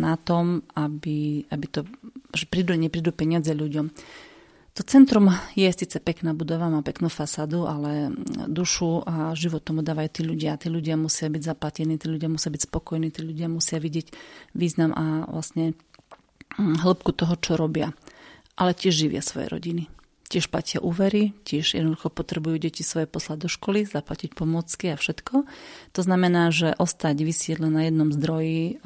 na 0.03 0.19
tom, 0.19 0.67
aby, 0.75 1.47
aby 1.47 1.67
to, 1.71 1.87
že 2.35 2.51
prídu, 2.51 2.75
neprídu 2.75 3.15
peniaze 3.15 3.55
ľuďom. 3.55 3.87
To 4.73 4.81
centrum 4.81 5.29
je 5.53 5.69
síce 5.69 6.01
pekná 6.01 6.33
budova, 6.33 6.73
má 6.73 6.81
peknú 6.81 7.13
fasádu, 7.13 7.69
ale 7.69 8.09
dušu 8.49 9.05
a 9.05 9.37
život 9.37 9.61
tomu 9.61 9.85
dávajú 9.85 10.09
tí 10.09 10.23
ľudia. 10.25 10.57
Tí 10.57 10.73
ľudia 10.73 10.97
musia 10.97 11.29
byť 11.29 11.43
zaplatení, 11.45 12.01
tí 12.01 12.09
ľudia 12.09 12.33
musia 12.33 12.49
byť 12.49 12.73
spokojní, 12.73 13.13
tí 13.13 13.21
ľudia 13.21 13.53
musia 13.53 13.77
vidieť 13.77 14.17
význam 14.57 14.97
a 14.97 15.29
vlastne 15.29 15.77
hĺbku 16.59 17.13
toho, 17.13 17.35
čo 17.39 17.57
robia. 17.57 17.93
Ale 18.57 18.77
tiež 18.77 19.07
živia 19.07 19.25
svoje 19.25 19.49
rodiny. 19.49 19.89
Tiež 20.33 20.49
platia 20.49 20.81
úvery, 20.81 21.37
tiež 21.45 21.77
jednoducho 21.77 22.09
potrebujú 22.09 22.57
deti 22.57 22.81
svoje 22.81 23.05
poslať 23.05 23.45
do 23.45 23.49
školy, 23.53 23.85
zaplatiť 23.85 24.33
pomôcky 24.33 24.93
a 24.93 24.97
všetko. 24.97 25.45
To 25.93 26.01
znamená, 26.01 26.49
že 26.49 26.73
ostať 26.73 27.17
vysieť 27.21 27.61
len 27.61 27.77
na 27.77 27.83
jednom 27.85 28.09
zdroji, 28.09 28.81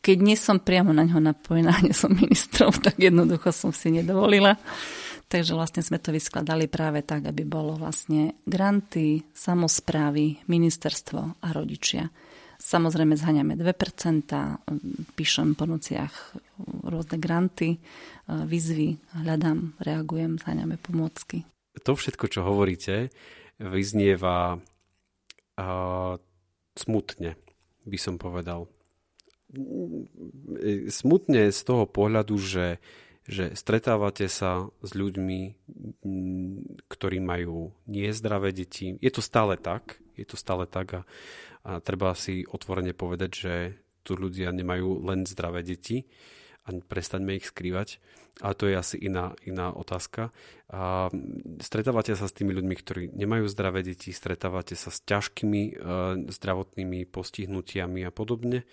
keď 0.00 0.16
nie 0.18 0.36
som 0.36 0.56
priamo 0.58 0.96
na 0.96 1.04
ňo 1.04 1.20
napojená, 1.20 1.76
nie 1.84 1.94
som 1.94 2.12
ministrom, 2.12 2.72
tak 2.72 2.98
jednoducho 2.98 3.52
som 3.52 3.70
si 3.70 3.92
nedovolila. 3.92 4.56
Takže 5.30 5.54
vlastne 5.54 5.86
sme 5.86 6.02
to 6.02 6.10
vyskladali 6.10 6.66
práve 6.66 7.06
tak, 7.06 7.22
aby 7.22 7.46
bolo 7.46 7.78
vlastne 7.78 8.34
granty, 8.42 9.22
samozprávy, 9.30 10.42
ministerstvo 10.50 11.38
a 11.38 11.48
rodičia. 11.54 12.10
Samozrejme 12.60 13.16
zhaňame 13.16 13.56
2%, 13.56 14.28
píšem 15.16 15.56
po 15.56 15.64
nociach 15.64 16.12
rôzne 16.84 17.16
granty, 17.16 17.80
výzvy, 18.28 19.00
hľadám, 19.16 19.80
reagujem, 19.80 20.36
zhaňame 20.36 20.76
pomôcky. 20.76 21.48
To 21.88 21.96
všetko, 21.96 22.28
čo 22.28 22.44
hovoríte, 22.44 23.08
vyznieva 23.56 24.60
uh, 24.60 26.14
smutne, 26.76 27.40
by 27.88 27.98
som 27.98 28.20
povedal. 28.20 28.68
Smutne 30.92 31.50
z 31.50 31.60
toho 31.64 31.88
pohľadu, 31.88 32.36
že, 32.38 32.78
že 33.26 33.56
stretávate 33.56 34.28
sa 34.30 34.68
s 34.84 34.90
ľuďmi, 34.94 35.40
ktorí 36.86 37.18
majú 37.18 37.74
nezdravé 37.88 38.52
deti. 38.54 38.94
Je 39.02 39.10
to 39.10 39.24
stále 39.24 39.58
tak, 39.58 39.98
je 40.14 40.28
to 40.28 40.36
stále 40.38 40.68
tak 40.68 40.88
a 40.92 41.08
a 41.66 41.80
treba 41.80 42.16
si 42.16 42.44
otvorene 42.44 42.96
povedať, 42.96 43.30
že 43.30 43.54
tu 44.00 44.16
ľudia 44.16 44.48
nemajú 44.52 45.04
len 45.04 45.28
zdravé 45.28 45.60
deti 45.60 46.04
a 46.04 46.40
a 46.68 46.68
prestaňme 46.86 47.40
ich 47.40 47.48
skrývať. 47.48 47.98
Ale 48.40 48.56
to 48.56 48.64
je 48.70 48.74
asi 48.78 48.96
iná, 48.96 49.36
iná 49.44 49.68
otázka. 49.74 50.32
A 50.72 51.12
stretávate 51.60 52.16
sa 52.16 52.24
s 52.24 52.36
tými 52.36 52.56
ľuďmi, 52.56 52.74
ktorí 52.78 53.02
nemajú 53.12 53.44
zdravé 53.52 53.84
deti, 53.84 54.14
stretávate 54.14 54.78
sa 54.78 54.88
s 54.88 55.04
ťažkými 55.04 55.62
e, 55.68 55.72
zdravotnými 56.30 57.04
postihnutiami 57.10 58.00
a 58.06 58.12
podobne. 58.14 58.64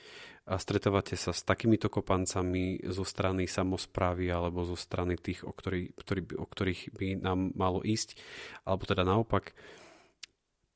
A 0.47 0.55
stretávate 0.55 1.19
sa 1.19 1.35
s 1.35 1.43
takýmito 1.43 1.91
kopancami 1.91 2.79
zo 2.87 3.03
strany 3.03 3.51
samozprávy 3.51 4.31
alebo 4.31 4.63
zo 4.63 4.79
strany 4.79 5.19
tých, 5.19 5.43
o, 5.43 5.51
ktorý, 5.51 5.91
ktorý, 5.99 6.39
o 6.39 6.47
ktorých 6.47 6.81
by 6.95 7.07
nám 7.19 7.51
malo 7.51 7.83
ísť. 7.83 8.15
Alebo 8.63 8.87
teda 8.87 9.03
naopak, 9.03 9.51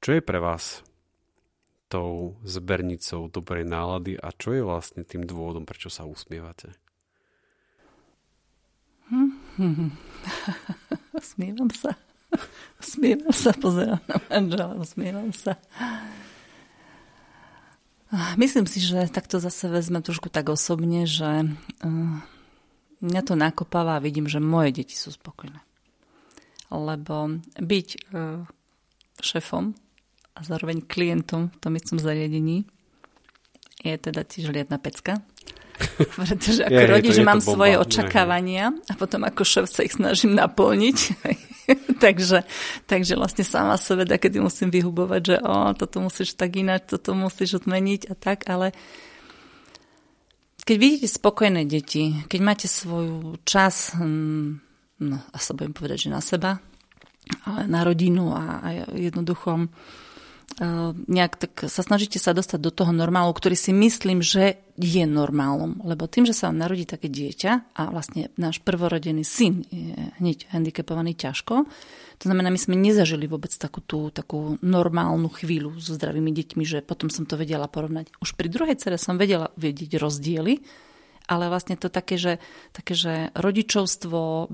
čo 0.03 0.20
je 0.20 0.20
pre 0.20 0.43
vás 0.43 0.84
tou 1.92 2.39
zbernicou 2.48 3.28
dobrej 3.28 3.68
nálady 3.68 4.16
a 4.16 4.32
čo 4.32 4.56
je 4.56 4.64
vlastne 4.64 5.04
tým 5.04 5.28
dôvodom, 5.28 5.68
prečo 5.68 5.92
sa 5.92 6.08
usmievate? 6.08 6.72
Hmm. 9.60 9.92
Sa. 11.76 11.92
Smievam 12.80 13.36
sa, 13.36 13.52
pozerám 13.52 14.00
na 14.08 14.18
manžela, 14.32 14.80
smievam 14.88 15.30
sa. 15.36 15.60
Myslím 18.39 18.64
si, 18.64 18.80
že 18.80 19.12
takto 19.12 19.44
zase 19.44 19.68
vezme 19.68 20.00
trošku 20.00 20.32
tak 20.32 20.48
osobne, 20.48 21.04
že 21.04 21.52
uh, 21.52 22.16
mňa 23.04 23.22
to 23.28 23.36
nakopáva 23.36 24.00
a 24.00 24.04
vidím, 24.04 24.32
že 24.32 24.39
moje 24.39 24.82
deti 24.82 24.96
sú 24.96 25.12
spokojné. 25.12 25.60
Lebo 26.72 27.44
byť 27.60 27.88
uh, 28.16 28.48
šefom 29.20 29.76
a 30.36 30.39
zároveň 30.43 30.84
klientom 30.88 31.51
v 31.51 31.57
tom 31.59 31.73
istom 31.75 31.97
zariadení 31.99 32.65
je 33.82 33.95
teda 33.97 34.21
tiež 34.23 34.53
riadna 34.53 34.77
pecka. 34.77 35.19
Pretože 36.19 36.61
ako 36.69 36.82
je, 36.82 36.88
rodič 36.88 37.15
je 37.17 37.25
mám 37.25 37.41
bomba. 37.41 37.53
svoje 37.57 37.75
očakávania 37.82 38.69
a 38.89 38.93
potom 38.93 39.25
ako 39.25 39.41
šéf 39.41 39.65
sa 39.65 39.82
ich 39.82 39.97
snažím 39.97 40.38
naplniť. 40.38 40.97
takže, 42.03 42.45
takže 42.86 43.13
vlastne 43.17 43.41
sama 43.41 43.82
sebe 43.82 44.05
kedy 44.05 44.38
musím 44.38 44.69
vyhubovať, 44.69 45.21
že 45.25 45.36
o, 45.41 45.73
toto 45.73 45.97
musíš 46.05 46.38
tak 46.38 46.53
ináč, 46.53 46.93
toto 46.93 47.17
musíš 47.17 47.65
odmeniť 47.65 48.01
a 48.09 48.13
tak, 48.13 48.45
ale 48.45 48.75
keď 50.61 50.77
vidíte 50.77 51.07
spokojné 51.09 51.65
deti, 51.65 52.13
keď 52.29 52.39
máte 52.45 52.67
svoj 52.69 53.38
čas, 53.41 53.97
no 53.97 55.17
a 55.17 55.38
sa 55.41 55.51
budem 55.57 55.73
povedať, 55.73 56.05
že 56.05 56.13
na 56.13 56.21
seba, 56.21 56.61
ale 57.49 57.65
na 57.65 57.82
rodinu 57.82 58.29
a, 58.38 58.61
a 58.61 58.69
jednoducho 58.93 59.65
nejak 61.08 61.34
tak 61.39 61.54
sa 61.72 61.82
snažíte 61.86 62.20
sa 62.20 62.36
dostať 62.36 62.60
do 62.60 62.72
toho 62.74 62.91
normálu, 62.91 63.32
ktorý 63.32 63.56
si 63.56 63.72
myslím, 63.72 64.20
že 64.20 64.60
je 64.76 65.06
normálom. 65.06 65.80
Lebo 65.86 66.10
tým, 66.10 66.26
že 66.26 66.36
sa 66.36 66.52
narodí 66.52 66.84
také 66.84 67.08
dieťa 67.08 67.78
a 67.78 67.82
vlastne 67.93 68.34
náš 68.36 68.60
prvorodený 68.66 69.24
syn 69.24 69.64
je 69.70 69.95
hneď 70.20 70.49
handicapovaný 70.52 71.14
ťažko, 71.16 71.70
to 72.22 72.30
znamená, 72.30 72.54
my 72.54 72.62
sme 72.62 72.78
nezažili 72.78 73.26
vôbec 73.26 73.49
takú 73.58 73.82
tú 73.82 74.14
takú 74.14 74.62
normálnu 74.62 75.26
chvíľu 75.34 75.82
so 75.82 75.97
zdravými 75.97 76.30
deťmi, 76.30 76.62
že 76.62 76.86
potom 76.86 77.10
som 77.10 77.26
to 77.26 77.34
vedela 77.34 77.66
porovnať. 77.66 78.14
Už 78.22 78.38
pri 78.38 78.45
druhej 78.45 78.78
cere 78.78 79.02
som 79.02 79.18
vedela 79.18 79.49
vedieť 79.58 79.97
rozdiely, 79.97 80.62
ale 81.26 81.49
vlastne 81.49 81.74
to 81.82 81.89
také, 81.89 82.22
že, 82.22 82.38
také, 82.78 82.93
že 82.93 83.14
rodičovstvo 83.34 84.54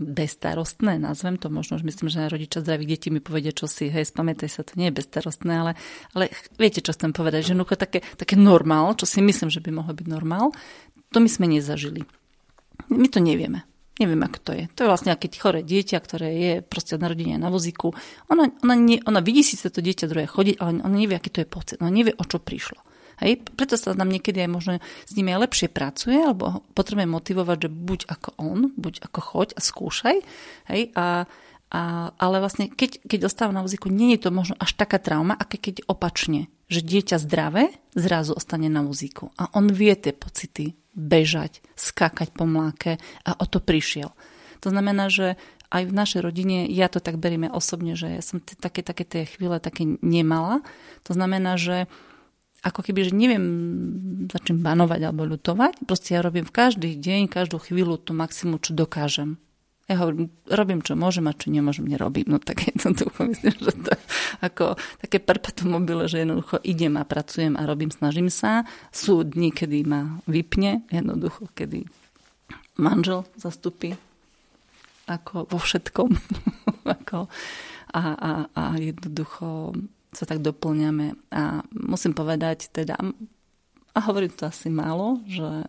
bezstarostné, 0.00 0.96
nazvem 0.96 1.36
to 1.36 1.52
možno, 1.52 1.76
že 1.76 1.84
myslím, 1.84 2.08
že 2.08 2.32
rodičia 2.32 2.64
zdravých 2.64 2.88
detí 2.88 3.08
mi 3.12 3.20
povedia, 3.20 3.52
čo 3.52 3.68
si, 3.68 3.92
hej, 3.92 4.08
spamätaj 4.08 4.48
sa, 4.48 4.64
to 4.64 4.72
nie 4.80 4.88
je 4.88 4.96
bezstarostné, 4.96 5.52
ale, 5.52 5.72
ale 6.16 6.32
viete, 6.56 6.80
čo 6.80 6.96
chcem 6.96 7.12
povedať, 7.12 7.44
že 7.44 7.50
jednoducho 7.52 7.76
také, 7.76 8.00
také 8.16 8.40
normál, 8.40 8.96
čo 8.96 9.04
si 9.04 9.20
myslím, 9.20 9.52
že 9.52 9.60
by 9.60 9.70
mohlo 9.72 9.92
byť 9.92 10.06
normál, 10.08 10.56
to 11.12 11.20
my 11.20 11.28
sme 11.28 11.46
nezažili. 11.52 12.08
My 12.88 13.12
to 13.12 13.20
nevieme. 13.20 13.68
Neviem, 13.98 14.22
ako 14.22 14.38
to 14.38 14.52
je. 14.54 14.64
To 14.78 14.86
je 14.86 14.90
vlastne, 14.94 15.10
keď 15.18 15.32
chore 15.42 15.60
dieťa, 15.66 15.98
ktoré 15.98 16.28
je 16.30 16.52
proste 16.62 16.94
od 16.94 17.02
narodenia 17.02 17.34
na 17.34 17.50
vozíku, 17.50 17.92
ona, 18.30 18.46
ona, 18.62 18.74
nie, 18.78 19.02
ona 19.02 19.18
vidí 19.18 19.42
si 19.42 19.58
to 19.58 19.82
dieťa 19.82 20.06
druhé 20.06 20.30
chodiť, 20.30 20.62
ale 20.62 20.80
ona 20.80 20.96
nevie, 20.96 21.18
aký 21.18 21.34
to 21.34 21.42
je 21.42 21.48
pocit. 21.50 21.76
Ona 21.82 21.90
nevie, 21.90 22.14
o 22.14 22.24
čo 22.24 22.38
prišlo. 22.38 22.78
Hej? 23.22 23.44
Preto 23.54 23.74
sa 23.78 23.94
nám 23.94 24.10
niekedy 24.10 24.42
aj 24.44 24.50
možno 24.50 24.72
s 24.82 25.12
nimi 25.14 25.34
aj 25.34 25.50
lepšie 25.50 25.68
pracuje, 25.70 26.18
alebo 26.18 26.62
potrebujeme 26.74 27.10
motivovať, 27.10 27.56
že 27.66 27.70
buď 27.70 28.00
ako 28.08 28.28
on, 28.38 28.58
buď 28.74 29.04
ako 29.06 29.20
choď 29.20 29.48
a 29.54 29.60
skúšaj. 29.60 30.16
Hej? 30.70 30.82
A, 30.94 31.26
a, 31.74 31.80
ale 32.16 32.36
vlastne, 32.40 32.70
keď, 32.70 33.04
keď 33.04 33.20
ostáva 33.28 33.52
na 33.52 33.62
vozíku, 33.62 33.90
nie 33.90 34.16
je 34.16 34.28
to 34.28 34.30
možno 34.32 34.54
až 34.56 34.72
taká 34.78 34.96
trauma, 35.02 35.36
aké 35.36 35.60
keď 35.60 35.84
opačne, 35.90 36.48
že 36.68 36.84
dieťa 36.84 37.16
zdravé 37.20 37.74
zrazu 37.96 38.36
ostane 38.36 38.68
na 38.68 38.84
vozíku 38.84 39.32
a 39.40 39.48
on 39.56 39.72
vie 39.72 39.92
tie 39.96 40.12
pocity 40.12 40.76
bežať, 40.92 41.64
skákať 41.78 42.34
po 42.34 42.44
mláke 42.44 42.98
a 43.24 43.30
o 43.38 43.46
to 43.46 43.62
prišiel. 43.62 44.12
To 44.66 44.68
znamená, 44.74 45.06
že 45.08 45.38
aj 45.68 45.82
v 45.84 45.96
našej 45.96 46.20
rodine, 46.24 46.64
ja 46.66 46.88
to 46.88 46.98
tak 46.98 47.20
beriem 47.20 47.52
osobne, 47.52 47.92
že 47.92 48.08
ja 48.08 48.22
som 48.24 48.40
t- 48.40 48.56
také, 48.56 48.80
také 48.80 49.04
tie 49.04 49.28
chvíle 49.28 49.60
také 49.60 49.84
nemala. 50.00 50.64
To 51.04 51.12
znamená, 51.12 51.60
že 51.60 51.86
ako 52.62 52.80
keby, 52.82 53.06
že 53.06 53.12
neviem 53.14 53.46
za 54.26 54.42
čím 54.42 54.60
banovať 54.60 55.00
alebo 55.06 55.22
ľutovať. 55.28 55.86
Proste 55.86 56.18
ja 56.18 56.20
robím 56.20 56.42
v 56.42 56.54
každý 56.54 56.90
deň, 56.98 57.30
každú 57.30 57.62
chvíľu 57.62 58.02
to 58.02 58.10
maximum, 58.10 58.58
čo 58.58 58.74
dokážem. 58.74 59.38
Ja 59.88 60.04
hovorím, 60.04 60.28
robím, 60.52 60.84
čo 60.84 61.00
môžem 61.00 61.24
a 61.30 61.32
čo 61.32 61.48
nemôžem, 61.48 61.88
nerobím. 61.88 62.28
No 62.28 62.36
tak 62.36 62.60
jednoducho 62.68 63.24
myslím, 63.32 63.56
že 63.56 63.72
to 63.72 63.92
ako 64.44 64.76
také 65.00 65.16
perpetuum 65.16 65.80
mobile, 65.80 66.04
že 66.10 66.20
jednoducho 66.20 66.60
idem 66.60 67.00
a 67.00 67.08
pracujem 67.08 67.56
a 67.56 67.64
robím, 67.64 67.88
snažím 67.88 68.28
sa. 68.28 68.68
Sú 68.92 69.24
dni, 69.24 69.48
kedy 69.48 69.88
ma 69.88 70.20
vypne, 70.28 70.84
jednoducho, 70.92 71.48
kedy 71.56 71.88
manžel 72.76 73.24
zastupí 73.40 73.96
ako 75.08 75.48
vo 75.48 75.56
všetkom. 75.56 76.10
ako, 77.00 77.32
a, 77.96 78.02
a, 78.12 78.32
a 78.52 78.62
jednoducho 78.76 79.72
sa 80.12 80.24
tak 80.24 80.40
doplňame. 80.40 81.16
A 81.32 81.62
musím 81.72 82.16
povedať 82.16 82.72
teda, 82.72 82.96
a 83.94 83.98
hovorím 84.06 84.32
to 84.32 84.48
asi 84.48 84.72
málo, 84.72 85.20
že, 85.28 85.68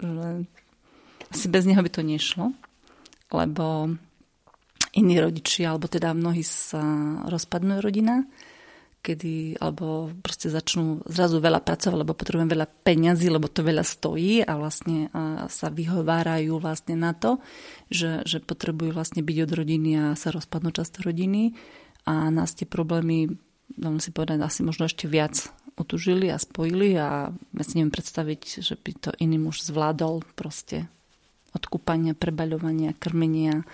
že 0.00 0.44
asi 1.30 1.46
bez 1.46 1.64
neho 1.64 1.80
by 1.80 1.90
to 1.92 2.02
nešlo, 2.02 2.52
lebo 3.30 3.94
iní 4.90 5.14
rodičia, 5.22 5.70
alebo 5.70 5.86
teda 5.86 6.10
mnohí 6.10 6.42
sa 6.42 6.82
rozpadnú 7.30 7.78
rodina, 7.78 8.26
kedy, 9.00 9.56
alebo 9.56 10.12
proste 10.20 10.52
začnú 10.52 11.00
zrazu 11.08 11.40
veľa 11.40 11.64
pracovať, 11.64 11.96
lebo 11.96 12.12
potrebujem 12.12 12.52
veľa 12.52 12.68
peňazí, 12.84 13.32
lebo 13.32 13.48
to 13.48 13.64
veľa 13.64 13.80
stojí 13.80 14.44
a 14.44 14.52
vlastne 14.60 15.08
a 15.16 15.48
sa 15.48 15.72
vyhovárajú 15.72 16.60
vlastne 16.60 17.00
na 17.00 17.16
to, 17.16 17.40
že, 17.88 18.26
že 18.28 18.44
potrebujú 18.44 18.92
vlastne 18.92 19.24
byť 19.24 19.36
od 19.48 19.50
rodiny 19.56 19.90
a 19.96 20.04
sa 20.20 20.28
rozpadnú 20.34 20.68
často 20.76 21.00
rodiny 21.00 21.56
a 22.04 22.28
nás 22.32 22.56
tie 22.56 22.64
problémy, 22.68 23.36
dám 23.74 24.00
si 24.00 24.10
povedať, 24.10 24.40
asi 24.40 24.60
možno 24.64 24.88
ešte 24.88 25.06
viac 25.06 25.52
otužili 25.80 26.28
a 26.28 26.36
spojili 26.36 26.92
a 27.00 27.32
ja 27.32 27.62
si 27.64 27.80
neviem 27.80 27.94
predstaviť, 27.94 28.60
že 28.60 28.74
by 28.76 28.90
to 29.00 29.10
iný 29.16 29.40
muž 29.40 29.64
zvládol 29.64 30.24
proste 30.36 30.88
od 31.56 31.64
kúpania, 31.66 32.14
prebaľovania, 32.14 32.94
krmenia, 32.94 33.66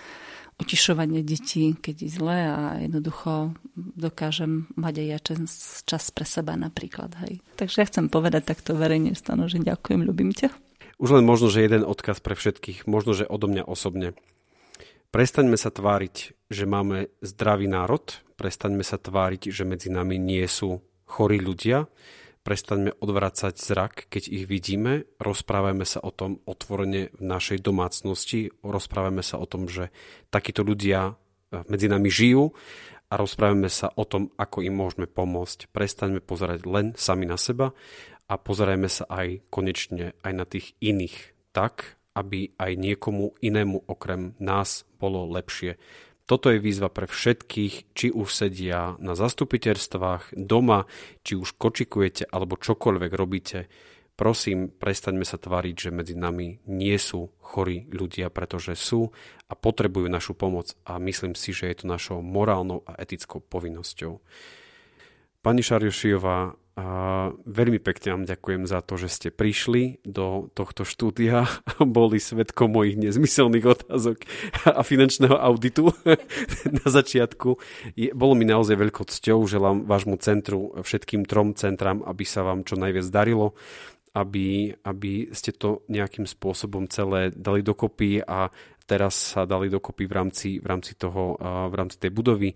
utišovania 0.57 1.21
detí, 1.21 1.77
keď 1.77 1.95
je 2.01 2.09
zle 2.09 2.39
a 2.49 2.81
jednoducho 2.81 3.53
dokážem 3.77 4.65
mať 4.73 4.93
aj 4.97 5.07
ja 5.07 5.19
čas, 5.21 5.37
čas 5.85 6.03
pre 6.09 6.25
seba 6.25 6.57
napríklad. 6.57 7.13
Hej. 7.27 7.45
Takže 7.61 7.77
ja 7.77 7.85
chcem 7.85 8.09
povedať 8.09 8.49
takto 8.49 8.73
verejne 8.73 9.13
stano, 9.13 9.45
že 9.45 9.61
ďakujem, 9.61 10.01
ľubím 10.01 10.33
ťa. 10.33 10.49
Už 10.97 11.13
len 11.13 11.29
možno, 11.29 11.53
že 11.53 11.61
jeden 11.61 11.85
odkaz 11.85 12.17
pre 12.25 12.33
všetkých, 12.33 12.89
možno, 12.89 13.13
že 13.13 13.29
odo 13.29 13.45
mňa 13.45 13.69
osobne. 13.69 14.17
Prestaňme 15.17 15.57
sa 15.57 15.73
tváriť, 15.73 16.37
že 16.53 16.69
máme 16.69 17.09
zdravý 17.25 17.65
národ, 17.65 18.05
prestaňme 18.37 18.85
sa 18.85 19.01
tváriť, 19.01 19.49
že 19.49 19.65
medzi 19.65 19.89
nami 19.89 20.21
nie 20.21 20.45
sú 20.45 20.85
chorí 21.09 21.41
ľudia, 21.41 21.89
prestaňme 22.45 22.93
odvracať 23.01 23.57
zrak, 23.57 24.13
keď 24.13 24.29
ich 24.29 24.45
vidíme, 24.45 25.09
rozprávajme 25.17 25.89
sa 25.89 26.05
o 26.05 26.13
tom 26.13 26.37
otvorene 26.45 27.09
v 27.17 27.21
našej 27.25 27.65
domácnosti, 27.65 28.53
rozprávajme 28.61 29.25
sa 29.25 29.41
o 29.41 29.49
tom, 29.49 29.65
že 29.65 29.89
takíto 30.29 30.61
ľudia 30.61 31.17
eh, 31.17 31.65
medzi 31.65 31.89
nami 31.89 32.13
žijú. 32.13 32.53
A 33.09 33.17
rozprávame 33.17 33.73
sa 33.73 33.89
o 33.97 34.05
tom, 34.05 34.29
ako 34.37 34.61
im 34.69 34.77
môžeme 34.77 35.09
pomôcť. 35.09 35.73
Prestaňme 35.73 36.21
pozerať 36.21 36.61
len 36.69 36.93
sami 36.93 37.25
na 37.25 37.41
seba 37.41 37.73
a 38.29 38.37
pozerajme 38.37 38.85
sa 38.85 39.09
aj 39.09 39.49
konečne 39.49 40.13
aj 40.21 40.33
na 40.35 40.45
tých 40.45 40.77
iných 40.77 41.33
tak, 41.57 41.96
aby 42.17 42.57
aj 42.57 42.73
niekomu 42.73 43.37
inému 43.37 43.85
okrem 43.85 44.33
nás 44.41 44.89
bolo 44.97 45.29
lepšie. 45.29 45.77
Toto 46.25 46.51
je 46.51 46.59
výzva 46.59 46.89
pre 46.91 47.05
všetkých, 47.07 47.93
či 47.93 48.11
už 48.11 48.27
sedia 48.33 48.97
na 48.99 49.15
zastupiteľstvách, 49.15 50.35
doma, 50.35 50.89
či 51.23 51.39
už 51.39 51.55
kočikujete 51.55 52.27
alebo 52.27 52.59
čokoľvek 52.59 53.11
robíte. 53.15 53.71
Prosím, 54.17 54.73
prestaňme 54.73 55.21
sa 55.21 55.37
tváriť, 55.37 55.87
že 55.87 55.95
medzi 55.95 56.17
nami 56.17 56.59
nie 56.67 56.97
sú 56.97 57.31
chorí 57.37 57.85
ľudia, 57.93 58.33
pretože 58.33 58.73
sú 58.73 59.13
a 59.45 59.53
potrebujú 59.53 60.09
našu 60.09 60.33
pomoc 60.33 60.73
a 60.89 60.97
myslím 60.97 61.37
si, 61.37 61.53
že 61.53 61.69
je 61.69 61.75
to 61.79 61.85
našou 61.85 62.19
morálnou 62.25 62.81
a 62.89 62.97
etickou 62.97 63.39
povinnosťou. 63.39 64.19
Pani 65.45 65.61
Šarjošiová, 65.63 66.59
A 66.77 66.85
veľmi 67.49 67.81
pekne 67.81 68.13
vám 68.13 68.29
ďakujem 68.29 68.69
za 68.69 68.85
to, 68.85 69.01
že 69.01 69.09
ste 69.09 69.29
prišli 69.33 69.97
do 70.05 70.53
tohto 70.53 70.85
štúdia 70.85 71.49
a 71.49 71.81
boli 71.81 72.21
svetkom 72.21 72.69
mojich 72.69 73.01
nezmyselných 73.01 73.65
otázok 73.65 74.21
a 74.69 74.85
finančného 74.85 75.33
auditu 75.33 75.89
na 76.69 76.85
začiatku. 76.85 77.57
Je, 77.97 78.13
bolo 78.13 78.37
mi 78.37 78.45
naozaj 78.45 78.77
veľkou 78.77 79.09
cťou, 79.09 79.49
želám 79.49 79.89
vášmu 79.89 80.21
centru, 80.21 80.77
všetkým 80.77 81.25
trom 81.25 81.57
centram, 81.57 82.05
aby 82.05 82.21
sa 82.21 82.45
vám 82.45 82.61
čo 82.61 82.77
najviac 82.77 83.09
darilo, 83.09 83.57
aby, 84.13 84.69
aby 84.85 85.33
ste 85.33 85.57
to 85.57 85.81
nejakým 85.89 86.29
spôsobom 86.29 86.85
celé 86.93 87.33
dali 87.33 87.65
dokopy 87.65 88.21
a 88.21 88.53
teraz 88.85 89.33
sa 89.33 89.49
dali 89.49 89.65
dokopy 89.73 90.05
v 90.05 90.13
rámci, 90.13 90.49
v 90.61 90.65
rámci, 90.69 90.93
toho, 90.93 91.41
v 91.41 91.73
rámci 91.73 91.97
tej 91.97 92.13
budovy 92.13 92.53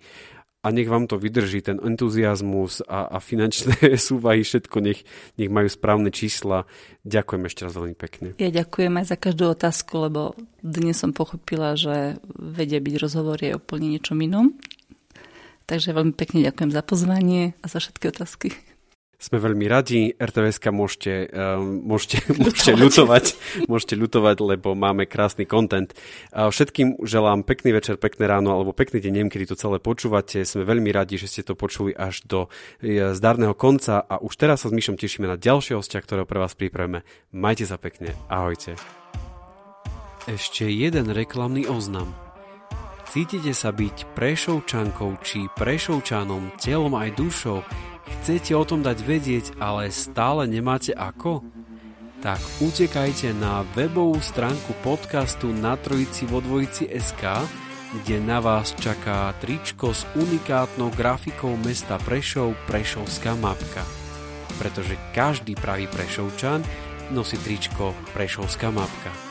a 0.61 0.67
nech 0.69 0.85
vám 0.85 1.09
to 1.09 1.17
vydrží, 1.17 1.65
ten 1.65 1.81
entuziasmus 1.81 2.85
a, 2.85 3.09
a 3.09 3.17
finančné 3.17 3.93
súvahy, 3.97 4.45
všetko 4.45 4.77
nech, 4.79 5.01
nech 5.41 5.49
majú 5.49 5.65
správne 5.65 6.13
čísla. 6.13 6.69
Ďakujem 7.01 7.43
ešte 7.49 7.61
raz 7.65 7.73
veľmi 7.73 7.97
pekne. 7.97 8.27
Ja 8.37 8.53
ďakujem 8.53 8.93
aj 9.01 9.05
za 9.09 9.17
každú 9.17 9.49
otázku, 9.49 9.93
lebo 10.05 10.37
dnes 10.61 11.01
som 11.01 11.17
pochopila, 11.17 11.73
že 11.73 12.21
vedia 12.37 12.77
byť 12.77 12.95
rozhovor 13.01 13.41
je 13.41 13.57
úplne 13.57 13.97
niečom 13.97 14.21
inom. 14.21 14.53
Takže 15.65 15.97
veľmi 15.97 16.13
pekne 16.13 16.45
ďakujem 16.45 16.69
za 16.69 16.81
pozvanie 16.85 17.57
a 17.61 17.65
za 17.65 17.81
všetky 17.81 18.13
otázky. 18.13 18.53
Sme 19.21 19.37
veľmi 19.37 19.69
radi. 19.69 20.09
RTVSK 20.17 20.73
môžete, 20.73 21.29
um, 21.29 21.85
môžete, 21.85 22.25
môžete, 22.41 22.73
ľutovať, 22.73 23.25
môžete 23.69 23.93
ľutovať, 23.93 24.37
lebo 24.41 24.73
máme 24.73 25.05
krásny 25.05 25.45
kontent. 25.45 25.93
Všetkým 26.33 27.05
želám 27.05 27.45
pekný 27.45 27.77
večer, 27.77 28.01
pekné 28.01 28.25
ráno 28.25 28.57
alebo 28.57 28.73
pekný 28.73 28.97
deň, 28.97 29.11
neviem, 29.13 29.29
kedy 29.29 29.53
to 29.53 29.61
celé 29.61 29.77
počúvate. 29.77 30.41
Sme 30.41 30.65
veľmi 30.65 30.89
radi, 30.89 31.21
že 31.21 31.29
ste 31.29 31.45
to 31.45 31.53
počuli 31.53 31.93
až 31.93 32.25
do 32.25 32.49
e, 32.81 33.13
zdarného 33.13 33.53
konca 33.53 34.01
a 34.01 34.17
už 34.17 34.33
teraz 34.41 34.65
sa 34.65 34.73
s 34.73 34.75
Myšom 34.75 34.97
tešíme 34.97 35.29
na 35.29 35.37
ďalšie 35.37 35.77
hostia, 35.77 36.01
ktorého 36.01 36.25
pre 36.25 36.41
vás 36.41 36.57
pripravíme. 36.57 37.05
Majte 37.29 37.69
sa 37.69 37.77
pekne. 37.77 38.17
Ahojte. 38.25 38.73
Ešte 40.25 40.65
jeden 40.65 41.13
reklamný 41.13 41.69
oznam. 41.69 42.09
Cítite 43.11 43.51
sa 43.51 43.69
byť 43.75 44.15
prešovčankou 44.15 45.19
či 45.19 45.45
prešovčanom 45.59 46.55
telom 46.55 46.95
aj 46.95 47.09
dušou, 47.19 47.59
Chcete 48.19 48.51
o 48.51 48.63
tom 48.67 48.83
dať 48.83 48.97
vedieť, 49.07 49.45
ale 49.63 49.87
stále 49.93 50.43
nemáte 50.51 50.91
ako? 50.91 51.45
Tak 52.21 52.37
utekajte 52.61 53.33
na 53.33 53.65
webovú 53.73 54.19
stránku 54.21 54.77
podcastu 54.85 55.49
na 55.49 55.73
trojici 55.79 56.29
vo 56.29 56.37
dvojici 56.37 56.85
SK, 56.91 57.47
kde 57.91 58.21
na 58.21 58.37
vás 58.37 58.77
čaká 58.77 59.33
tričko 59.41 59.95
s 59.95 60.05
unikátnou 60.13 60.93
grafikou 60.93 61.57
mesta 61.59 61.97
Prešov 61.97 62.53
Prešovská 62.69 63.33
mapka. 63.41 63.81
Pretože 64.61 64.99
každý 65.17 65.57
pravý 65.57 65.89
Prešovčan 65.89 66.61
nosí 67.09 67.41
tričko 67.41 67.97
Prešovská 68.13 68.69
mapka. 68.69 69.30